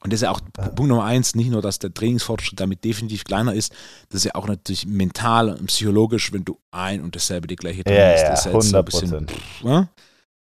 Und 0.03 0.11
das 0.11 0.19
ist 0.19 0.23
ja 0.23 0.31
auch 0.31 0.41
Punkt 0.53 0.89
Nummer 0.89 1.05
eins, 1.05 1.35
nicht 1.35 1.51
nur, 1.51 1.61
dass 1.61 1.77
der 1.77 1.93
Trainingsfortschritt 1.93 2.59
damit 2.59 2.83
definitiv 2.83 3.23
kleiner 3.23 3.53
ist, 3.53 3.71
das 4.09 4.21
ist 4.21 4.25
ja 4.25 4.35
auch 4.35 4.47
natürlich 4.47 4.87
mental 4.87 5.49
und 5.49 5.67
psychologisch, 5.67 6.33
wenn 6.33 6.43
du 6.43 6.57
ein 6.71 7.01
und 7.01 7.15
dasselbe 7.15 7.47
die 7.47 7.55
gleiche 7.55 7.83
trainierst. 7.83 8.23
Ja, 8.23 8.29
ja, 8.29 8.31
das 8.31 8.45
ist 8.45 8.53
100%. 8.53 8.61
So 8.61 8.77
ein 8.77 8.85
bisschen, 8.85 9.27
ja? 9.63 9.89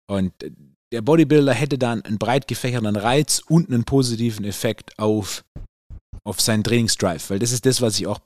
Und 0.09 0.33
der 0.93 1.01
Bodybuilder 1.01 1.53
hätte 1.53 1.77
dann 1.77 2.01
einen 2.03 2.17
breit 2.17 2.47
gefächerten 2.47 2.95
Reiz 2.95 3.41
und 3.47 3.69
einen 3.69 3.83
positiven 3.83 4.45
Effekt 4.45 4.97
auf, 4.99 5.43
auf 6.23 6.39
seinen 6.39 6.63
Trainingsdrive, 6.63 7.29
weil 7.29 7.39
das 7.39 7.51
ist 7.51 7.65
das, 7.65 7.81
was 7.81 7.99
ich 7.99 8.07
auch 8.07 8.19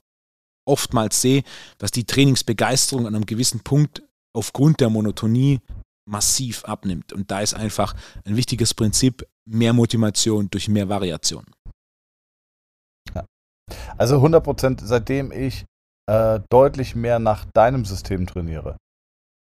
oftmals 0.64 1.20
sehe, 1.20 1.42
dass 1.78 1.90
die 1.90 2.04
Trainingsbegeisterung 2.04 3.06
an 3.06 3.14
einem 3.14 3.26
gewissen 3.26 3.60
Punkt 3.60 4.02
aufgrund 4.32 4.80
der 4.80 4.90
Monotonie 4.90 5.60
massiv 6.08 6.64
abnimmt. 6.64 7.12
Und 7.12 7.30
da 7.30 7.40
ist 7.40 7.54
einfach 7.54 7.94
ein 8.24 8.36
wichtiges 8.36 8.74
Prinzip 8.74 9.26
mehr 9.48 9.72
Motivation 9.72 10.48
durch 10.50 10.68
mehr 10.68 10.88
Variation. 10.88 11.44
Also 13.96 14.16
100 14.16 14.42
Prozent, 14.42 14.80
seitdem 14.84 15.32
ich 15.32 15.64
äh, 16.08 16.40
deutlich 16.50 16.94
mehr 16.94 17.18
nach 17.18 17.44
deinem 17.54 17.84
System 17.84 18.26
trainiere, 18.26 18.76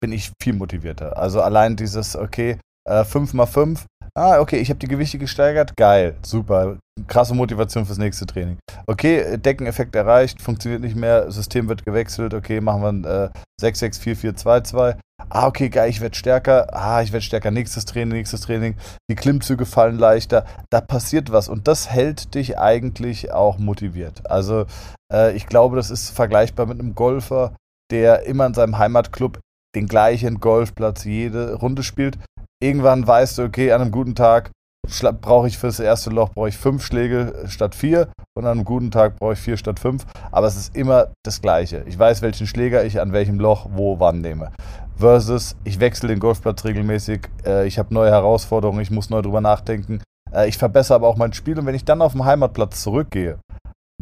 bin 0.00 0.12
ich 0.12 0.32
viel 0.42 0.54
motivierter. 0.54 1.16
Also 1.16 1.40
allein 1.40 1.76
dieses, 1.76 2.16
okay, 2.16 2.58
äh, 2.88 3.02
5x5, 3.02 3.84
ah, 4.14 4.40
okay, 4.40 4.58
ich 4.58 4.70
habe 4.70 4.78
die 4.78 4.88
Gewichte 4.88 5.18
gesteigert, 5.18 5.76
geil, 5.76 6.16
super, 6.22 6.78
krasse 7.06 7.34
Motivation 7.34 7.86
fürs 7.86 7.98
nächste 7.98 8.26
Training. 8.26 8.58
Okay, 8.86 9.36
Deckeneffekt 9.38 9.94
erreicht, 9.94 10.42
funktioniert 10.42 10.82
nicht 10.82 10.96
mehr, 10.96 11.30
System 11.30 11.68
wird 11.68 11.84
gewechselt, 11.84 12.34
okay, 12.34 12.60
machen 12.60 13.04
wir 13.04 13.32
äh, 13.60 13.64
6-6-4-4-2-2. 13.64 14.96
Ah, 15.30 15.46
okay, 15.46 15.68
geil, 15.68 15.90
ich 15.90 16.00
werde 16.00 16.16
stärker. 16.16 16.68
Ah, 16.72 17.02
ich 17.02 17.12
werde 17.12 17.24
stärker. 17.24 17.50
Nächstes 17.50 17.84
Training, 17.84 18.16
nächstes 18.16 18.40
Training. 18.42 18.76
Die 19.10 19.14
Klimmzüge 19.14 19.66
fallen 19.66 19.98
leichter. 19.98 20.46
Da 20.70 20.80
passiert 20.80 21.32
was 21.32 21.48
und 21.48 21.68
das 21.68 21.90
hält 21.90 22.34
dich 22.34 22.58
eigentlich 22.58 23.32
auch 23.32 23.58
motiviert. 23.58 24.30
Also, 24.30 24.64
äh, 25.12 25.36
ich 25.36 25.46
glaube, 25.46 25.76
das 25.76 25.90
ist 25.90 26.10
vergleichbar 26.10 26.66
mit 26.66 26.80
einem 26.80 26.94
Golfer, 26.94 27.54
der 27.90 28.22
immer 28.24 28.46
in 28.46 28.54
seinem 28.54 28.78
Heimatclub 28.78 29.40
den 29.74 29.86
gleichen 29.86 30.40
Golfplatz 30.40 31.04
jede 31.04 31.54
Runde 31.54 31.82
spielt. 31.82 32.18
Irgendwann 32.60 33.06
weißt 33.06 33.38
du, 33.38 33.42
okay, 33.44 33.70
an 33.72 33.80
einem 33.80 33.92
guten 33.92 34.16
Tag 34.16 34.50
brauche 35.20 35.46
ich 35.46 35.58
für 35.58 35.68
das 35.68 35.80
erste 35.80 36.10
Loch 36.10 36.30
brauche 36.30 36.48
ich 36.48 36.56
fünf 36.56 36.84
Schläge 36.84 37.44
statt 37.46 37.74
vier 37.74 38.08
und 38.36 38.46
an 38.46 38.52
einem 38.58 38.64
guten 38.64 38.90
Tag 38.90 39.16
brauche 39.18 39.34
ich 39.34 39.38
vier 39.38 39.56
statt 39.56 39.78
fünf. 39.78 40.06
Aber 40.32 40.46
es 40.46 40.56
ist 40.56 40.74
immer 40.74 41.12
das 41.24 41.40
Gleiche. 41.40 41.84
Ich 41.86 41.96
weiß, 41.96 42.22
welchen 42.22 42.46
Schläger 42.46 42.84
ich 42.84 43.00
an 43.00 43.12
welchem 43.12 43.38
Loch 43.38 43.68
wo 43.74 44.00
wann 44.00 44.20
nehme. 44.20 44.50
Versus, 44.96 45.56
ich 45.62 45.78
wechsle 45.78 46.08
den 46.08 46.18
Golfplatz 46.18 46.64
regelmäßig, 46.64 47.28
äh, 47.46 47.66
ich 47.66 47.78
habe 47.78 47.94
neue 47.94 48.10
Herausforderungen, 48.10 48.80
ich 48.80 48.90
muss 48.90 49.10
neu 49.10 49.22
drüber 49.22 49.40
nachdenken. 49.40 50.02
Äh, 50.32 50.48
ich 50.48 50.58
verbessere 50.58 50.96
aber 50.96 51.06
auch 51.06 51.16
mein 51.16 51.32
Spiel 51.32 51.58
und 51.60 51.66
wenn 51.66 51.76
ich 51.76 51.84
dann 51.84 52.02
auf 52.02 52.12
den 52.12 52.24
Heimatplatz 52.24 52.82
zurückgehe, 52.82 53.38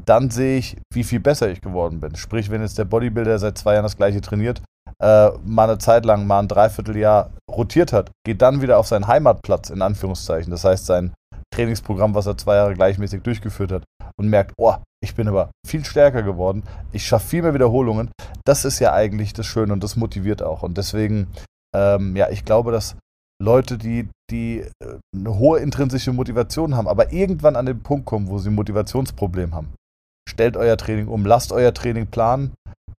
dann 0.03 0.31
sehe 0.31 0.59
ich, 0.59 0.77
wie 0.95 1.05
viel 1.05 1.21
besser 1.21 1.51
ich 1.51 1.61
geworden 1.61 2.01
bin. 2.01 2.17
Sprich, 2.17 2.51
wenn 2.51 2.63
jetzt 2.63 2.79
der 2.79 2.85
Bodybuilder 2.87 3.39
seit 3.39 3.59
zwei 3.59 3.75
Jahren 3.75 3.83
das 3.83 3.97
gleiche 3.97 4.23
trainiert, 4.23 4.63
äh, 5.03 5.31
mal 5.45 5.69
eine 5.69 5.79
Zeit 5.79 6.05
lang, 6.05 6.27
mal 6.27 6.41
ein 6.41 6.49
Dreivierteljahr 6.49 7.31
rotiert 7.51 7.93
hat, 7.93 8.11
geht 8.25 8.43
dann 8.43 8.63
wieder 8.63 8.79
auf 8.79 8.87
seinen 8.87 9.07
Heimatplatz, 9.07 9.71
in 9.71 9.83
Anführungszeichen. 9.83 10.51
Das 10.51 10.65
heißt, 10.65 10.87
sein 10.87 11.13
Trainingsprogramm, 11.55 12.15
was 12.15 12.27
er 12.27 12.37
zwei 12.37 12.57
Jahre 12.57 12.75
gleichmäßig 12.75 13.23
durchgeführt 13.23 13.73
hat, 13.73 13.85
und 14.19 14.29
merkt, 14.29 14.55
oh, 14.59 14.75
ich 15.03 15.15
bin 15.15 15.29
aber 15.29 15.51
viel 15.67 15.85
stärker 15.85 16.23
geworden, 16.23 16.63
ich 16.93 17.07
schaffe 17.07 17.29
viel 17.29 17.43
mehr 17.43 17.55
Wiederholungen. 17.55 18.11
Das 18.45 18.65
ist 18.65 18.79
ja 18.79 18.93
eigentlich 18.93 19.33
das 19.33 19.47
Schöne 19.47 19.73
und 19.73 19.85
das 19.85 19.97
motiviert 19.97 20.43
auch. 20.43 20.63
Und 20.63 20.79
deswegen, 20.79 21.29
ähm, 21.75 22.17
ja, 22.17 22.31
ich 22.31 22.45
glaube, 22.45 22.73
dass 22.73 22.97
Leute, 23.43 23.77
die, 23.77 24.09
die 24.31 24.61
äh, 24.61 24.99
eine 25.15 25.39
hohe 25.39 25.61
intrinsische 25.61 26.13
Motivation 26.13 26.75
haben, 26.75 26.89
aber 26.89 27.13
irgendwann 27.13 27.57
an 27.57 27.67
den 27.67 27.83
Punkt 27.83 28.07
kommen, 28.07 28.29
wo 28.29 28.39
sie 28.39 28.51
ein 28.51 28.55
Motivationsproblem 28.55 29.55
haben, 29.55 29.75
stellt 30.29 30.57
euer 30.57 30.77
Training 30.77 31.09
um, 31.09 31.27
lasst 31.27 31.53
euer 31.53 31.75
Training 31.75 32.07
planen. 32.07 32.55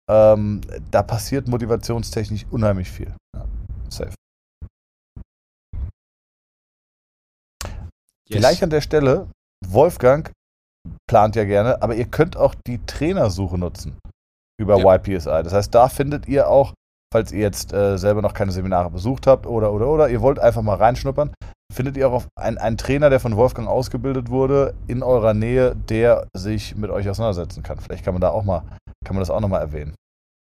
Ähm, 0.09 0.61
da 0.91 1.03
passiert 1.03 1.49
motivationstechnisch 1.49 2.47
unheimlich 2.51 2.91
viel. 2.91 3.13
Ja, 3.35 3.45
safe. 3.89 4.15
Yes. 8.29 8.39
Vielleicht 8.39 8.63
an 8.63 8.71
der 8.71 8.81
Stelle, 8.81 9.29
Wolfgang 9.67 10.31
plant 11.09 11.37
ja 11.37 11.45
gerne, 11.45 11.83
aber 11.83 11.95
ihr 11.95 12.07
könnt 12.07 12.37
auch 12.37 12.55
die 12.67 12.85
Trainersuche 12.87 13.59
nutzen 13.59 13.99
über 14.61 14.79
ja. 14.79 14.95
YPSI. 14.95 15.43
Das 15.43 15.53
heißt, 15.53 15.75
da 15.75 15.89
findet 15.89 16.27
ihr 16.27 16.49
auch, 16.49 16.75
falls 17.13 17.31
ihr 17.31 17.41
jetzt 17.41 17.73
äh, 17.73 17.99
selber 17.99 18.23
noch 18.23 18.35
keine 18.35 18.53
Seminare 18.53 18.91
besucht 18.91 19.27
habt 19.27 19.47
oder 19.47 19.73
oder 19.73 19.89
oder 19.89 20.09
ihr 20.09 20.23
wollt 20.23 20.39
einfach 20.39 20.63
mal 20.63 20.77
reinschnuppern, 20.77 21.33
findet 21.73 21.97
ihr 21.97 22.09
auch 22.09 22.25
einen, 22.37 22.59
einen 22.59 22.77
Trainer, 22.77 23.11
der 23.11 23.21
von 23.21 23.37
Wolfgang 23.37 23.69
ausgebildet 23.69 24.31
wurde, 24.31 24.75
in 24.87 25.03
eurer 25.03 25.35
Nähe, 25.35 25.77
der 25.77 26.27
sich 26.37 26.77
mit 26.77 26.91
euch 26.91 27.09
auseinandersetzen 27.09 27.63
kann. 27.63 27.79
Vielleicht 27.79 28.05
kann 28.05 28.15
man 28.15 28.21
da 28.21 28.31
auch 28.31 28.45
mal, 28.45 28.63
kann 29.07 29.15
man 29.15 29.21
das 29.21 29.31
auch 29.31 29.41
nochmal 29.41 29.61
erwähnen. 29.61 29.95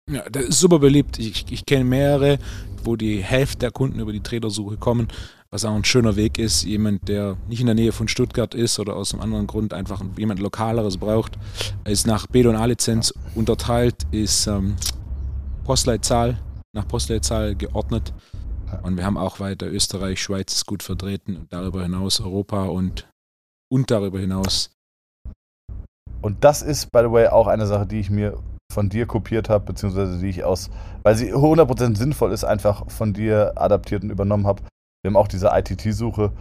Ja, 0.09 0.23
das 0.29 0.45
ist 0.45 0.59
super 0.59 0.79
beliebt. 0.79 1.19
Ich, 1.19 1.51
ich 1.51 1.65
kenne 1.65 1.83
mehrere, 1.83 2.37
wo 2.83 2.95
die 2.95 3.23
Hälfte 3.23 3.59
der 3.59 3.71
Kunden 3.71 3.99
über 3.99 4.11
die 4.11 4.21
Trainersuche 4.21 4.77
kommen, 4.77 5.07
was 5.49 5.65
auch 5.65 5.73
ein 5.73 5.83
schöner 5.83 6.15
Weg 6.15 6.37
ist. 6.37 6.63
Jemand, 6.63 7.07
der 7.07 7.37
nicht 7.47 7.59
in 7.59 7.65
der 7.65 7.75
Nähe 7.75 7.91
von 7.91 8.07
Stuttgart 8.07 8.53
ist 8.53 8.79
oder 8.79 8.95
aus 8.95 9.13
einem 9.13 9.23
anderen 9.23 9.47
Grund 9.47 9.73
einfach 9.73 10.03
jemand 10.17 10.39
Lokaleres 10.39 10.97
braucht, 10.97 11.37
ist 11.85 12.07
nach 12.07 12.27
B- 12.27 12.45
und 12.45 12.55
A-Lizenz 12.55 13.13
unterteilt, 13.35 13.95
ist 14.11 14.47
ähm, 14.47 14.75
Postleitzahl, 15.63 16.39
nach 16.73 16.87
Postleitzahl 16.87 17.55
geordnet. 17.55 18.13
Und 18.83 18.97
wir 18.97 19.05
haben 19.05 19.17
auch 19.17 19.39
weiter 19.39 19.67
Österreich, 19.67 20.21
Schweiz 20.21 20.53
ist 20.53 20.65
gut 20.65 20.83
vertreten 20.83 21.35
und 21.35 21.53
darüber 21.53 21.83
hinaus 21.83 22.21
Europa 22.21 22.65
und, 22.65 23.07
und 23.71 23.91
darüber 23.91 24.19
hinaus. 24.19 24.71
Und 26.21 26.43
das 26.43 26.61
ist, 26.61 26.91
by 26.91 26.99
the 26.99 27.11
way, 27.11 27.27
auch 27.27 27.47
eine 27.47 27.65
Sache, 27.65 27.87
die 27.87 27.99
ich 27.99 28.09
mir 28.09 28.37
von 28.71 28.89
dir 28.89 29.05
kopiert 29.05 29.49
habe, 29.49 29.65
beziehungsweise 29.65 30.19
die 30.19 30.29
ich 30.29 30.43
aus, 30.43 30.69
weil 31.03 31.15
sie 31.15 31.33
100% 31.33 31.95
sinnvoll 31.95 32.31
ist, 32.31 32.43
einfach 32.43 32.89
von 32.89 33.13
dir 33.13 33.53
adaptiert 33.55 34.03
und 34.03 34.09
übernommen 34.09 34.47
habe. 34.47 34.63
Wir 35.03 35.09
haben 35.09 35.17
auch 35.17 35.27
diese 35.27 35.49
ITT-Suche, 35.53 36.31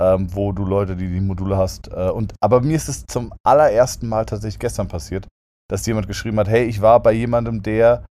ähm, 0.00 0.28
wo 0.34 0.52
du 0.52 0.64
Leute, 0.64 0.96
die 0.96 1.08
die 1.08 1.20
Module 1.20 1.56
hast. 1.56 1.88
Äh, 1.88 2.10
und, 2.10 2.34
aber 2.40 2.60
mir 2.60 2.76
ist 2.76 2.88
es 2.88 3.04
zum 3.06 3.32
allerersten 3.44 4.08
Mal 4.08 4.26
tatsächlich 4.26 4.58
gestern 4.58 4.88
passiert, 4.88 5.26
dass 5.68 5.86
jemand 5.86 6.06
geschrieben 6.06 6.38
hat, 6.38 6.48
hey, 6.48 6.64
ich 6.64 6.80
war 6.80 7.00
bei 7.00 7.12
jemandem, 7.12 7.62
der 7.62 8.04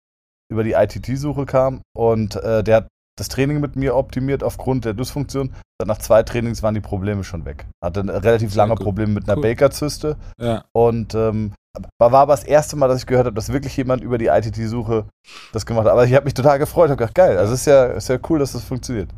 über 0.51 0.63
die 0.63 0.73
ITT-Suche 0.73 1.45
kam 1.45 1.81
und 1.95 2.35
äh, 2.37 2.63
der 2.63 2.77
hat 2.77 2.87
das 3.17 3.29
Training 3.29 3.59
mit 3.59 3.75
mir 3.75 3.95
optimiert 3.95 4.43
aufgrund 4.43 4.85
der 4.85 4.93
Dysfunktion. 4.93 5.53
Nach 5.83 5.97
zwei 5.97 6.23
Trainings 6.23 6.63
waren 6.63 6.75
die 6.75 6.81
Probleme 6.81 7.23
schon 7.23 7.45
weg. 7.45 7.65
Hatte 7.83 8.01
relativ 8.23 8.55
lange 8.55 8.75
Problem 8.75 9.13
mit 9.13 9.27
einer 9.27 9.37
cool. 9.37 9.43
Baker-Zyste. 9.43 10.17
Ja. 10.39 10.65
Und 10.71 11.15
ähm, 11.15 11.53
war 11.99 12.13
aber 12.13 12.33
das 12.33 12.43
erste 12.43 12.75
Mal, 12.75 12.87
dass 12.87 12.99
ich 12.99 13.05
gehört 13.05 13.25
habe, 13.25 13.35
dass 13.35 13.51
wirklich 13.51 13.75
jemand 13.77 14.03
über 14.03 14.17
die 14.17 14.27
ITT-Suche 14.27 15.07
das 15.53 15.65
gemacht 15.65 15.85
hat. 15.85 15.91
Aber 15.91 16.05
ich 16.05 16.13
habe 16.13 16.25
mich 16.25 16.33
total 16.33 16.59
gefreut. 16.59 16.85
Ich 16.85 16.91
habe 16.91 16.99
gedacht, 16.99 17.15
geil. 17.15 17.37
Also 17.37 17.53
ist 17.53 17.65
ja, 17.65 17.85
ist 17.85 18.09
ja 18.09 18.19
cool, 18.29 18.39
dass 18.39 18.53
das 18.53 18.63
funktioniert. 18.63 19.09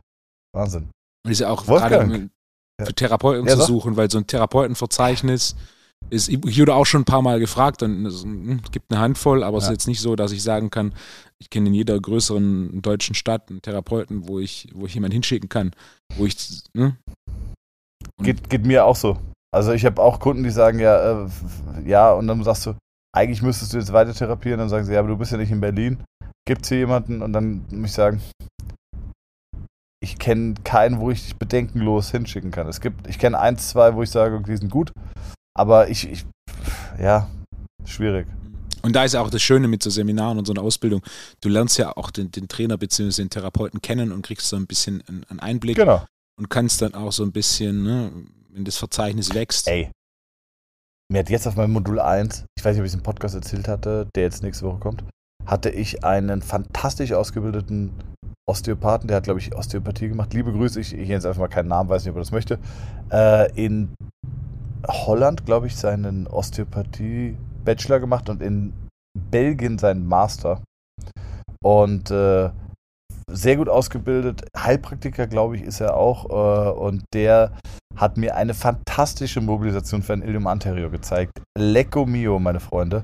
Wahnsinn. 0.53 0.89
Und 1.25 1.31
ist 1.31 1.39
ja 1.39 1.49
auch 1.49 1.65
gerade 1.65 2.29
für 2.81 2.93
Therapeuten 2.93 3.47
ja, 3.47 3.55
zu 3.55 3.63
suchen, 3.63 3.97
weil 3.97 4.09
so 4.09 4.17
ein 4.17 4.27
Therapeutenverzeichnis 4.27 5.55
ist, 6.09 6.29
ich 6.29 6.59
wurde 6.59 6.73
auch 6.73 6.85
schon 6.85 7.01
ein 7.01 7.05
paar 7.05 7.21
Mal 7.21 7.39
gefragt 7.39 7.83
und 7.83 8.05
es 8.05 8.23
gibt 8.71 8.91
eine 8.91 9.01
Handvoll, 9.01 9.43
aber 9.43 9.57
es 9.57 9.65
ist 9.65 9.69
jetzt 9.69 9.87
nicht 9.87 9.99
so, 9.99 10.15
dass 10.15 10.31
ich 10.31 10.41
sagen 10.41 10.69
kann, 10.69 10.93
ich 11.39 11.49
kenne 11.49 11.67
in 11.67 11.73
jeder 11.73 11.99
größeren 11.99 12.81
deutschen 12.81 13.15
Stadt 13.15 13.49
einen 13.49 13.61
Therapeuten, 13.61 14.27
wo 14.27 14.39
ich, 14.39 14.69
wo 14.73 14.85
ich 14.85 14.93
jemanden 14.93 15.13
hinschicken 15.13 15.49
kann, 15.49 15.71
wo 16.15 16.25
ich. 16.25 16.63
Ne? 16.73 16.97
Geht, 18.21 18.49
geht 18.49 18.65
mir 18.65 18.85
auch 18.85 18.95
so. 18.95 19.17
Also 19.51 19.71
ich 19.73 19.85
habe 19.85 20.01
auch 20.01 20.19
Kunden, 20.19 20.43
die 20.43 20.51
sagen 20.51 20.79
ja, 20.79 21.23
äh, 21.23 21.29
ja, 21.85 22.11
und 22.13 22.27
dann 22.27 22.43
sagst 22.43 22.67
du, 22.67 22.75
eigentlich 23.15 23.41
müsstest 23.41 23.73
du 23.73 23.77
jetzt 23.77 23.93
weiter 23.93 24.13
therapieren, 24.13 24.59
dann 24.59 24.69
sagen 24.69 24.85
sie, 24.85 24.93
ja, 24.93 24.99
aber 24.99 25.07
du 25.09 25.17
bist 25.17 25.31
ja 25.31 25.37
nicht 25.37 25.51
in 25.51 25.59
Berlin. 25.59 26.03
Gibt 26.47 26.63
es 26.63 26.69
hier 26.69 26.79
jemanden? 26.79 27.21
Und 27.21 27.33
dann 27.33 27.65
muss 27.71 27.89
ich 27.89 27.95
sagen, 27.95 28.21
ich 30.01 30.17
kenne 30.17 30.55
keinen, 30.63 30.99
wo 30.99 31.11
ich 31.11 31.23
dich 31.23 31.35
bedenkenlos 31.35 32.11
hinschicken 32.11 32.51
kann. 32.51 32.67
Es 32.67 32.79
gibt, 32.79 33.07
ich 33.07 33.19
kenne 33.19 33.39
eins, 33.39 33.69
zwei, 33.69 33.95
wo 33.95 34.03
ich 34.03 34.11
sage, 34.11 34.41
die 34.41 34.55
sind 34.55 34.71
gut, 34.71 34.93
aber 35.57 35.89
ich, 35.89 36.09
ich 36.09 36.25
ja, 36.99 37.27
schwierig. 37.85 38.27
Und 38.81 38.95
da 38.95 39.03
ist 39.03 39.15
auch 39.15 39.29
das 39.29 39.41
Schöne 39.41 39.67
mit 39.67 39.83
so 39.83 39.89
Seminaren 39.89 40.37
und 40.37 40.45
so 40.45 40.53
einer 40.53 40.61
Ausbildung. 40.61 41.01
Du 41.41 41.49
lernst 41.49 41.77
ja 41.77 41.95
auch 41.97 42.11
den, 42.11 42.31
den 42.31 42.47
Trainer 42.47 42.77
bzw. 42.77 43.23
den 43.23 43.29
Therapeuten 43.29 43.81
kennen 43.81 44.11
und 44.11 44.21
kriegst 44.21 44.47
so 44.47 44.55
ein 44.55 44.67
bisschen 44.67 45.03
einen 45.07 45.39
Einblick. 45.39 45.75
Genau. 45.75 46.05
Und 46.37 46.49
kannst 46.49 46.81
dann 46.81 46.93
auch 46.93 47.11
so 47.11 47.23
ein 47.23 47.33
bisschen, 47.33 47.83
ne, 47.83 48.11
wenn 48.51 48.65
das 48.65 48.77
Verzeichnis 48.77 49.33
wächst. 49.33 49.67
Ey. 49.67 49.91
mir 51.11 51.19
hat 51.19 51.29
jetzt 51.29 51.47
auf 51.47 51.55
meinem 51.55 51.73
Modul 51.73 51.99
1, 51.99 52.45
ich 52.57 52.65
weiß 52.65 52.73
nicht, 52.73 52.81
ob 52.81 52.85
ich 52.85 52.91
es 52.91 52.97
im 52.97 53.03
Podcast 53.03 53.35
erzählt 53.35 53.67
hatte, 53.67 54.07
der 54.15 54.23
jetzt 54.23 54.43
nächste 54.43 54.65
Woche 54.65 54.79
kommt, 54.79 55.03
hatte 55.45 55.69
ich 55.69 56.03
einen 56.03 56.41
fantastisch 56.41 57.13
ausgebildeten 57.13 57.91
Osteopathen, 58.47 59.07
der 59.07 59.17
hat, 59.17 59.23
glaube 59.25 59.39
ich, 59.39 59.55
Osteopathie 59.55 60.09
gemacht. 60.09 60.33
Liebe 60.33 60.51
Grüße, 60.51 60.79
ich, 60.79 60.93
ich 60.93 61.07
jetzt 61.07 61.25
einfach 61.25 61.41
mal 61.41 61.47
keinen 61.47 61.67
Namen, 61.67 61.89
weiß 61.89 62.03
nicht, 62.03 62.11
ob 62.11 62.17
er 62.17 62.21
das 62.21 62.31
möchte. 62.31 62.59
Äh, 63.11 63.51
in 63.53 63.93
Holland, 64.87 65.45
glaube 65.45 65.67
ich, 65.67 65.75
seinen 65.75 66.27
Osteopathie-Bachelor 66.27 67.99
gemacht 67.99 68.29
und 68.29 68.41
in 68.41 68.73
Belgien 69.31 69.77
seinen 69.77 70.05
Master. 70.07 70.61
Und 71.61 72.09
äh, 72.09 72.49
sehr 73.31 73.57
gut 73.57 73.69
ausgebildet. 73.69 74.45
Heilpraktiker, 74.57 75.27
glaube 75.27 75.57
ich, 75.57 75.63
ist 75.63 75.79
er 75.79 75.95
auch. 75.97 76.29
Äh, 76.29 76.79
und 76.79 77.03
der 77.13 77.51
hat 77.95 78.17
mir 78.17 78.35
eine 78.35 78.53
fantastische 78.53 79.41
Mobilisation 79.41 80.03
für 80.03 80.13
ein 80.13 80.21
Ilium 80.21 80.47
anterior 80.47 80.89
gezeigt. 80.89 81.41
Lecco 81.57 82.05
mio, 82.05 82.39
meine 82.39 82.59
Freunde. 82.59 83.03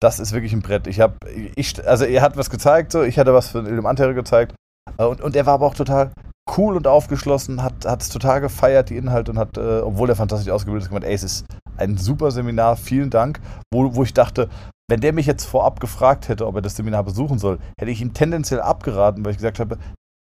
Das 0.00 0.20
ist 0.20 0.32
wirklich 0.32 0.52
ein 0.52 0.62
Brett. 0.62 0.86
Ich 0.86 1.00
habe, 1.00 1.16
ich, 1.56 1.86
also 1.86 2.04
er 2.04 2.22
hat 2.22 2.36
was 2.36 2.50
gezeigt, 2.50 2.92
so, 2.92 3.02
ich 3.02 3.18
hatte 3.18 3.34
was 3.34 3.48
für 3.48 3.58
ein 3.58 3.66
Ilium 3.66 3.86
anterior 3.86 4.14
gezeigt. 4.14 4.54
Äh, 4.96 5.04
und, 5.04 5.20
und 5.20 5.36
er 5.36 5.46
war 5.46 5.54
aber 5.54 5.66
auch 5.66 5.74
total 5.74 6.12
cool 6.56 6.76
und 6.76 6.86
aufgeschlossen, 6.86 7.62
hat 7.62 7.84
es 7.84 8.08
total 8.08 8.40
gefeiert, 8.40 8.90
die 8.90 8.96
Inhalte 8.96 9.32
und 9.32 9.38
hat, 9.38 9.58
äh, 9.58 9.80
obwohl 9.80 10.08
er 10.08 10.16
fantastisch 10.16 10.50
ausgebildet 10.50 10.84
ist, 10.84 10.88
gemeint, 10.88 11.04
ey, 11.04 11.14
es 11.14 11.22
ist 11.22 11.44
ein 11.78 11.96
super 11.96 12.30
Seminar, 12.30 12.76
vielen 12.76 13.10
Dank. 13.10 13.40
Wo, 13.72 13.94
wo 13.94 14.02
ich 14.02 14.14
dachte, 14.14 14.48
wenn 14.90 15.00
der 15.00 15.12
mich 15.12 15.26
jetzt 15.26 15.44
vorab 15.44 15.80
gefragt 15.80 16.28
hätte, 16.28 16.46
ob 16.46 16.56
er 16.56 16.62
das 16.62 16.76
Seminar 16.76 17.04
besuchen 17.04 17.38
soll, 17.38 17.58
hätte 17.78 17.90
ich 17.90 18.00
ihm 18.00 18.14
tendenziell 18.14 18.60
abgeraten, 18.60 19.24
weil 19.24 19.32
ich 19.32 19.38
gesagt 19.38 19.60
habe, 19.60 19.78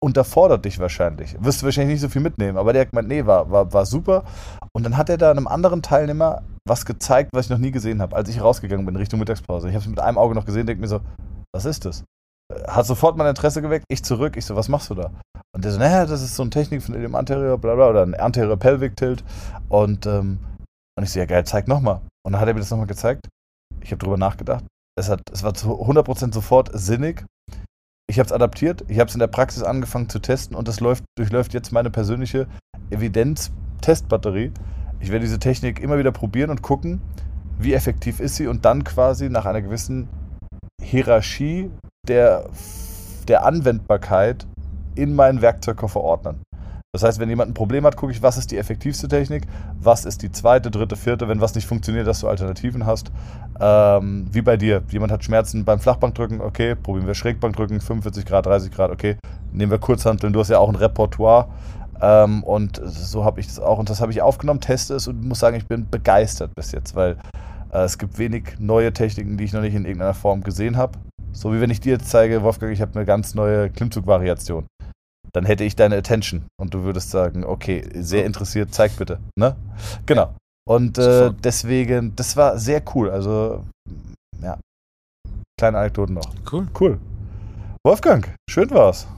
unterfordert 0.03 0.65
dich 0.65 0.79
wahrscheinlich. 0.79 1.37
Wirst 1.41 1.63
du 1.63 1.67
wahrscheinlich 1.67 1.95
nicht 1.95 2.01
so 2.01 2.09
viel 2.09 2.23
mitnehmen. 2.23 2.59
Aber 2.59 2.73
der 2.73 2.83
hat 2.83 2.91
gemeint, 2.91 3.09
nee, 3.09 3.25
war, 3.25 3.51
war, 3.51 3.73
war 3.73 3.87
super. 3.87 4.25
Und 4.73 4.85
dann 4.85 4.97
hat 4.97 5.09
er 5.09 5.17
da 5.17 5.31
einem 5.31 5.47
anderen 5.47 5.83
Teilnehmer 5.83 6.43
was 6.67 6.85
gezeigt, 6.85 7.31
was 7.33 7.47
ich 7.47 7.51
noch 7.51 7.59
nie 7.59 7.71
gesehen 7.71 8.03
habe, 8.03 8.17
als 8.17 8.29
ich 8.29 8.41
rausgegangen 8.41 8.85
bin 8.85 8.97
Richtung 8.97 9.21
Mittagspause. 9.21 9.69
Ich 9.69 9.75
habe 9.75 9.83
es 9.83 9.89
mit 9.89 10.01
einem 10.01 10.19
Auge 10.19 10.35
noch 10.35 10.45
gesehen, 10.45 10.67
denke 10.67 10.81
mir 10.81 10.89
so, 10.89 11.01
was 11.55 11.65
ist 11.65 11.85
das? 11.85 12.05
Hat 12.67 12.87
sofort 12.87 13.17
mein 13.17 13.29
Interesse 13.29 13.63
geweckt, 13.63 13.85
ich 13.89 14.05
zurück, 14.05 14.37
ich 14.37 14.45
so, 14.45 14.57
was 14.57 14.69
machst 14.69 14.91
du 14.91 14.95
da? 14.95 15.11
Und 15.55 15.65
der 15.65 15.73
so, 15.73 15.79
naja, 15.79 16.07
das 16.07 16.23
ist 16.23 16.35
so 16.35 16.43
eine 16.43 16.51
Technik 16.51 16.83
von 16.83 16.95
dem 16.95 17.15
Anterior, 17.15 17.59
bla 17.59 17.75
bla, 17.75 17.89
oder 17.89 18.03
ein 18.03 18.15
Anterior 18.15 18.57
Pelvic 18.57 18.97
Tilt. 18.97 19.25
Und, 19.69 20.07
ähm, 20.07 20.39
und 21.03 21.07
ich 21.07 21.15
so, 21.15 21.19
ja 21.19 21.27
geil, 21.27 21.45
zeig 21.45 21.67
nochmal. 21.67 22.01
Und 22.25 22.33
dann 22.33 22.41
hat 22.41 22.47
er 22.47 22.55
mir 22.55 22.61
das 22.61 22.71
nochmal 22.71 22.87
gezeigt. 22.87 23.27
Ich 23.81 23.91
habe 23.91 23.99
drüber 23.99 24.17
nachgedacht. 24.17 24.65
Es, 24.97 25.09
hat, 25.09 25.21
es 25.33 25.43
war 25.43 25.53
zu 25.53 25.83
100% 25.83 26.33
sofort 26.33 26.71
sinnig. 26.75 27.25
Ich 28.09 28.21
habe 28.21 28.29
es 28.29 28.33
adaptiert, 28.33 28.85
ich 28.87 29.01
habe 29.01 29.09
es 29.09 29.15
in 29.17 29.19
der 29.19 29.27
Praxis 29.27 29.65
angefangen 29.65 30.09
zu 30.09 30.21
testen 30.21 30.55
und 30.57 30.69
das 30.69 30.79
läuft, 30.79 31.03
durchläuft 31.19 31.55
jetzt 31.55 31.73
meine 31.73 31.91
persönliche 31.91 32.47
Evidenz-Testbatterie. 32.91 34.53
Ich 35.01 35.11
werde 35.11 35.25
diese 35.25 35.41
Technik 35.41 35.81
immer 35.81 35.99
wieder 35.99 36.13
probieren 36.13 36.51
und 36.51 36.63
gucken, 36.63 37.01
wie 37.59 37.73
effektiv 37.73 38.21
ist 38.21 38.37
sie 38.37 38.47
und 38.47 38.65
dann 38.65 38.85
quasi 38.85 39.29
nach 39.29 39.45
einer 39.45 39.61
gewissen 39.61 40.09
Hierarchie 40.81 41.69
der, 42.07 42.49
der 43.27 43.45
Anwendbarkeit 43.45 44.47
in 44.95 45.17
meinen 45.17 45.43
Werkzeugkoffer 45.43 46.01
ordnen. 46.01 46.43
Das 46.95 47.05
heißt, 47.05 47.21
wenn 47.21 47.31
jemand 47.31 47.51
ein 47.51 47.55
Problem 47.55 47.87
hat, 47.87 47.97
gucke 47.97 48.13
ich, 48.13 48.21
was 48.21 48.37
ist 48.37 48.51
die 48.51 48.59
effektivste 48.59 49.09
Technik, 49.09 49.45
was 49.81 50.05
ist 50.05 50.21
die 50.21 50.31
zweite, 50.31 50.71
dritte, 50.71 50.95
vierte, 50.95 51.27
wenn 51.27 51.41
was 51.41 51.55
nicht 51.55 51.67
funktioniert, 51.67 52.07
dass 52.07 52.21
du 52.21 52.29
Alternativen 52.29 52.85
hast. 52.85 53.11
Ähm, 53.59 54.29
wie 54.31 54.43
bei 54.43 54.59
dir. 54.59 54.83
Jemand 54.91 55.11
hat 55.11 55.25
Schmerzen 55.25 55.65
beim 55.65 55.81
Flachbankdrücken, 55.81 56.43
okay, 56.43 56.75
probieren 56.75 57.07
wir 57.07 57.15
Schrägbankdrücken, 57.15 57.81
45 57.81 58.27
Grad, 58.27 58.45
30 58.45 58.71
Grad, 58.71 58.91
okay. 58.91 59.17
Nehmen 59.53 59.73
wir 59.73 59.79
Kurzhanteln, 59.79 60.35
du 60.35 60.41
hast 60.41 60.51
ja 60.51 60.59
auch 60.59 60.69
ein 60.69 60.75
Repertoire. 60.75 61.49
Ähm, 62.03 62.45
und 62.45 62.83
so 62.85 63.25
habe 63.25 63.41
ich 63.41 63.47
das 63.47 63.59
auch. 63.59 63.79
Und 63.79 63.89
das 63.89 64.03
habe 64.03 64.13
ich 64.13 64.21
aufgenommen, 64.21 64.61
teste 64.61 64.95
es 64.95 65.09
und 65.09 65.25
muss 65.25 65.39
sagen, 65.39 65.57
ich 65.57 65.67
bin 65.67 65.89
begeistert 65.89 66.55
bis 66.55 66.73
jetzt, 66.73 66.95
weil 66.95 67.17
äh, 67.73 67.85
es 67.85 67.97
gibt 67.97 68.19
wenig 68.19 68.57
neue 68.59 68.93
Techniken, 68.93 69.39
die 69.39 69.45
ich 69.45 69.55
noch 69.55 69.63
nicht 69.63 69.75
in 69.75 69.87
irgendeiner 69.87 70.13
Form 70.13 70.43
gesehen 70.43 70.77
habe. 70.77 70.99
So 71.33 71.55
wie 71.55 71.61
wenn 71.63 71.71
ich 71.71 71.81
dir 71.81 71.93
jetzt 71.93 72.11
zeige, 72.11 72.43
Wolfgang, 72.43 72.71
ich 72.71 72.83
habe 72.83 72.95
eine 72.97 73.07
ganz 73.07 73.35
neue 73.35 73.71
Klimmzugvariation 73.71 74.67
dann 75.35 75.45
hätte 75.47 75.65
ich 75.65 75.77
deine 75.77 75.97
Attention 75.97 76.47
und 76.61 76.75
du 76.75 76.83
würdest 76.83 77.11
sagen, 77.11 77.45
okay, 77.45 77.89
sehr 77.95 78.25
interessiert, 78.25 78.75
zeig 78.75 78.97
bitte. 78.97 79.19
Ne? 79.39 79.57
Genau. 80.07 80.35
Und 80.69 80.99
äh, 80.99 81.33
deswegen, 81.43 82.15
das 82.17 82.37
war 82.37 82.59
sehr 82.59 82.83
cool. 82.95 83.11
Also, 83.11 83.65
ja. 84.43 84.59
Kleine 85.59 85.79
Anekdoten 85.79 86.15
noch. 86.15 86.33
Cool. 86.51 86.69
Cool. 86.79 86.99
Wolfgang, 87.85 88.35
schön 88.49 88.71
war's. 88.71 89.09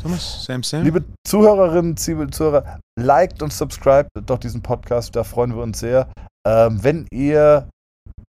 Thomas, 0.00 0.44
Sam, 0.44 0.62
Sam. 0.62 0.84
Liebe 0.84 1.04
Zuhörerinnen, 1.26 1.96
liebe 2.06 2.30
Zuhörer, 2.30 2.78
liked 3.00 3.42
und 3.42 3.52
subscribed 3.52 4.10
doch 4.26 4.38
diesen 4.38 4.62
Podcast, 4.62 5.16
da 5.16 5.24
freuen 5.24 5.54
wir 5.56 5.62
uns 5.62 5.80
sehr. 5.80 6.08
Ähm, 6.46 6.82
wenn 6.84 7.06
ihr 7.10 7.68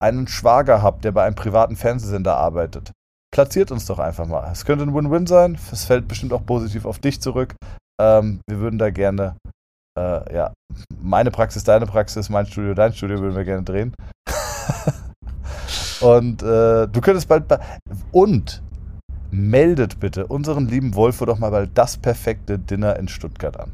einen 0.02 0.28
Schwager 0.28 0.82
habt, 0.82 1.04
der 1.04 1.12
bei 1.12 1.24
einem 1.24 1.36
privaten 1.36 1.76
Fernsehsender 1.76 2.38
arbeitet, 2.38 2.92
platziert 3.38 3.70
uns 3.70 3.86
doch 3.86 4.00
einfach 4.00 4.26
mal. 4.26 4.50
Es 4.52 4.66
könnte 4.66 4.84
ein 4.84 4.96
Win-Win 4.96 5.28
sein. 5.28 5.60
Es 5.72 5.86
fällt 5.86 6.08
bestimmt 6.08 6.34
auch 6.34 6.44
positiv 6.44 6.86
auf 6.86 6.98
dich 6.98 7.22
zurück. 7.22 7.54
Ähm, 8.02 8.40
wir 8.50 8.58
würden 8.58 8.80
da 8.80 8.90
gerne, 8.90 9.38
äh, 9.96 10.34
ja, 10.34 10.54
meine 11.00 11.30
Praxis, 11.30 11.64
deine 11.64 11.86
Praxis, 11.86 12.30
mein 12.30 12.48
Studio, 12.48 12.74
dein 12.74 12.94
Studio 12.94 13.20
würden 13.20 13.36
wir 13.36 13.44
gerne 13.44 13.62
drehen. 13.62 13.94
und 16.02 16.42
äh, 16.42 16.88
du 16.88 17.00
könntest 17.00 17.28
bald. 17.28 17.44
Und 18.12 18.64
meldet 19.32 20.00
bitte 20.00 20.28
unseren 20.28 20.68
lieben 20.68 20.96
Wolfo 20.96 21.26
doch 21.26 21.40
mal 21.40 21.52
bei 21.52 21.66
das 21.66 21.98
perfekte 21.98 22.58
Dinner 22.58 22.98
in 22.98 23.08
Stuttgart 23.08 23.60
an. 23.60 23.72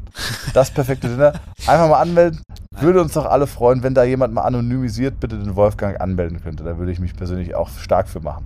Das 0.54 0.72
perfekte 0.72 1.10
Dinner. 1.10 1.34
Einfach 1.68 1.90
mal 1.90 2.02
anmelden. 2.02 2.42
Würde 2.80 3.02
uns 3.02 3.14
doch 3.14 3.26
alle 3.26 3.48
freuen, 3.48 3.84
wenn 3.84 3.94
da 3.94 4.04
jemand 4.04 4.34
mal 4.34 4.42
anonymisiert 4.42 5.20
bitte 5.20 5.38
den 5.38 5.56
Wolfgang 5.56 6.00
anmelden 6.02 6.42
könnte. 6.42 6.64
Da 6.64 6.78
würde 6.78 6.92
ich 6.92 7.00
mich 7.00 7.16
persönlich 7.16 7.56
auch 7.56 7.70
stark 7.70 8.08
für 8.08 8.20
machen. 8.20 8.46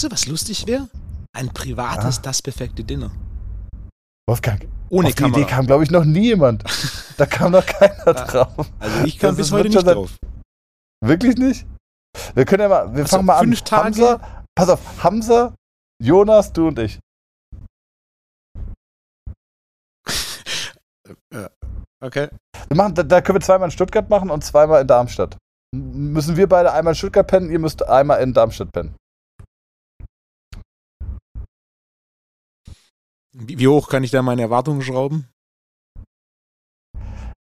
Du, 0.00 0.10
was 0.10 0.26
lustig 0.26 0.66
wäre? 0.66 0.88
Ein 1.32 1.48
privates, 1.48 2.18
ah. 2.18 2.22
das 2.22 2.42
perfekte 2.42 2.82
Dinner. 2.84 3.10
Wolfgang, 4.28 4.66
ohne 4.88 5.08
auf 5.08 5.14
Kamera. 5.14 5.34
die 5.34 5.42
Idee 5.42 5.50
kam, 5.50 5.66
glaube 5.66 5.84
ich, 5.84 5.90
noch 5.90 6.04
nie 6.04 6.26
jemand. 6.26 6.64
Da 7.16 7.26
kam 7.26 7.52
noch 7.52 7.66
keiner 7.66 8.14
drauf. 8.14 8.70
Also 8.78 9.04
ich 9.04 9.18
kam 9.18 9.30
das 9.30 9.36
bis 9.36 9.52
heute 9.52 9.68
nicht 9.68 9.86
drauf. 9.86 10.16
Wirklich 11.04 11.36
nicht? 11.36 11.66
Wir 12.34 12.44
können 12.44 12.62
ja 12.62 12.68
mal, 12.68 12.92
wir 12.94 13.02
also 13.02 13.16
fangen 13.16 13.26
mal 13.26 13.40
fünf 13.40 13.60
an. 13.60 13.64
Tage? 13.64 13.84
Hamza, 13.84 14.20
pass 14.54 14.68
auf, 14.70 14.80
Hamza, 15.02 15.54
Jonas, 16.00 16.52
du 16.52 16.68
und 16.68 16.78
ich. 16.78 16.98
okay. 22.00 22.28
Wir 22.68 22.76
machen, 22.76 22.94
da, 22.94 23.02
da, 23.02 23.20
können 23.20 23.36
wir 23.36 23.42
zweimal 23.42 23.68
in 23.68 23.72
Stuttgart 23.72 24.08
machen 24.08 24.30
und 24.30 24.42
zweimal 24.42 24.80
in 24.80 24.86
Darmstadt. 24.86 25.36
Müssen 25.74 26.36
wir 26.36 26.48
beide 26.48 26.72
einmal 26.72 26.92
in 26.92 26.96
Stuttgart 26.96 27.26
pennen, 27.26 27.50
ihr 27.50 27.58
müsst 27.58 27.86
einmal 27.86 28.22
in 28.22 28.32
Darmstadt 28.32 28.72
pennen. 28.72 28.94
Wie, 33.36 33.58
wie 33.58 33.68
hoch 33.68 33.88
kann 33.88 34.02
ich 34.02 34.10
da 34.10 34.22
meine 34.22 34.42
Erwartungen 34.42 34.82
schrauben? 34.82 35.28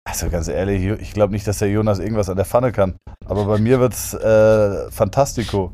Also 0.06 0.30
ganz 0.30 0.48
ehrlich, 0.48 0.84
ich 1.02 1.14
glaube 1.14 1.32
nicht, 1.32 1.48
dass 1.48 1.60
der 1.60 1.70
Jonas 1.70 2.00
irgendwas 2.00 2.30
an 2.30 2.36
der 2.36 2.46
Pfanne 2.46 2.72
kann. 2.72 2.98
Aber 3.26 3.46
bei 3.46 3.60
mir 3.60 3.80
wird 3.80 3.94
es 3.94 4.14
äh, 4.14 4.92
Fantastico. 4.92 5.74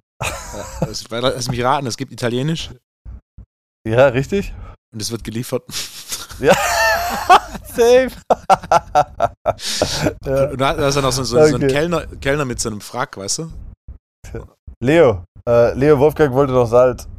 Ja, 0.81 0.87
das, 0.87 1.05
lass 1.09 1.49
mich 1.49 1.63
raten, 1.63 1.87
es 1.87 1.97
gibt 1.97 2.11
Italienisch. 2.11 2.71
Ja, 3.87 4.07
richtig. 4.07 4.53
Und 4.93 5.01
es 5.01 5.11
wird 5.11 5.23
geliefert. 5.23 5.63
Ja. 6.39 6.53
Safe. 7.67 8.09
ja. 10.25 10.49
Und 10.49 10.59
da 10.61 10.87
ist 10.87 10.95
dann 10.95 11.03
noch 11.03 11.11
so, 11.11 11.23
so, 11.23 11.37
okay. 11.37 11.49
so 11.49 11.57
ein 11.57 11.67
Kellner, 11.67 12.07
Kellner 12.21 12.45
mit 12.45 12.59
so 12.59 12.69
einem 12.69 12.81
Frack, 12.81 13.17
weißt 13.17 13.39
du? 13.39 13.51
Leo. 14.81 15.23
Äh, 15.47 15.73
Leo 15.73 15.99
Wolfgang 15.99 16.33
wollte 16.33 16.53
doch 16.53 16.67
Salz. 16.67 17.07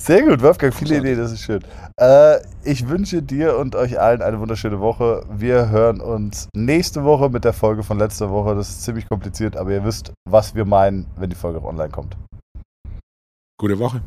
Sehr 0.00 0.22
gut, 0.22 0.42
Wolfgang, 0.42 0.74
viele 0.74 0.98
Ideen, 0.98 1.18
das 1.18 1.32
ist 1.32 1.42
schön. 1.42 1.62
Äh, 1.98 2.38
ich 2.64 2.88
wünsche 2.88 3.22
dir 3.22 3.58
und 3.58 3.74
euch 3.76 4.00
allen 4.00 4.22
eine 4.22 4.40
wunderschöne 4.40 4.80
Woche. 4.80 5.24
Wir 5.30 5.70
hören 5.70 6.00
uns 6.00 6.48
nächste 6.54 7.04
Woche 7.04 7.28
mit 7.30 7.44
der 7.44 7.52
Folge 7.52 7.82
von 7.82 7.98
letzter 7.98 8.30
Woche. 8.30 8.54
Das 8.54 8.68
ist 8.68 8.82
ziemlich 8.84 9.08
kompliziert, 9.08 9.56
aber 9.56 9.72
ihr 9.72 9.84
wisst, 9.84 10.12
was 10.28 10.54
wir 10.54 10.64
meinen, 10.64 11.06
wenn 11.16 11.30
die 11.30 11.36
Folge 11.36 11.62
online 11.64 11.90
kommt. 11.90 12.16
Gute 13.58 13.78
Woche. 13.78 14.02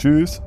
Tschüss. 0.00 0.42